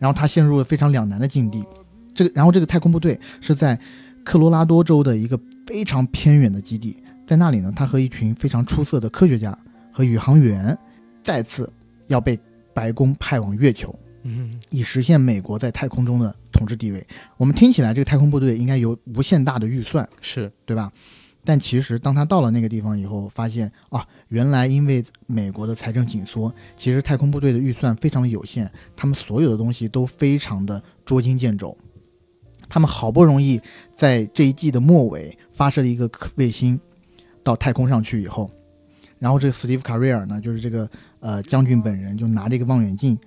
[0.00, 1.64] 然后他陷入了非常两难的境地。
[2.12, 3.78] 这个，然后这个太空部队是在
[4.24, 9.56] 科罗拉多州的一个非常偏远的基地，在那里呢，他和一群非常出色的科学家
[9.92, 10.76] 和宇航员
[11.22, 11.72] 再次
[12.08, 12.36] 要被
[12.74, 13.94] 白宫派往月球。
[14.24, 17.06] 嗯，以实现美国在太空中的统治地位。
[17.36, 20.92] 我们听起来，这个太空部队应该有无限大的预算，是对吧？
[21.44, 31.76] 但其实，当他到了那个地方以后，发现啊，原来因为美国的财政紧缩，其实太空部队的预算非常有限，他们所有的东西都非常的捉襟见肘。
[32.68, 33.60] 他们好不容易
[33.96, 36.78] 在这一季的末尾发射了一个卫星
[37.42, 38.50] 到太空上去以后，
[39.18, 40.88] 然后这个斯蒂夫·卡瑞尔呢，就是这个
[41.20, 43.18] 呃将军本人，就拿着一个望远镜。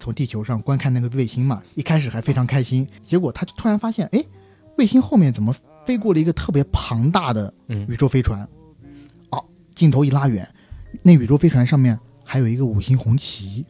[0.00, 4.24] 从地球上观看那个卫星嘛，一开始还非常开心，结果他就突然发现，哎，
[4.76, 5.52] 卫星后面怎么
[5.88, 7.50] 飞过了一个特别庞大的
[7.88, 8.46] 宇宙飞船，
[9.30, 9.42] 哦，
[9.74, 10.46] 镜头一拉远，
[11.00, 13.64] 那宇宙飞船上面还有一个五星红旗，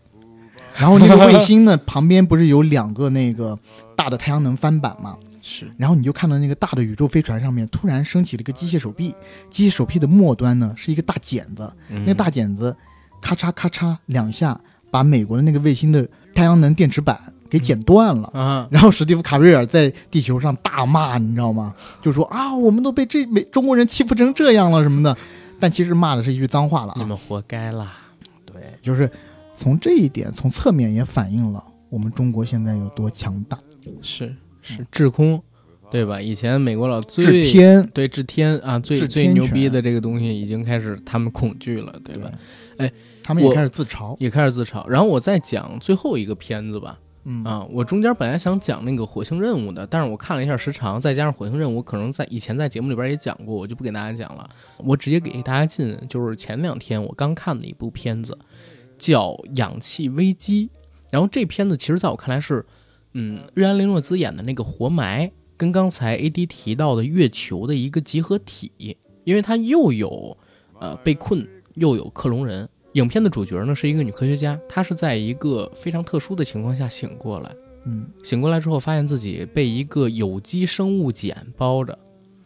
[0.74, 3.56] 然后那个卫星呢旁边不是有两个那个
[3.94, 5.16] 大的太阳能翻板吗？
[5.42, 9.14] 是，然后你就看到那个大的宇宙飞船上面突然升起了一个机械手臂，
[9.48, 11.72] 机械手臂的末端呢是一个大剪子，
[12.04, 12.76] 那大剪子
[13.22, 16.04] 咔嚓咔嚓两下把美国的那个卫星的
[16.34, 17.32] 太阳能电池板。
[17.50, 18.68] 给剪断了啊！
[18.70, 21.74] 然后史蒂夫·卡瑞尔在地球上大骂，你知道吗？
[22.02, 25.16] 就说啊，我们都被这美中国人欺负成这样了什么的。
[25.60, 26.96] 但其实骂的是一句脏话了啊！
[26.98, 27.92] 你们活该啦！
[28.46, 29.10] 对，就是
[29.56, 33.58] 从这一点，从侧面也反映了我们中国现在有多强大。
[34.00, 35.42] 是是，制空，
[35.90, 36.20] 对吧？
[36.20, 42.30] 以前美国佬制天，对制天啊，最最牛逼的这个东西已经开始他们恐惧了，对吧？
[42.76, 42.92] 哎，
[43.24, 44.86] 他们也开始自嘲，也开始自嘲。
[44.86, 46.98] 然后我再讲最后一个片子吧。
[47.44, 54.48] 啊，我中间本来想讲那个火星任务的，但是我看了一下时长，再加上火星任务可能在以前在节目里边也讲过，我就不给大家讲了。
[54.78, 58.36] 我直接给大家进，就是前两天我刚看的一部片子，
[58.96, 60.66] 叫《氧气危机》。
[61.10, 62.64] 然后这片子其实在我看来是，
[63.12, 70.36] 嗯，瑞安雷诺兹演的那个活埋，跟刚才 A D 提到的月球的一个集合体，因为它又有
[70.80, 72.68] 呃被困，又有克隆人。
[72.98, 77.54] 影片的主角呢是一个女科学家，她是在一个非常特殊的情况下醒过来。
[77.84, 81.96] 嗯，醒过来之后，发现自己被一个有机生物茧包着。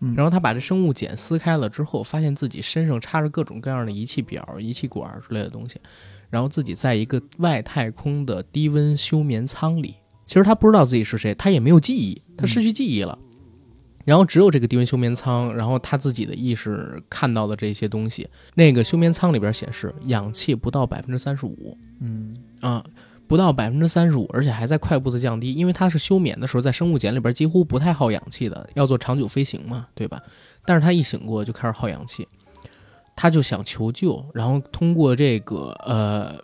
[0.00, 5.80] 嗯，然后她把这生物茧撕开了之后，发现自己身上插着各种各样的仪器表、仪器管之类的东西。
[6.28, 9.94] 然后自己在一个外太空的低温休眠舱里。
[10.26, 13.18] 其实她不知道自己是谁，她也没有记忆，她失去记忆了。
[14.04, 18.28] 然后只有这个低温休眠舱，然后他自己的意识看到的这些东西。
[18.54, 22.84] 那个休眠舱里边显示氧气不到百分之三十五，嗯啊，
[23.28, 30.20] 不到百分之三十五，而且还在快步的降低，因为它是休眠的时候，在生物碱里边几乎不太耗氧气的，要做长久飞行嘛，对吧？
[30.64, 32.26] 但是他一醒过就开始耗氧气，
[33.14, 36.34] 他就想求救，然后通过这个呃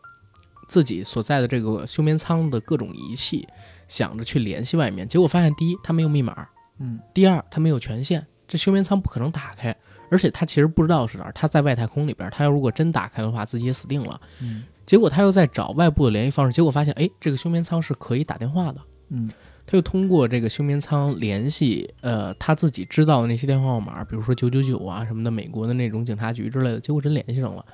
[0.68, 3.46] 自己所在的这个休眠舱的各种仪器，
[3.88, 6.48] 想着去联系外面，结果发现第一他没有密码。
[6.78, 9.76] 嗯，第二，他没有权限，这休眠舱不可能打开，
[10.10, 14.20] 而且他其实不知道是哪儿，他在外太空里边，他要如果真打开的话，自己也死定了。
[14.40, 18.80] 嗯，结果他又在找外部的联系方式，结果发现，哎，这个休眠舱是可以打电话的。
[19.10, 19.30] 嗯，
[19.66, 27.64] 他又通过这个休眠舱联系，呃，他自己知道的那些电话号码，比如说九九九啊什么的，美国的那种警察局之类的，结果真联系上了。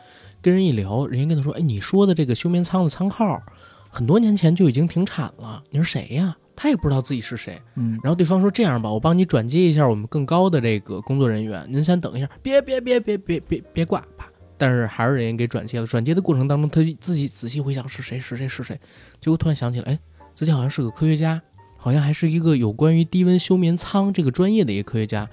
[0.40, 3.42] 跟人一聊，人家跟他说，哎，你说的这个休眠舱的舱号，
[3.88, 6.36] 很多年前就已经停产了，你是谁呀？
[6.56, 15.86] 他也不知道自己是谁，嗯，然后对方说：“这样吧，我帮你转接一下我们更高的这个工作人员，您先等一下，别别别别别别别挂吧。”但是还是人家给转接了。
[15.86, 18.78] 转接的过程当中，他自己仔细回想是谁是谁是谁，
[19.20, 19.98] 结果突然想起来，哎，
[20.32, 21.42] 自己好像是个科学家，
[21.76, 25.28] 好像还是一个有关于低温休眠舱这个专业的一个科学家。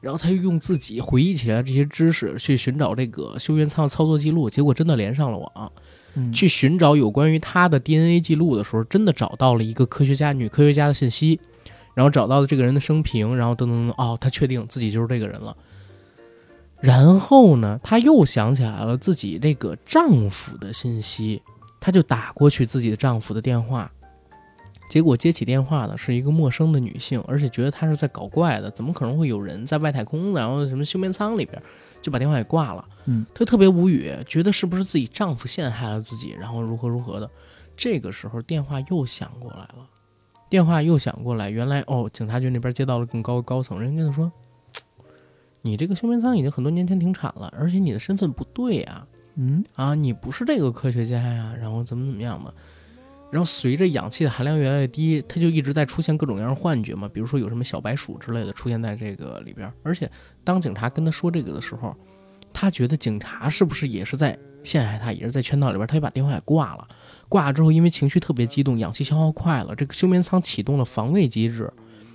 [0.00, 5.72] 然后他又用自己回忆起来这些知识去寻找这个休眠舱操作记录，结果真的连上了网。
[6.32, 11.38] 去寻找有关于他的 DNA 记录的时候，真的找到了一个科学家、女科学家的信息，
[11.94, 15.56] 然后找到了这个人的生平，然后等等等，哦，他确定自己就是这个人了。
[16.80, 21.42] 然后呢，他又想起来了自己这个丈夫的信息，
[21.78, 23.90] 他就打过去自己的丈夫的电话。
[24.88, 31.62] 结果接起电话的是一个陌生的女性，而且觉得她是在搞怪的，怎么可能会有人在外太空，然后什么休眠舱里边，
[32.00, 32.86] 就把电话给挂了。
[33.06, 37.30] 嗯，她特别无语，觉得是不是自己丈夫陷害了自己，然后如何如何的。
[37.76, 39.88] 这个时候电话又响过来了，
[40.50, 44.30] 电话又响过来，原来哦，警察局那边接到了更高高层，人跟他说，
[45.62, 49.06] 你这个休眠舱已经很多年前停产了，而且你的身份不对啊，
[49.36, 52.52] 嗯啊，你不是这个科学家呀，然后怎么怎么样的。
[53.30, 59.72] 然后随着氧气的含量越来越低，它就一直在出现各种各样的幻觉嘛，比如说有什么小白鼠之类的出现在这个里边。
[59.82, 60.10] 而且
[60.42, 61.94] 当警察跟他说这个的时候，
[62.52, 66.88] 他觉得警察是不是也是在陷害他，也是在圈套里边，他就把电话给挂了。
[67.28, 71.72] 挂了之后，因为情绪特别激动，氧气消耗快了，这个休眠舱启动了防卫机制，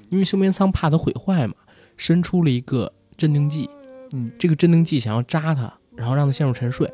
[0.10, 1.56] 因为休眠舱怕它毁坏嘛，
[1.96, 3.70] 伸出了一个镇定剂，
[4.12, 6.92] 嗯，这个镇定剂想要扎他，然后让他陷入沉睡。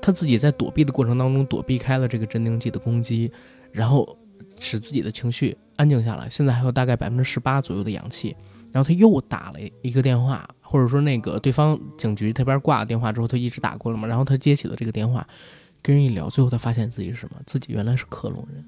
[0.00, 3.30] 他自己在躲避的过程当中躲避开了这个镇定剂的攻击，
[3.72, 4.16] 然后
[4.58, 6.28] 使自己的情绪安静下来。
[6.30, 8.36] 现在还有大概百分之十八左右的氧气，
[8.70, 14.06] 然后他又打了一个电话，或者说那个对方警局那边挂了电话之后，他一直打过了嘛。
[14.06, 15.26] 然后他接起了这个电话，
[15.82, 17.36] 跟人一聊，最后他发现自己是什么？
[17.46, 18.64] 自己原来是克隆人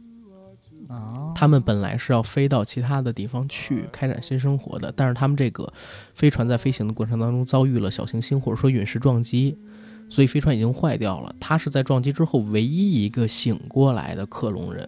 [0.89, 1.33] 啊！
[1.35, 5.73] 他们本来是要飞到其他的地方去开展新生活的，但是他们这个
[6.15, 9.57] 飞船在飞行的过程当中遭遇了小行星或者说陨石撞击。
[10.13, 14.87] 所以飞船已经坏掉了，他是在撞击之后唯一一个醒过来的克隆人，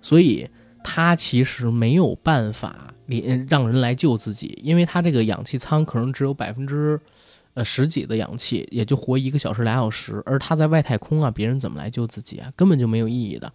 [0.00, 0.48] 所以
[0.82, 6.98] 他其实没有办法连让人来救自己，因为他这个氧气舱可能只有百分之
[7.52, 12.50] 呃十几的氧气，也就活一个小时俩小时，而他在外太空啊，别人怎么来救自己啊？
[12.56, 13.52] 根本就没有意义的。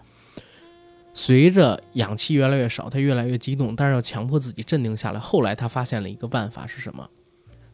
[1.15, 5.19] 随着氧气越来越少，他越来越激动，但是要强迫自己镇定下来。
[5.19, 7.09] 后来他发现了一个办法是什么？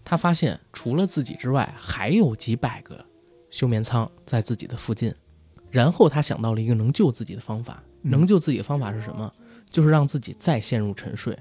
[0.09, 3.03] 他发现除了自己之外，还有几百个
[3.49, 5.13] 休眠舱在自己的附近。
[5.69, 7.84] 然后他想到了一个能救自己的方法。
[8.03, 9.29] 能救自己的方法是什么？
[9.69, 11.38] 就是让自己再陷入沉睡。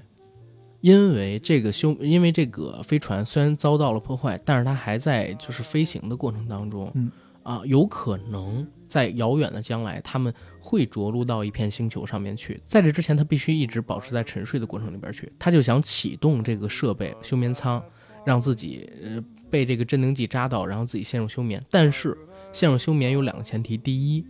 [0.81, 6.91] 因为这个休，因为这个飞船虽然遭到了破坏，但是它还在就是飞行的过程当中。
[6.95, 7.09] 嗯
[7.43, 12.59] 啊，有可能在遥远的将来，他们会着陆到一片星球上面去。
[12.65, 15.31] 在这之前，他必须一直保持在沉睡的过程里边去。
[15.39, 17.81] 他就想启动这个设备休眠舱，
[18.27, 21.63] 让自己呃被这个镇定剂扎到，然后自己陷入休眠。
[21.71, 22.15] 但是
[22.51, 24.25] 陷入休眠有两个前提：第一，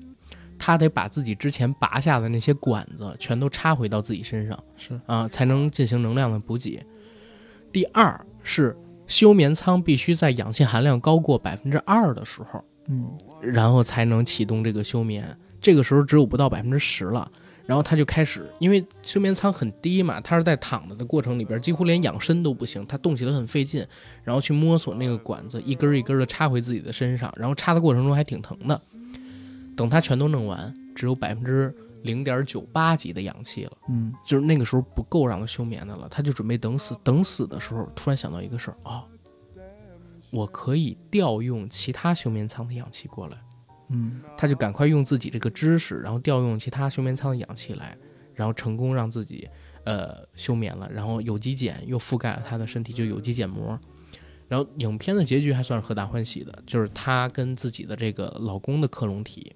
[0.60, 6.80] 他得把自己之前拔下的那些管子全都插回到自己身上，是啊，才能进行能量的补给。
[7.72, 12.64] 第二是休眠舱必须在氧气含量高过百分之二的时候。
[12.90, 13.12] 嗯，
[13.42, 15.36] 然后才能启动这个休眠。
[15.60, 17.30] 这个时候只有不到百分之十了，
[17.68, 23.86] 然后他就开始，因为休眠舱很低嘛，他是在躺着的过程里边，几乎连养身都不行，他动起来很费劲，
[24.24, 28.82] 然后去摸索那个管子，一根一根的插回自己的身上，然后插的过程中还挺疼的。
[29.76, 36.96] 等他全都弄完，只有百分之零点九八级的氧气了，嗯，就是那个时候不够让他休眠的了，他就准备等死。
[37.04, 39.04] 等死的时候，突然想到一个事儿啊。
[40.30, 43.38] 我可以调用其他休眠舱的氧气过来，
[43.90, 47.98] 嗯，他就赶快用自己这个知识，然后调用其他休眠舱的氧气来，
[48.34, 49.48] 然后成功让自己
[49.86, 53.80] 呃休眠了，然后有机碱又覆盖了他的身体，就有机碱膜。
[54.48, 59.54] 然后影片的结局还算是合大欢喜的，就是她跟自己的这个老公的克隆体，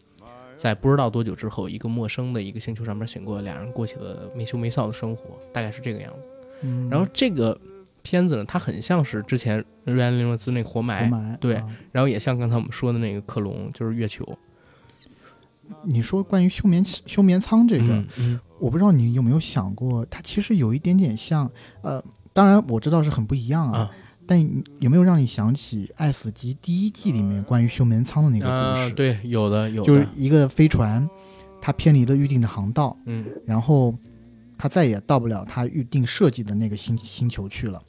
[0.55, 6.29] 在不知道多久之后，一个陌生的一个星球上面醒过来，俩人过起了没羞没臊的生活，大概是这个样子。
[6.61, 7.59] 嗯，然后这个。
[8.03, 11.53] 片子呢，它很像是之前瑞安·雷诺兹那活埋，对，
[11.91, 14.25] 然后也像刚才我们说的那个克隆，就是月球。
[15.85, 21.49] 你说关于休眠休眠舱这个，嗯，我不知道你有没有想过，它其实有一点点像，
[21.81, 22.03] 呃，
[22.33, 23.89] 当然我知道是很不一样啊，
[24.27, 24.37] 但
[24.79, 28.93] 有没有让你想起《爱死机》第一季里面关于休眠舱的那个故事？
[28.93, 31.09] 对，有的，有的，就是一个飞船，
[31.61, 33.95] 它偏离了预定的航道，嗯，然后
[34.57, 37.81] 它再也到不了它预定设计的那个星星球去了。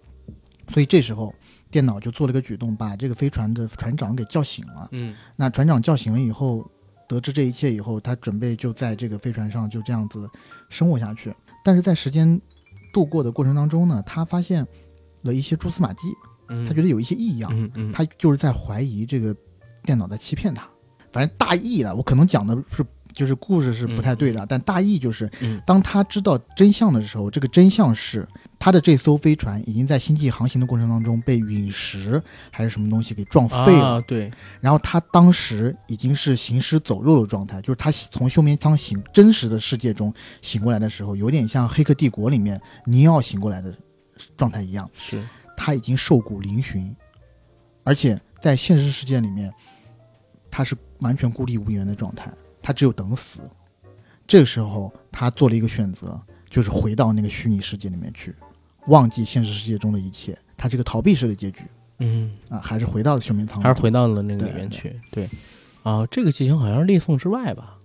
[0.69, 1.35] 所以这时候，
[1.71, 4.89] 电脑就做了个举动，把这个飞船的船长给叫醒了。
[4.93, 6.69] 嗯，那船长叫醒了以后，
[7.09, 10.29] 得知这一切以后，他准备就在这个飞船上就这样子
[10.69, 11.35] 生活下去。
[11.65, 12.41] 但是在时间
[12.93, 14.67] 度过的过程当中呢，他发现
[15.23, 16.15] 了一些蛛丝马迹，
[16.67, 17.51] 他觉得有一些异样。
[17.55, 19.35] 嗯嗯，他就是在怀疑这个
[19.83, 20.69] 电脑在欺骗他。
[21.11, 22.85] 反正大意了，我可能讲的是。
[23.13, 25.31] 就是故事是不太对的，但大意就是，
[25.67, 28.27] 当他知道真相的时候，这个真相是
[28.59, 34.01] 他的这艘飞船已经在星际航行的过程当中被陨石还是什么东西给撞废了。
[34.03, 34.31] 对，
[34.61, 43.75] 然后他当时已经是行尸走肉的状态，就是他从休眠舱醒真实的世界中醒过来的时候，有点像《黑客帝国》里面尼奥醒过来的
[44.37, 44.89] 状态一样。
[44.97, 45.23] 是，
[45.57, 46.95] 他已经瘦骨嶙峋，
[47.85, 49.53] 而且在现实世界里面，
[50.51, 52.33] 他是完全孤立无援的状态。
[52.63, 53.41] 他只有等死，
[54.27, 58.35] 这个时候他做了一个选择，就是回到那个虚拟世界里面去，
[58.87, 60.39] 忘记现实世界中的一切。
[60.57, 61.63] 他这个逃避式的结局，
[61.99, 64.99] 嗯啊，还是回到了休眠舱，还是回到了那个里面去。
[65.11, 65.29] 对，
[65.83, 67.77] 啊，这个剧情好像是裂缝之外吧，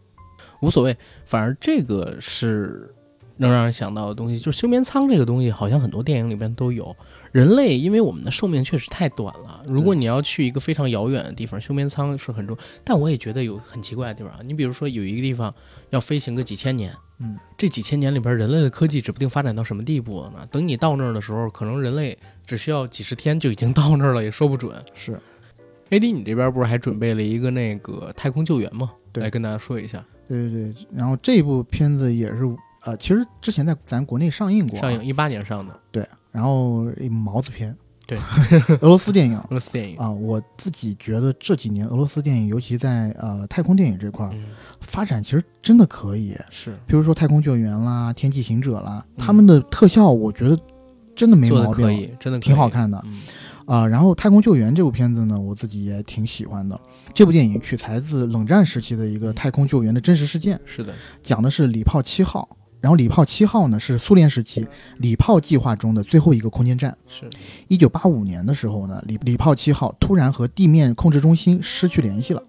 [0.62, 0.96] 无所谓，
[1.26, 2.94] 反正这个是。
[3.40, 6.96] 能让人想到的东西，就是休眠舱这个东西，好像很多电影里边都有。
[7.32, 12.58] 人类因为我们的寿命确实太短了，如果你要去一个非常遥远的地方，休眠舱是很重。
[12.84, 15.54] 但我也觉得有很奇怪的地方，你比如说有一个地方
[15.90, 20.48] 要飞行个几千年，嗯，这几千年里边人类的科技指不定发展到什么地步了呢？
[20.52, 24.76] 等你到那儿的时候，可能人类只需要几十天就已经到那儿了，也说不准。
[24.94, 25.20] 是
[25.90, 28.92] ，AD，你这边不是还准备了一个那个太空救援吗？
[29.12, 30.04] 对，来跟大家说一下。
[30.28, 32.44] 对对对，然后这部片子也是。
[32.84, 36.08] 呃，其实之前在咱国内上映过，上映一八年上的，对，
[36.38, 38.20] 然后毛子片，对，
[38.82, 39.98] 俄罗斯电影，俄罗斯电影。
[39.98, 44.30] 啊，我自己觉得这几年俄罗斯电影，尤其在呃太空电影这块
[44.80, 50.56] 发展，其实真的可以，是，比如说太空救援啦，天际行者啦，他们的特效，我觉得
[51.16, 53.04] 真的没毛病，可以，真的挺好看的，
[53.66, 56.80] 啊，然后太空救援这部片子呢，我自己也挺喜欢的，
[57.16, 60.94] 这部电影取材自冷战时期的一个太空救援的真实事件，是的，
[61.24, 62.48] 讲的是礼炮七号。
[62.88, 64.66] 然后礼炮七号呢是苏联时期
[65.00, 66.98] 礼炮计划中的最后一个空间站。
[67.06, 67.30] 是，
[67.68, 72.42] 一九八五年的时候呢，礼礼炮七号突然和地面控制中心失去联系了。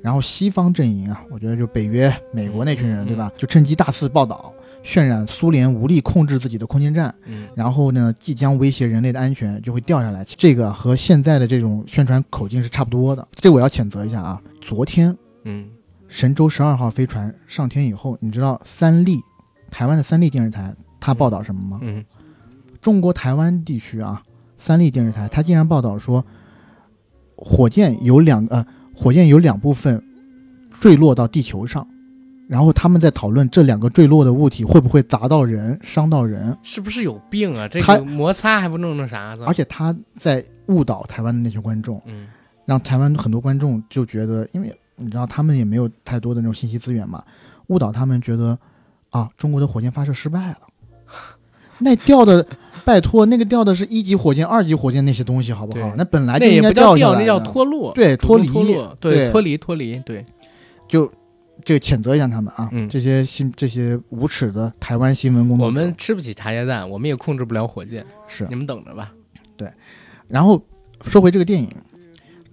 [0.00, 3.30] 然后西方阵营啊，我觉得就北约、美国那群人，对吧？
[3.36, 4.50] 就趁机大肆报道，
[4.82, 10.24] 渲染苏联无力控制自己的空间站，嗯，然后呢，即将威胁人类的安全就会掉下来。
[10.24, 13.28] 这个和现在的这种宣传口径是差不多的。
[13.34, 14.40] 这我要谴责一下啊！
[14.62, 15.68] 昨天，嗯，
[16.08, 19.20] 神舟十二号飞船上天以后，你知道三立，
[19.70, 21.78] 台湾的三立电视台他报道什么吗？
[21.82, 22.04] 嗯，
[22.80, 24.22] 中国台湾地区啊，
[24.58, 26.24] 三立电视台他竟然报道说，
[27.36, 30.02] 火箭有两呃，火箭有两部分
[30.80, 31.86] 坠落到地球上。
[32.48, 37.66] 然后他们在讨论这两个坠落的物体会不会砸到人、伤到人，是不是有病啊？
[37.66, 39.42] 这个摩擦还不弄成啥子？
[39.42, 42.28] 而且他在误导台湾的那些观众，嗯，
[42.64, 47.20] 让台湾很多观众就觉得，因为你知道他们也没有太多的那种信息资源嘛，
[47.66, 48.56] 误导他们觉得
[49.16, 50.58] 啊，中国的火箭发射失败了。
[51.78, 52.46] 那掉的，
[52.84, 55.94] 拜托，那个掉的是一级火箭、二级火箭那些东西，好不好？
[55.96, 58.48] 那本来就应该掉下来，那叫脱落，对，脱离，
[59.00, 60.24] 对，脱离，脱离，对，
[60.88, 61.10] 就。
[61.64, 62.68] 这个谴责一下他们啊！
[62.70, 69.10] 嗯，这些新这些无耻的台湾新闻工作者，我们吃不起茶叶蛋，我们也控制不了火箭，是你们等着吧。
[69.56, 69.68] 对，
[70.28, 70.62] 然后
[71.00, 71.68] 说回这个电影，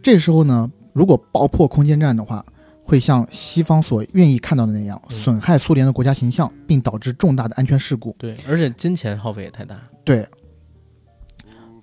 [0.02, 2.44] 这时候呢，如果爆破空间站的话，
[2.84, 8.16] 会像西方所愿意看到的那样，损害苏联的国家形象，并导致重大的安全事故。
[8.20, 9.80] 对，而且金钱耗费也太大。
[10.04, 10.28] 对，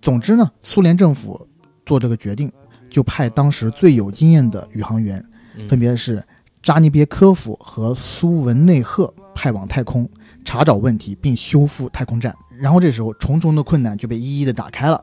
[0.02, 1.48] 总之呢，苏联政府
[1.84, 2.52] 做这个决定，
[2.88, 5.24] 就派当时最有经验的宇航员，
[5.68, 6.22] 分别是。
[6.62, 10.06] 扎尼别科夫和苏文内赫派往太空
[10.44, 15.02] 查找问题并修复太空站，然后这时候重重的困难就被一一的打开了。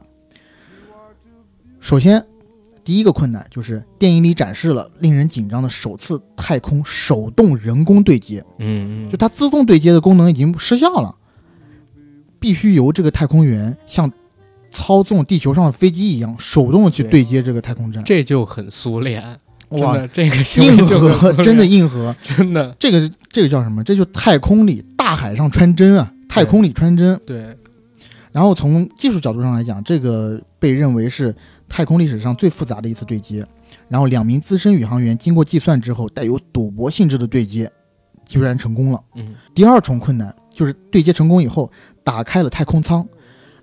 [1.79, 2.23] 首先，
[2.87, 11.13] 第一个困难就是电影里展示了令人紧张的首次太空手动人工对接，嗯，就它自动对接的功能已经失效了，
[12.39, 14.09] 必须由这个太空员像
[14.71, 19.21] 操纵地球上的飞机一样手动的去对接这个太空站，这就很苏联。
[19.71, 23.83] 哇，这个硬核，真的硬核，真的，这个这个叫什么？
[23.83, 27.19] 这就太空里大海上穿针啊，太空里穿针。
[27.25, 27.53] 对。
[28.31, 31.35] 然后从技术角度上来讲，这个被认为是
[31.69, 33.45] 太空历史上最复杂的一次对接。
[33.87, 37.71] 然后两名资深宇航员经过计算之后，带有赌博性质的对接，
[38.25, 39.03] 居然成功了。
[39.15, 39.35] 嗯。
[39.53, 41.71] 第二重困难就是对接成功以后，
[42.03, 43.07] 打开了太空舱，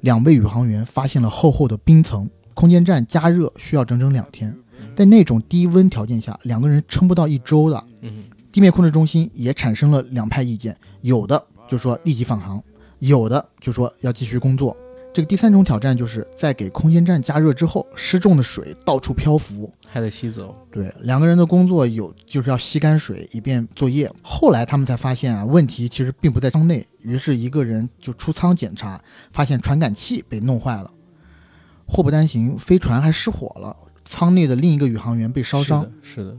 [0.01, 4.55] 两位宇航员发现了厚厚的冰层，空间站加热需要整整两天。
[4.95, 7.85] 在那种低温条件下，两个人撑不到一周的。
[8.03, 12.63] 嗯，地面控制中心也产生了两派意见，有的就说立即返航，
[13.01, 14.77] 有的就说要继续工作。
[15.15, 20.53] 这个第三种挑战就是在给空间站加热之后，失重的水到处漂浮，还得吸走。
[20.73, 24.13] 对，两个人的工作有就是要吸干水以便作业。
[24.25, 29.01] 后来他们才发现啊，问题其实并不在舱内，于是一个人就出舱检查，
[29.31, 30.91] 发现传感器被弄坏了。
[31.87, 33.77] 祸不单行，飞船还失火了。
[34.05, 36.37] 舱内的另一个宇航员被烧伤，是的。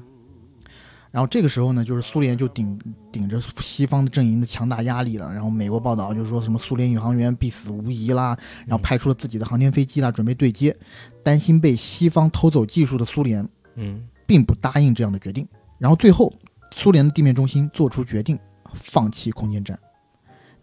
[1.15, 2.77] 然后这个时候呢，就是苏联就顶
[3.09, 5.33] 顶着西方的阵营的强大压力了。
[5.33, 8.37] 然后美国报道就是说什么苏联宇航员必死无疑啦，
[8.67, 10.75] 然后派出了自己的航天飞机啦，准备对接。
[11.23, 15.47] 担心被西方偷走技术的苏联，嗯，并不答应这样的决定。
[15.77, 16.33] 然后最后，
[16.75, 18.37] 苏联的地面中心做出决定，
[18.73, 19.79] 放弃空间站。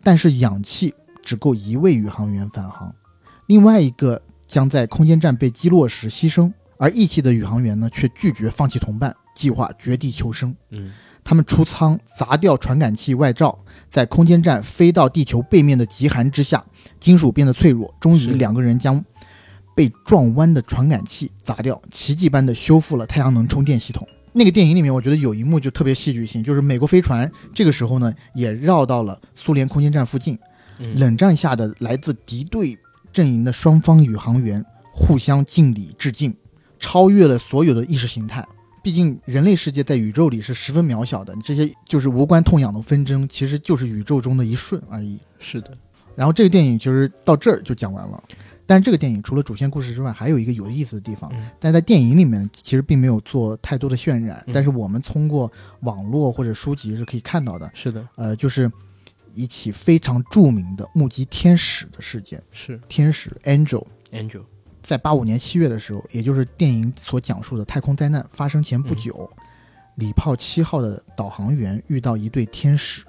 [0.02, 0.92] 但是氧气
[1.22, 2.94] 只够一位宇航员返航，
[3.46, 6.52] 另外一个将在空间站被击落时牺牲。
[6.76, 10.54] 而义气的宇航员呢，却拒绝放弃同伴，计划绝地求生。
[10.70, 10.92] 嗯，
[11.24, 13.58] 他们出舱砸掉传感器外罩，
[13.90, 16.64] 在空间站飞到地球背面的极寒之下，
[16.98, 17.94] 金属变得脆弱。
[18.00, 19.04] 终于，两个人将
[19.74, 24.06] 被撞弯的传感器砸掉，奇迹般的修复了太阳能充电系统。
[24.32, 30.38] 那个电影里面，我觉得有一幕就特别戏剧性，就是美国飞船这个时候呢，也绕到了苏联空间站附近。
[30.96, 32.76] 冷战下的来自敌对
[33.12, 36.34] 阵营的双方宇航员互相敬礼致敬。
[36.78, 38.44] 超越了所有的意识形态，
[38.82, 45.20] 毕竟人类世界在宇宙里是十分渺小的，这些就是无关痛痒的纷争，其实就是宇宙中的一瞬而已。
[45.38, 45.70] 是的，
[46.16, 48.22] 然后这个电影就是到这儿就讲完了。
[48.64, 55.50] 但是这个电影除了主线故事之外，还有一个有意思的地方，但在电影里面其实并没有做太多的渲染，但是我们通过
[55.80, 57.70] 网络或者书籍是可以看到的。
[57.74, 58.70] 是的，呃，就是
[59.34, 64.42] 一起非常著名的目击天使的事件，是天使 Angel，Angel。
[64.82, 69.30] 在八五年七月的时候，也就是电影所讲述的太空灾难发生前不久，
[69.94, 73.02] 礼炮七号的导航员遇到一对天使，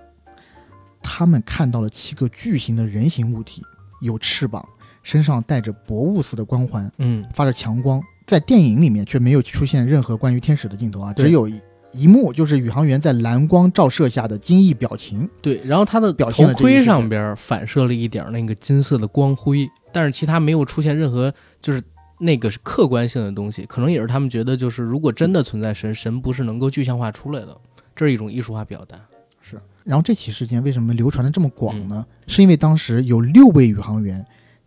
[1.02, 3.64] 他们看到了七个巨型的人形物体，
[4.02, 4.64] 有翅膀，
[5.02, 8.02] 身上带着薄雾似的光环，嗯，发着强光。
[8.28, 11.50] 在电影里面却没有出现任何关于天使的镜头啊，只有
[11.92, 15.30] 一幕就是宇航员在蓝光照射下的惊异表情。
[15.42, 19.70] 对，然后他的头盔上边反射了一点那个金色的光辉。
[19.94, 21.82] 但是其他没有出现任何就是
[22.20, 27.56] 那个是客观性的东西，可能也是他们觉得就是如果真的存在神，神不是能够具象化出来的，
[27.96, 28.98] 这是一种艺术化表达。
[29.40, 32.06] 是，然后这起事件为什么流传的这么广呢？
[32.28, 34.26] 是因为当时有六位宇航员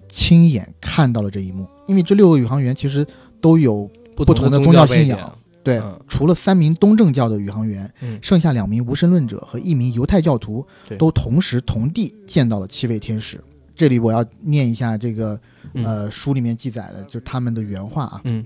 [0.08, 1.66] 亲眼看到了这一幕。
[1.86, 3.06] 因为这六个宇航员其实
[3.40, 5.38] 都有不同的宗教信仰。
[5.62, 10.66] 对，嗯除了三名东正教的宇航员，嗯剩下两名无神论者和一名犹太教徒
[10.98, 13.42] 都同时同地见到了七位天使。
[13.76, 15.38] 这里我要念一下这个
[15.74, 18.20] 嗯呃书里面记载的，就是他们的原话啊。
[18.24, 18.44] 嗯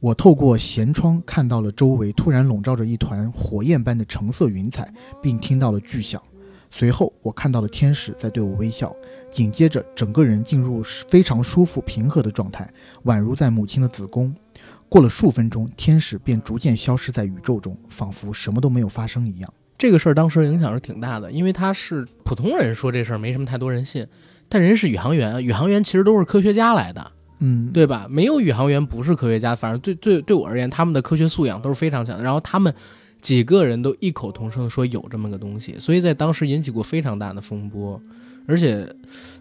[0.00, 4.92] 我透过舷窗看到了周围突然笼罩着一团火焰般的橙色云彩，
[5.22, 6.20] 并听到了巨响。
[6.70, 8.94] 随后，我看到了天使在对我微笑，
[9.30, 12.68] 紧接着整个人进入非常舒服平和的状态，
[13.04, 14.34] 宛如在母亲的子宫。
[14.90, 19.54] 过了数分钟，天使便逐渐消失在宇宙中，仿佛什么都没有发生一样。
[19.78, 24.06] 这个事儿当时影响是挺大的，因为他是普通人说这事儿没什么太多人信，
[24.54, 27.10] 但人是宇航员，宇航员其实都是科学家来的，
[27.40, 28.06] 嗯，对吧？
[28.08, 32.22] 没有宇航员不是科学家，反正对对对我而言，他们的科学素养都是非常强的。
[32.22, 32.72] 然后他们
[33.20, 38.00] 几个人都异口同声地说有这么个东西，所以在当时引起过非常大的风波。
[38.46, 38.88] 而且，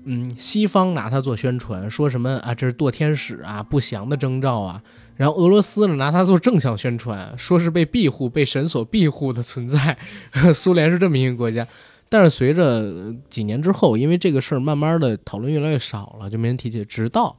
[0.05, 4.81] 嗯，西方拿它做宣传，说什么啊，这是堕天使啊，不祥的征兆啊。
[5.15, 9.95] 然后俄罗斯呢，拿它做正向宣传，说是被庇护、被神所庇护的存在。
[10.55, 11.67] 苏联是这么一个国家，
[12.13, 16.85] 但是随着呃几年之后，因为这个事儿慢慢的讨论越来越少了，就没人提起。
[16.85, 17.35] 直到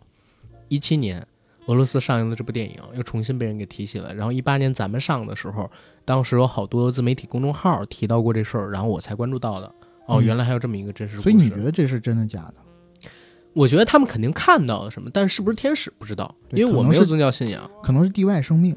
[0.67, 1.25] 一七年，
[1.67, 4.13] 俄罗斯上映的这部电影又重新被人给提起了。
[4.13, 5.71] 然后一八年咱们上的时候，
[6.05, 9.73] 当时有好多自媒体公众号提到过这事儿，然后我才关注到的。
[10.07, 11.31] 哦，嗯原来还有这么一个真实故事。
[11.31, 13.11] 所以你觉得这是真的假的？
[13.53, 17.71] 我觉得他们肯定看到了什么，但是不是天使不知道，因为我没有宗教信仰。
[17.81, 18.77] 可能是地外生命。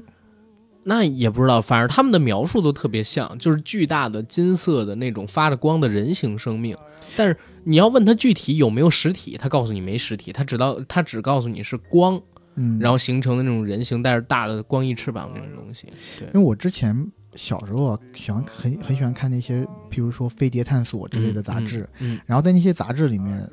[0.89, 6.77] 那也不知道，反正他们的描述都特别像，就是巨大的金色的那种发着光的人形生命。
[7.18, 7.35] 但是
[7.65, 12.18] 你要问他具体有没有实体，他告诉你没实体，他只到他只告诉你是光，
[12.55, 15.88] 嗯，然后形成的那种人形带着大的光翼翅膀那种东西。
[16.18, 16.95] 对因为我之前
[17.35, 19.61] 小时候啊，喜欢很很喜欢看那些，
[19.91, 23.45] 譬如说飞碟探索之类的杂志，嗯，然后在那些杂志里面，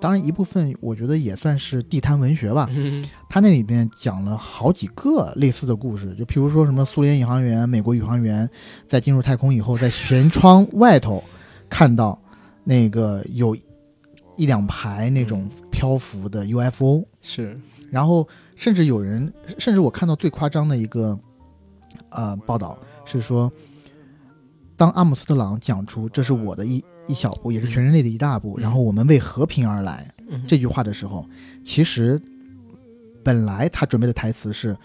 [0.00, 2.68] 当然一部分我觉得也算是地摊文学吧。
[2.70, 3.04] 嗯。
[3.28, 8.48] 它那里面讲了好几个类似的故事，就譬如说什么苏联宇航员、美国宇航员
[8.86, 11.22] 在进入太空以后，在舷窗外头
[11.68, 12.18] 看到
[12.64, 13.56] 那个有
[14.36, 17.58] 一两排那种漂浮的 UFO，、是，
[17.90, 21.18] 然后甚至有人，甚至我看到最夸张的一个
[22.10, 23.50] 呃报道是说，
[24.76, 31.26] 当阿姆斯特朗讲出这是我的一一小步，也是全人类的一大步，嗯然后我们为和平而来嗯这句话的时候，
[31.64, 32.20] 其实
[33.22, 34.76] 本来他准备的台词是。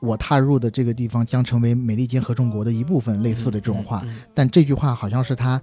[0.00, 5.58] 我踏入的这个地方将成为美利坚合众国的一部分，类似的这种话，嗯但这句话好像是他，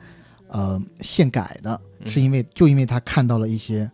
[0.48, 3.88] 呃，现改的，嗯是因为就因为他看到了一些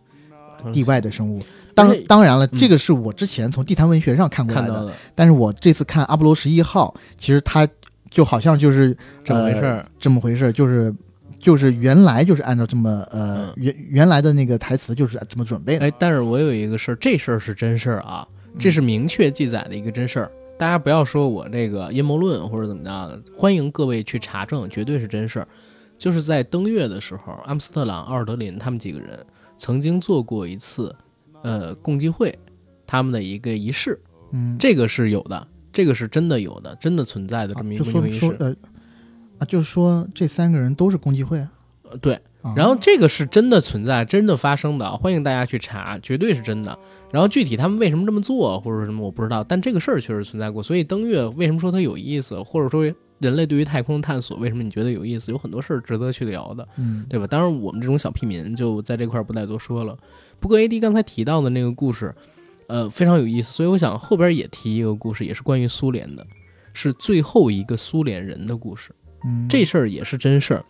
[0.64, 1.42] 嗯地外的生物。
[1.74, 7.68] 当当然了，嗯这个是我之前从地坛文学上看过来的，但是我这次看阿波罗十一号，其实它
[8.10, 9.86] 就好像就是这么回事呃。
[9.98, 10.94] 这么回事儿，就是
[11.38, 15.86] 就是原来就是按照这么呃嗯原原来的那个台词就是这么准备的。
[15.86, 20.30] 哎，但是我有一个事儿，这事儿是真事儿啊，嗯这是明确记载的一个真事儿。
[20.58, 25.48] 大家不要说我这个阴谋论或者怎么着的，欢迎各位去查证，绝对是真事儿。
[25.96, 29.24] 就是在登月的时候，阿姆斯特朗、奥尔德林他们几个人
[29.56, 30.94] 曾经做过一次，
[31.42, 32.36] 呃，共济会，
[32.86, 34.00] 他们的一个仪式，
[34.32, 35.46] 嗯，这个是有的，
[35.78, 38.18] 这个是真的有的，真的存在的这么一个说个仪式。
[38.18, 38.52] 说呃
[39.38, 41.46] 啊，就是说这三个人都是共济会
[42.00, 46.76] 对，啊然后这个是真的存在、真的发生的，欢迎大家去查，绝对是真的。
[47.12, 50.60] 然后具体他们为什么这么做或者什么我不知道，但这个事儿确实存在过。
[50.60, 57.28] 所以登月为什么说它有意思，或者说人类对于太空探索为什么你觉得有意思，有很多事儿值得去聊的，嗯对吧？
[57.28, 59.96] 当然我们这种小屁民就在这块儿不再多说了。
[60.40, 62.12] 不过 AD 刚才提到的那个故事，
[62.68, 66.26] 呃，非常有意思，所以我想后边也提一个故事，也是关于苏联的，
[66.72, 68.94] 是最后一个苏联人的故事。
[69.24, 70.64] 嗯，这事儿也是真事儿。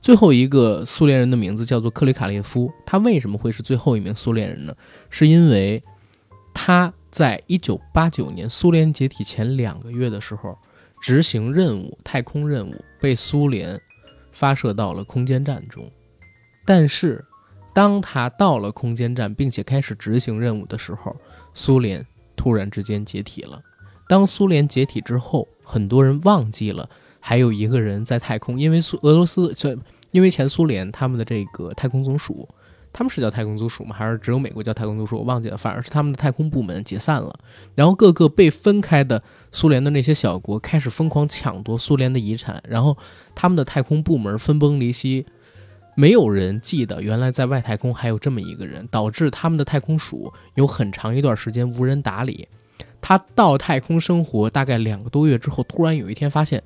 [0.00, 4.76] 最后一个苏联人的名字叫做克里卡列夫，他为什么会是最后一名苏联人呢？
[5.10, 5.82] 是因为
[6.52, 10.56] 他在一九八九年苏联解体前两个月的时候，
[11.00, 13.80] 执行任务，太空任务被苏联
[14.32, 15.90] 发射到了空间站中。
[16.64, 17.24] 但是，
[17.72, 21.16] 当他到了空间站，并且开始执行任务的时候，
[21.58, 22.06] 苏联
[22.36, 23.60] 突然之间解体了。
[24.06, 29.76] 当苏联解体之后，很多人忘记了还有一个人在太空，因为苏俄罗斯这
[30.12, 32.48] 因为前苏联他们的这个太空总署，
[32.92, 33.92] 他们是叫太空总署吗？
[33.92, 35.18] 还是只有美国叫太空总署？
[35.18, 37.36] 我忘记了，反而是他们的太空部门解散了，
[37.74, 39.20] 然后各个被分开的
[39.50, 42.96] 苏联的那些小国开始疯狂抢夺苏联的遗产，然后
[43.34, 45.26] 他们的太空部门分崩离析。
[45.98, 52.46] 没有人记得原来在外太空还有这么一个人，导致他们的太空署有很长一段时间无人打理。
[53.00, 56.62] 他到太空生活大概两个多月之后，突然有一天发现，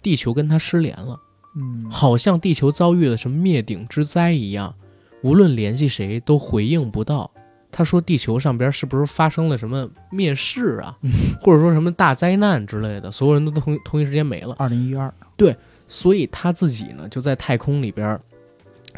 [0.00, 1.20] 地球跟他失联了，
[1.60, 4.74] 嗯，好像地球遭遇了什么灭顶之灾一样，
[5.20, 7.30] 无论联系谁都回应不到。
[7.70, 10.96] 他说：“地球上边是不是发生了什么灭世啊，
[11.42, 13.12] 或者说什么大灾难之类的？
[13.12, 15.54] 所有人都同同一时间没了。”二零一二，对，
[15.86, 18.18] 所以他自己呢就在太空里边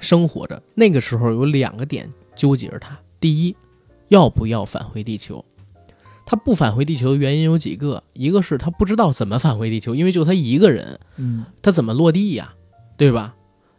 [0.00, 0.62] 生活着。
[0.74, 3.56] 那个时候有两个点纠结着他：第一，
[4.08, 5.44] 要不要返回地球？
[6.24, 12.52] 他不返回地球的原因有几个，一个是他不知道怎么返回地球，因为就他一个人，嗯，他怎么落地呀？
[12.96, 13.34] 对吧？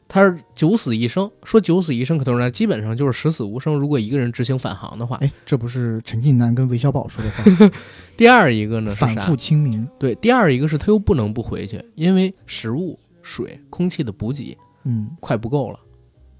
[0.09, 3.75] 他是九死一生，说九死一生可都是基本上就是十死无生。
[3.75, 7.69] 如果一个人执行返航的话，哎，这不是陈近南跟韦小宝说的话。
[8.15, 9.85] 第二一个呢，反复清明。
[9.99, 15.79] 对，第二一个是他又不能不回去，因为食物、水、空气的补给，嗯，快不够了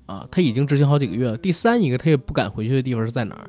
[0.08, 0.28] 啊。
[0.32, 1.38] 他已经执行好几个月了。
[1.38, 3.48] 第三一个他也不敢回去的地方是在哪儿？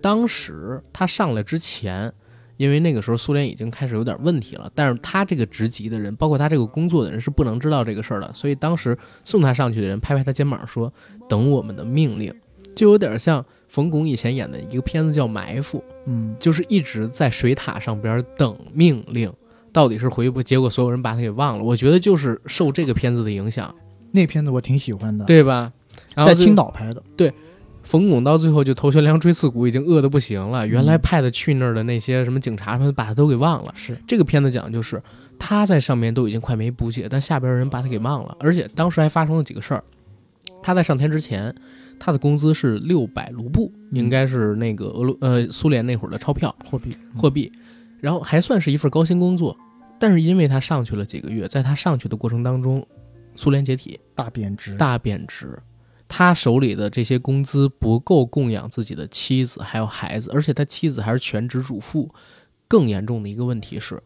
[0.00, 2.10] 当时他上来之前。
[2.58, 10.90] 因为那个时候苏联已经开始有点问题了，但是他这个职级的人，包括他这个工作的人是不能知道这个事儿的，所以当时送他上去的人拍拍他肩膀说
[11.28, 12.34] ：“等我们的命令。”
[12.74, 15.76] 就有点像冯巩以前演的一个片子叫《埋伏》，
[16.06, 19.30] 嗯，就是一直在水塔上边等命令，
[19.70, 20.42] 到底是回不？
[20.42, 21.62] 结果所有人把他给忘了。
[21.62, 23.74] 我觉得就是受这个片子的影响，
[24.12, 25.74] 那片子我挺喜欢的，对吧？
[26.14, 27.32] 在青岛拍的，对。
[27.82, 30.66] 冯巩到最后就头悬梁锥刺股，已经饿得不行了。
[30.66, 33.72] 原来派的去那儿的那些什么警察们，把他都给忘了。
[33.76, 35.00] 是这个片子讲，就是
[35.38, 38.36] 他在上面都已经快没补给，但下边人把他给忘了。
[38.40, 39.84] 而且当时还发生了几个事儿。
[40.64, 41.54] 他在上天之前，
[41.96, 47.52] 他的工资是六百卢布，应该是那个俄罗呃苏联那会儿的钞票货币货币，
[48.00, 49.56] 然后还算是一份高薪工作。
[50.00, 52.84] 但是因为他上去了几个月，在他上去的过程当中，
[53.36, 55.56] 苏联解体，大贬值，大贬值。
[56.08, 62.08] 他手里的这些工资不够供养自己的妻子还有孩子，而且他妻子还是全职主妇。
[62.68, 64.02] 更严重的一个问题是，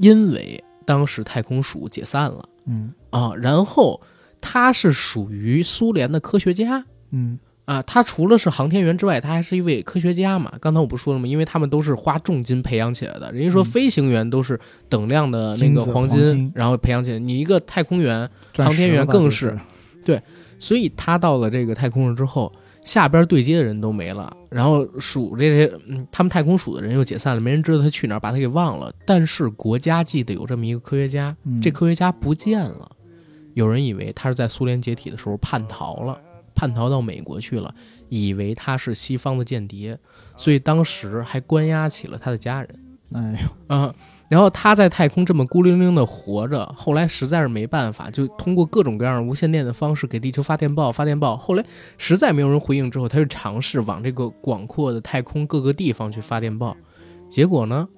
[0.00, 4.00] 因为当时太空署解散了，嗯啊，然后
[4.40, 10.50] 他是属于苏联的科学家，嗯啊，他除了是航天员之外，他还是一位科学家嘛。
[10.62, 11.28] 刚才我不说了吗？
[11.28, 13.30] 因为他们都是花重金培养起来的。
[13.32, 14.58] 人家说飞行员都是
[14.88, 17.18] 等量的那个黄金，然后培养起来。
[17.18, 19.58] 你一个太空员、航天员更是，
[20.06, 20.22] 对。
[20.60, 22.52] 所以他到了这个太空上之后，
[22.84, 28.94] 下边对接的人都没了，然后署这些，嗯，他们太空署的人又解散了，没人知道他去哪儿，把他给忘了。
[29.04, 32.90] 但是国家记得有这么一个科学家，这科学家不见了，
[33.54, 36.20] 有人以为他是在苏联解体的时候叛逃了，
[36.54, 37.74] 叛逃到美国去了，
[38.08, 39.98] 以为他是西方的间谍，
[40.36, 42.80] 所以当时还关押起了他的家人。
[43.12, 43.94] 哎呦，啊。
[44.30, 51.36] 然后他在太空这么孤零零的活着，后来实在是没办法，就通过各种各样无线电的方式给地球发电报，发电报。
[51.36, 51.64] 后来
[51.98, 56.76] 实在没有人回应之后，他就尝试往这个广阔的太空各个地方去发电报。
[57.28, 57.88] 结果呢，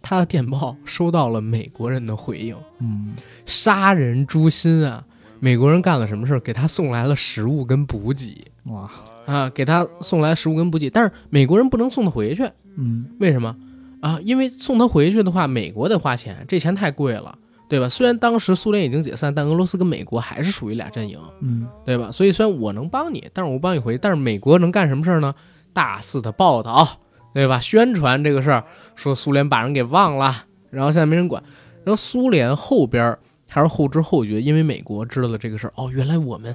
[0.00, 2.56] 他的电报收到了美国人的回应。
[2.78, 5.04] 嗯，杀人诛心啊！
[5.40, 6.40] 美国人干了什么事儿？
[6.40, 8.46] 给他送来了食物跟补给。
[8.66, 8.88] 哇
[9.26, 12.48] 啊，给他送来食物跟补给，但是美国人不能送他回去。
[12.76, 13.56] 嗯，为什么？
[14.00, 17.36] 啊，因为送他回去的话，美国得花钱，这钱太贵了，
[17.68, 17.88] 对吧？
[17.88, 22.10] 虽然当时苏联已经解散，但俄罗斯跟美国还是属于俩阵营，嗯，对吧？
[22.12, 25.34] 所以虽然我能帮你，但是我帮你回去，但是美国能干什么事儿呢？
[25.72, 26.86] 大肆的报道，
[27.34, 27.58] 对吧？
[27.60, 28.64] 宣传这个事儿，
[28.94, 31.42] 说苏联把人给忘了，然后现在没人管，
[31.84, 33.16] 然后苏联后边
[33.48, 36.54] 还是后知后觉，因为美国知道了这个事儿，哦，原来我们。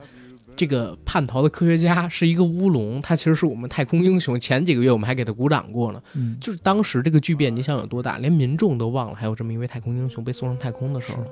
[0.56, 4.40] 这个叛逃的科学家是一个乌龙，他其实是我们太空英雄。
[4.40, 6.02] 前几个月我们还给他鼓掌过呢。
[6.14, 8.18] 嗯，就是当时这个巨变，你想有多大？
[8.20, 11.24] 连民众都忘了还有这么一位太空英雄被送上太空的时候。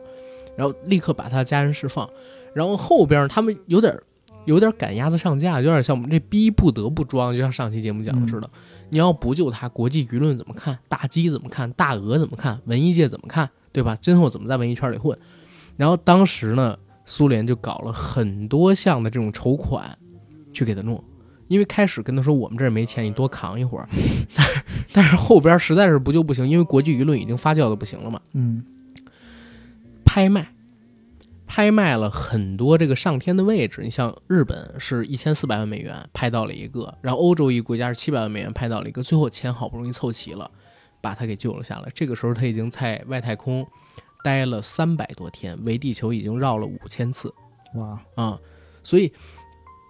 [0.57, 2.09] 然后立刻把他的家人释放。
[2.53, 3.97] 然后后边他们有点
[4.45, 8.49] 有点赶鸭子上架，有点像我们这逼不得不装，就像上期节目讲的似的。
[8.89, 10.77] 你要不救他，国际舆论怎么看？
[10.89, 11.71] 大鸡怎么看？
[11.73, 12.59] 大鹅怎么看？
[12.65, 13.49] 文艺界怎么看？
[13.71, 13.95] 对吧？
[14.01, 15.17] 今后怎么在文艺圈里混？
[15.77, 16.77] 然后当时呢？
[17.05, 19.97] 苏联就搞了很多项的这种筹款，
[20.53, 21.03] 去给他弄，
[21.47, 23.89] 因为开始跟他说我们这儿没钱，你多扛一会儿，
[24.93, 28.21] 但是后边实在是不救不行，因为国际舆论已经发酵的不行了嘛。
[28.33, 28.63] 嗯，
[30.05, 30.53] 拍卖，
[31.47, 40.49] 拍卖了很多这个上天的位置，你像日本是一千四百万美元拍到了一个，然后欧洲一个国家是七百万美元拍到了一个，最后钱好不容易凑齐了，
[41.01, 41.91] 把他给救了下来。
[41.93, 43.67] 这个时候他已经在外太空。
[44.23, 47.33] 待了三百多天，围地球已经绕了五千次，
[47.75, 48.39] 哇啊！
[48.83, 49.11] 所以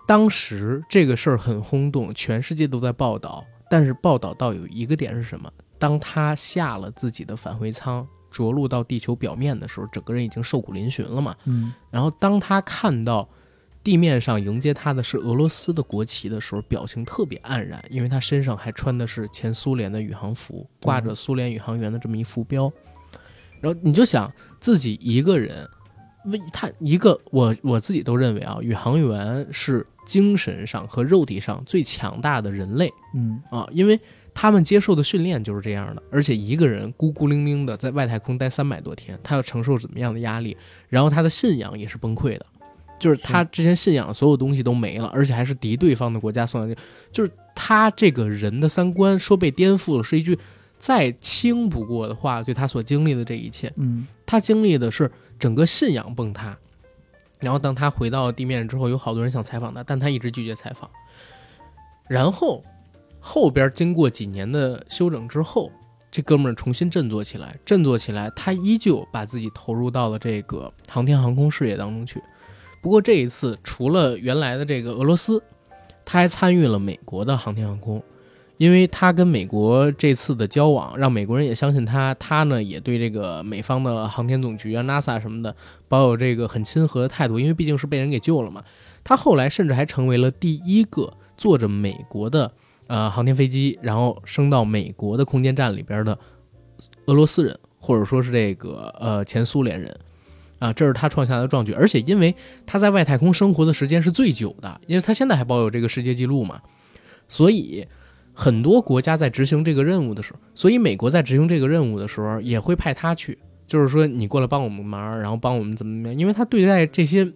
[0.07, 3.45] 当时这个事儿很轰动，全世界都在报道。
[3.69, 5.49] 但是报道到有一个点是什么？
[5.79, 11.33] 当他下了自己的返回舱，着陆到地球表面的时候，整个人已经瘦骨嶙峋了嘛。
[11.45, 11.73] 嗯。
[11.89, 13.29] 然后当他看到
[13.81, 22.69] 地面上迎接他的是俄罗斯的国旗的时候，表情特别黯然，因为他身上还穿的是前苏联的宇航服，挂着苏联宇航员的这么一副标。
[23.61, 25.65] 然后你就想自己一个人
[26.25, 33.41] 为他一个我我自己都认为啊，宇航员是精神上和肉体上最强大的人类，嗯。
[33.49, 33.99] 啊，因为
[34.33, 40.57] 他们接受的训练就是这样的，而且一个人孤孤零零的在外太空待三百多天，他要承受怎么样的压力，
[40.89, 42.45] 然后他的信仰也是崩溃的，
[42.99, 45.53] 就是他之前信仰所有东西都没了，而且还是。
[45.53, 46.81] 敌对方的国家送来的，
[47.11, 50.35] 就是他这个人的三观说被颠覆了，是一句
[50.81, 55.09] 再轻不过的话，对他所经历的这一切，嗯，他经历的是。
[55.41, 56.55] 整个信仰崩塌，
[57.39, 60.87] 然后当他回到地面之后，有好多人想采访他，但他一直拒绝采访。
[62.07, 62.63] 然后
[63.19, 65.71] 后边经过几年的休整之后，
[66.11, 72.21] 这哥们儿重新振作起来，振作起来，他依旧把自己投入到了这个航天航空事业当中去。
[72.79, 75.41] 不过这一次，除了原来的这个俄罗斯，
[76.05, 77.99] 他还参与了美国的航天航空。
[78.61, 85.55] 因为他跟美国这次的交往，让美国人也相信他，他呢也对这个美方的航天总局啊、NASA 什么的
[85.87, 87.39] 保有这个很亲和的态度。
[87.39, 88.63] 因为毕竟是被人给救了嘛。
[89.03, 92.51] 他后来甚至还成为了第一个坐着美国的
[92.85, 96.15] 呃航天飞机，然后升到美国的空间站里边的
[97.05, 99.99] 俄罗斯人，或者说是这个呃前苏联人
[100.59, 101.73] 啊，这是他创下的壮举。
[101.73, 102.35] 而且因为
[102.67, 106.61] 他在外太空生活的时间是最久的，因为他现在还保有这个世界纪录嘛，
[107.27, 107.87] 所以。
[108.41, 113.37] 很多国家在执行这个任务的时候，所以美国在执行这个任务的时候也会派他去，
[113.67, 117.31] 就是说你过来帮我们忙，然后帮我们怎么怎么样，因为他对待这些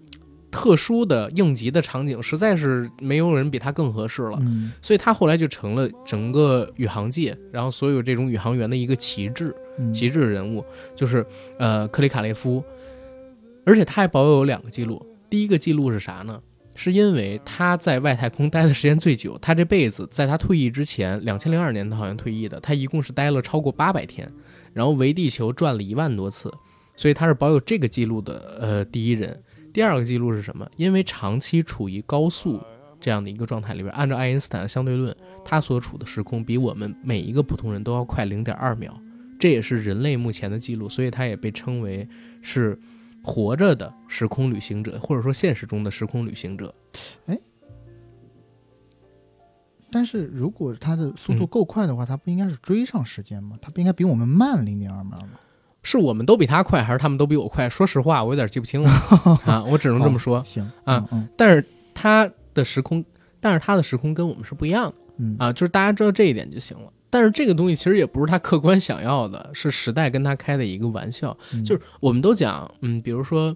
[0.49, 4.39] 特殊的应急的场景，实在是没有人比他更合适了。
[4.41, 9.55] 嗯，所以他后来就成了整个宇航界，然后所有这种宇航员的一个旗帜，
[9.93, 10.65] 旗帜人物
[10.95, 11.23] 就是
[11.59, 12.63] 呃克里卡列夫，
[13.63, 16.41] 而且他还保有两个记录，第一个记录是啥呢？
[16.77, 24.29] 是因为他在外太空待的时间最久，他这辈子在他退役之前，两千零二年他好像退役的，他一共是待了超过八百天，
[24.73, 26.53] 然后围地球转了一万多次，
[26.97, 29.41] 所以他是保有这个记录的呃第一人。
[29.71, 30.69] 第二个记录是什么？
[30.75, 32.61] 因为长期处于高速
[32.99, 35.15] 这样的一个状态里边，按照爱因斯坦的相对论，
[35.45, 38.93] 他所处的时空比我们每一个普通人都要快零点二秒，
[39.39, 42.07] 这也是人类目前的记录，所以他也被称为
[42.41, 42.77] 是。
[43.25, 46.73] 活着的时空旅行者，或者说现实中的时空旅行者，
[47.25, 47.37] 哎，
[49.91, 53.57] 但是如果他的速度够快的话，他不应该是追上时间吗？
[53.61, 55.39] 他不应该比我们慢零点二秒吗？
[55.81, 57.69] 是我们都比他快，还是他们都比我快？
[57.69, 58.89] 说实话，我有点记不清了
[59.45, 60.43] 啊，我只能这么说。
[60.43, 61.07] 行啊，
[61.37, 63.03] 但是他的时空，
[63.39, 66.91] 但是他的时空跟我们是不一样的，嗯啊，就是大家知道这一点就行了。
[67.15, 71.37] 但是这个东西其实也不是他客观想要的，是时代跟他开的一个玩笑。
[71.63, 73.55] 就是我们都讲，嗯，比如说，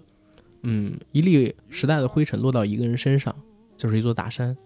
[0.62, 3.36] 嗯，一粒时代的灰尘落到一个人身上，
[3.76, 4.56] 就是一座大山，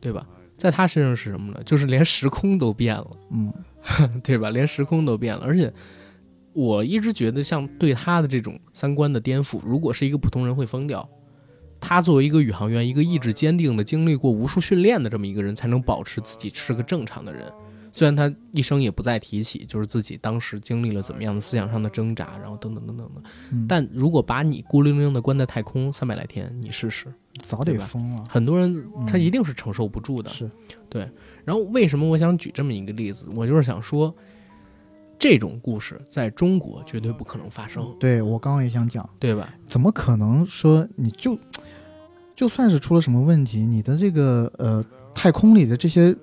[0.00, 0.26] 对吧？
[0.56, 1.60] 在他身上是什么呢？
[1.64, 3.52] 就是连时空都变了，嗯，
[4.24, 4.50] 对吧？
[4.50, 5.44] 连时空都变了。
[5.44, 5.72] 而且
[6.52, 11.08] 我一直觉得，像对他的这种三观的颠覆，如果是一个普通人会疯掉。
[11.80, 17.52] 他作为一个宇航员，一个意志坚定的、经历过无数训练的这么一个人，才能保持自己是个正常的人。
[17.94, 23.22] 虽然他一生也不再提起，就是自己当时经历了怎么样的思想上的挣扎，然后等等等等的。
[23.68, 27.12] 但如果把你孤零零的关在太空三百来天，你试试，
[27.42, 28.24] 早得疯了。
[28.26, 30.30] 很多人他一定是承受不住的。
[30.30, 30.50] 是，
[30.88, 31.06] 对。
[31.44, 33.28] 然后为什么我想举这么一个例子？
[33.36, 34.14] 我就是想说，
[35.18, 37.86] 这种故事在中国绝对不可能发生。
[38.00, 39.52] 对我刚刚也想讲，对吧？
[39.66, 41.38] 怎么可能说你就
[42.34, 44.82] 就算是出了什么问题，你的这个呃
[45.14, 46.16] 太空里的这些。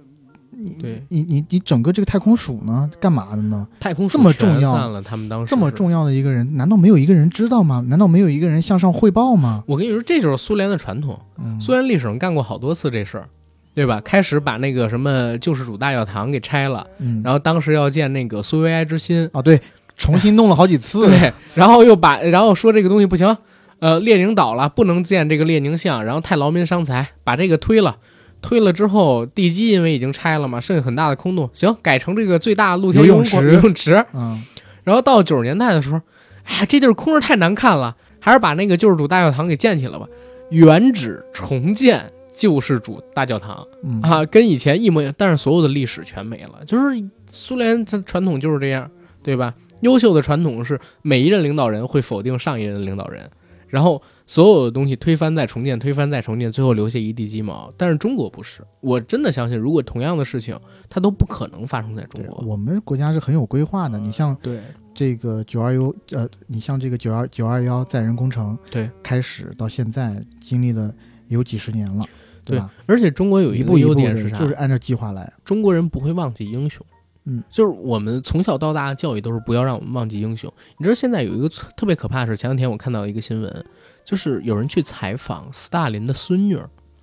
[0.61, 3.67] 你对你你你整个这个太空署呢，干嘛的呢？
[3.79, 7.83] 太空这么重要了，他们当时这么重要的一个人，难道没有一个人知道吗？
[7.87, 9.63] 难道没有一个人向上汇报吗？
[9.65, 11.19] 我跟你说，这就是苏联的传统。
[11.59, 13.29] 苏联历史上干过好多次这事儿，
[13.73, 14.01] 对吧？
[14.01, 19.59] 开始把那个什么救世主大教堂给拆了，嗯，然后当时要建那个苏维埃之心啊，对，
[19.95, 23.37] 重新弄了好几次， 对，然后又把，然后说这个东西不行，
[23.79, 27.97] 呃，列宁倒了，不能建这个列宁像，然后太劳民伤财，把这个推了。
[28.41, 33.53] 推了之后，地基因为已经拆了嘛，剩下很大的空洞，行，改成这个最大露天游泳池。
[33.53, 34.41] 游泳池，嗯，
[34.83, 35.99] 然后到九十年代的时候，
[36.45, 40.07] 哎，这地儿空着太难看了，还是把那个救世主大教堂给建起来吧。
[40.51, 43.65] 原址重建救世主大教堂，
[44.01, 46.63] 啊，跟以前一模一样，但是所有的历史全没了。
[46.65, 48.89] 就是苏联它传统就是这样，
[49.21, 49.53] 对吧？
[49.81, 53.29] 优秀的传统是每一任领导人会否定上一任领导人，
[53.67, 54.01] 然后。
[54.29, 57.73] 所有的东西推翻再重建，推翻再重建，最后留下一地鸡毛。
[57.75, 60.55] 但是中国不是，我真的相信，如果同样的事情，
[60.87, 62.45] 它都不可能发生在中国。
[62.45, 63.97] 我们国家是很有规划的。
[63.97, 64.61] 你像对
[64.93, 70.93] 这个九二幺呃，你像这个九二九二幺载人工程，对，开始到现在经历了
[71.29, 72.05] 有几十年了，
[72.45, 72.71] 对吧？
[72.85, 74.37] 而且中国有一个优点是啥？
[74.37, 75.33] 就是按照计划来。
[75.43, 76.85] 中国人不会忘记英雄，
[77.25, 80.53] 嗯，就是我们从小到大的教育都是不要让我们忘记英雄。
[80.77, 83.65] 你知道现在有一个特别可怕的事，前两天我看到一个新闻，
[84.09, 86.59] 就是有人去采访斯大林的孙女，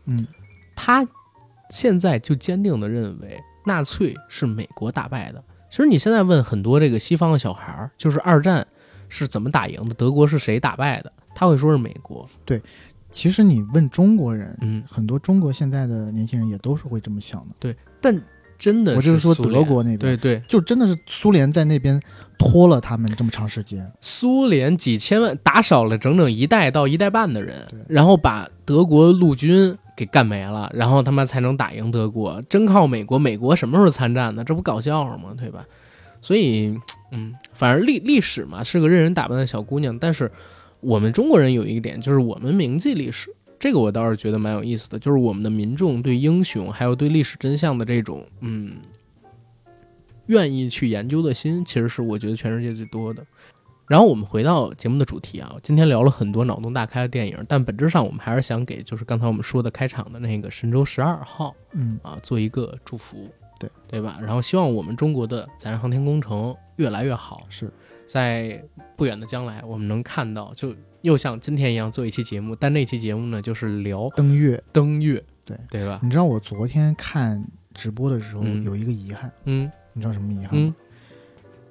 [0.07, 0.27] 嗯，
[0.75, 1.07] 他
[1.71, 5.41] 现在就坚定的认为纳粹是美国打败的。
[5.71, 8.67] 其实你现在问很多这个西方的小孩儿，就是二战
[9.09, 12.29] 是怎么打赢的，德国是谁打败的，他会说是美国。
[12.45, 12.61] 对，
[13.09, 17.55] 其实你问中国人，嗯，很多中国现在的年轻人也都是会这么想的。
[17.61, 18.21] 对，但
[18.59, 22.03] 真的，我就是说德国那边，对对，就真的是苏联在那边
[22.39, 23.91] 拖了他们这么长时间。
[24.01, 32.43] 苏联几千万打少了整整一代到一代半的人，然后把德国陆军给干没了，然后他妈才能打赢德国。
[32.49, 34.45] 真靠美国，美国什么时候参战呢？
[34.45, 35.35] 这不搞笑吗？
[35.39, 35.65] 对吧？
[36.21, 36.77] 所以，
[37.13, 39.97] 嗯，反正历历史嘛，是个任人打扮的小姑娘。
[39.99, 40.31] 但是
[40.81, 43.31] 我们中国人有一个点，就是我们铭记历史。
[43.59, 48.73] 这个我倒是觉得蛮有意思的，就是我们的民众对英雄还有对历史真相的这种嗯，
[50.27, 53.25] 愿意去研究的心，其实是我觉得全世界最多的。
[53.89, 61.97] 然后我们回到节目的主题啊，今天聊了很多脑洞大开的电影，但本质上我们还是想给就是刚才我们说的开场的那个神舟十二号，嗯。
[62.03, 63.29] 啊，做一个祝福，
[63.61, 63.71] 对。
[63.87, 64.19] 对吧？
[64.21, 67.73] 然后希望我们中国的载人航天工程越来越好，是。
[68.07, 68.61] 在
[68.97, 75.57] 不远的将来我们能看到，就又像今天一样做一期节目，但那期节目呢就是聊登月，登月，对。
[75.71, 76.01] 对吧？
[76.03, 78.65] 你知道我昨天看直播的时候嗯。
[78.65, 80.77] 有一个遗憾，嗯你知道什么遗憾嗯吗？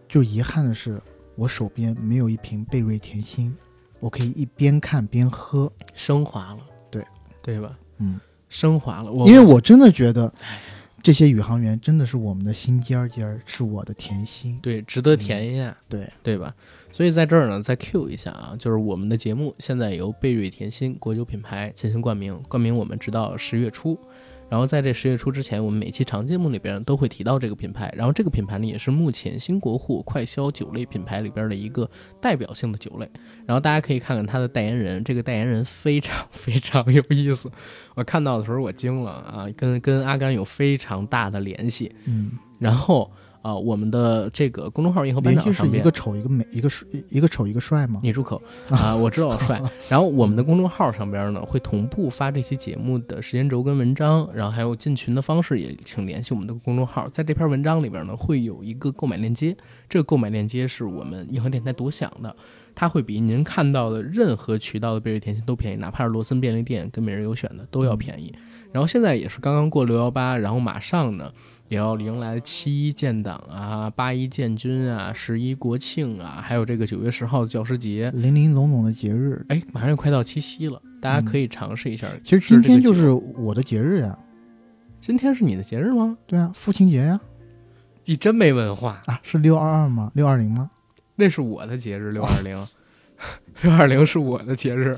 [0.07, 0.99] 就遗憾的是
[1.35, 3.55] 我手边没有一瓶贝瑞甜心，
[3.99, 5.71] 我可以一边看边喝。
[5.93, 7.05] 升华了，对
[7.43, 7.77] 对吧？
[7.99, 8.19] 嗯，
[8.49, 10.33] 升华了，我因为我真的觉得
[11.03, 14.57] 这些宇航员真的是我们的心尖儿尖儿，是我的甜心。
[14.59, 15.77] 对值得甜一下。
[15.87, 16.55] 对，对吧？
[16.91, 23.99] 所以在这儿呢，再 Q 一下啊，就是我们的节目现在由贝瑞甜心国酒品牌进行冠名，冠名我们直到十月初。
[24.49, 27.93] 然后在这十月初之前，我们每期长节目里边都会提到这个品牌。
[27.97, 31.89] 然后这个品牌呢，也是目前新国货快消酒类品牌里边的一个
[32.21, 33.09] 代表性的酒类。
[33.45, 37.51] 然后大家可以看看它的代言人，这个代言人非常非常有意思。
[37.95, 41.95] 我看到的时候我惊了啊，跟跟阿甘有非常大的联系。
[42.05, 43.11] 嗯，然后
[43.45, 47.99] 啊、我们的这个公众号“银河班长”上面一个丑一个美，一个帅一个丑一个帅吗？
[48.01, 48.41] 你住口
[48.71, 48.95] 啊！
[48.95, 49.61] 我知道我帅。
[49.87, 57.07] 然后我们的公众号上边呢会同步发这期节目的时间轴跟文章，然后还有进群的方式，也请联系我们的公众号。
[57.09, 59.55] 在这篇文章里边呢会有一个购买链接，
[59.87, 62.35] 这个购买链接是我们银河电台独享的，
[62.73, 68.33] 它会比您看到的任何渠道的贝瑞甜心都便宜，哪怕是罗森便利店跟每日优选的都要便宜。
[68.71, 71.31] 然后现在也是刚刚过六幺八，然后马上呢。
[71.67, 82.07] 也要迎来七一建党啊，八一建军啊，十一国庆啊，还有这个九月十号的教师节，林林总总的节日，哎，马上就快到七夕了，大家可以尝试一下。
[82.23, 84.17] 其实今天就是我的节日呀。
[85.01, 86.17] 今天是你的节日吗？
[86.25, 87.19] 对啊，父亲节呀。
[88.05, 90.11] 你真没文化，啊，是六二二吗？
[90.13, 90.69] 六二零吗？
[91.15, 92.67] 那是我的节日，六二零，
[93.63, 94.95] 六二零是我的节日，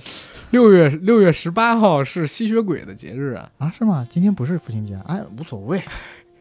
[0.51, 3.49] 六月六月十八号是吸血鬼的节日啊！
[3.59, 4.05] 啊，是吗？
[4.09, 5.81] 今天不是父亲节，哎，无所谓，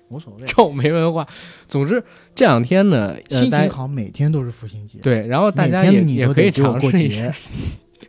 [0.09, 0.47] 无所谓。
[0.49, 1.27] 臭没文化。
[1.69, 2.03] 总之
[2.35, 7.35] 这两天呢，心情好，每天都是父亲节。，对，然后大家也你也可以尝试一下。。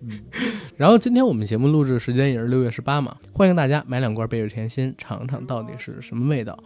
[0.02, 0.22] 嗯，
[0.76, 6.58] 然后今天我们节目录制的时间也是六月十八嘛，欢迎大家买两罐贝尔甜心尝尝到底是什么味道。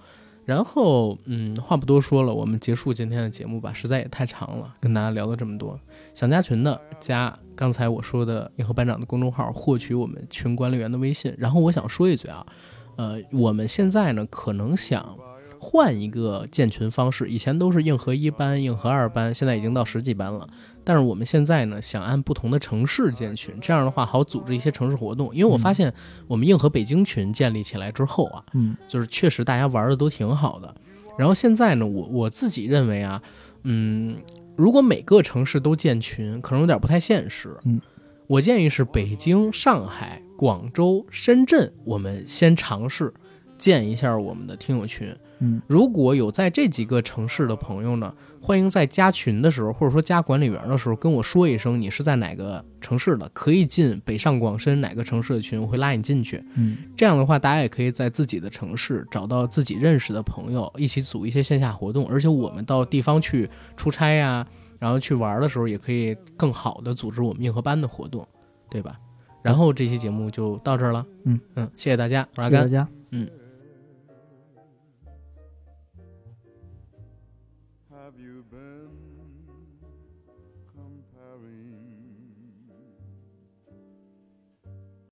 [0.43, 5.79] 然后，嗯，话不多说了，我们结束今天的节目吧，实在也太长了，跟大家聊了这么多。
[6.13, 11.33] 想加群的加刚才我说的银河班长的公众号，获取我们群管理员的微信。
[11.37, 12.45] 然后我想说一句啊，
[12.95, 15.17] 呃，我们现在呢可能想
[15.59, 20.47] 换一个建群方式，以前都是硬核一班、硬核二班，现在已经到十几班了。
[20.83, 25.33] 但是我们现在呢，想按不同的城市建群，这样的话好组织一些城市活动。
[25.35, 25.93] 因为我发现
[26.27, 30.73] 我们硬核北京群建立起来之后啊，嗯，就是确实大家玩的都挺好的。
[31.17, 33.21] 然后现在呢，我我自己认为啊，
[33.63, 34.17] 嗯，
[34.55, 37.55] 如果每个城市都建群，可能有点不太现实。
[37.65, 37.79] 嗯，
[38.25, 43.13] 我建议是北京、上海、广州、深圳，我们先尝试
[43.59, 45.15] 建一下我们的听友群。
[45.37, 48.11] 嗯，如果有在这几个城市的朋友呢，
[48.41, 56.43] 欢迎在加群的时候，或者说加管理员的时候跟我说一声，你是在哪个城市的，可以进北上广深哪个城市的群，我会拉你进去。
[56.55, 62.07] 嗯，这样的话，大家也可以在自己的城市找到自己认识的朋友，一起组一些线下活动。
[62.07, 63.47] 而且我们到地方去
[63.77, 64.43] 出差呀、
[64.79, 68.27] 然后去玩的时候，也可以更好的组织我们硬核班的活动，
[68.71, 68.97] 对吧？
[69.43, 71.05] 然后这期节目就到这儿了。
[71.25, 72.83] 嗯嗯，谢谢大家，我是阿甘谢谢大。
[72.83, 72.89] 家。
[73.11, 73.29] 嗯。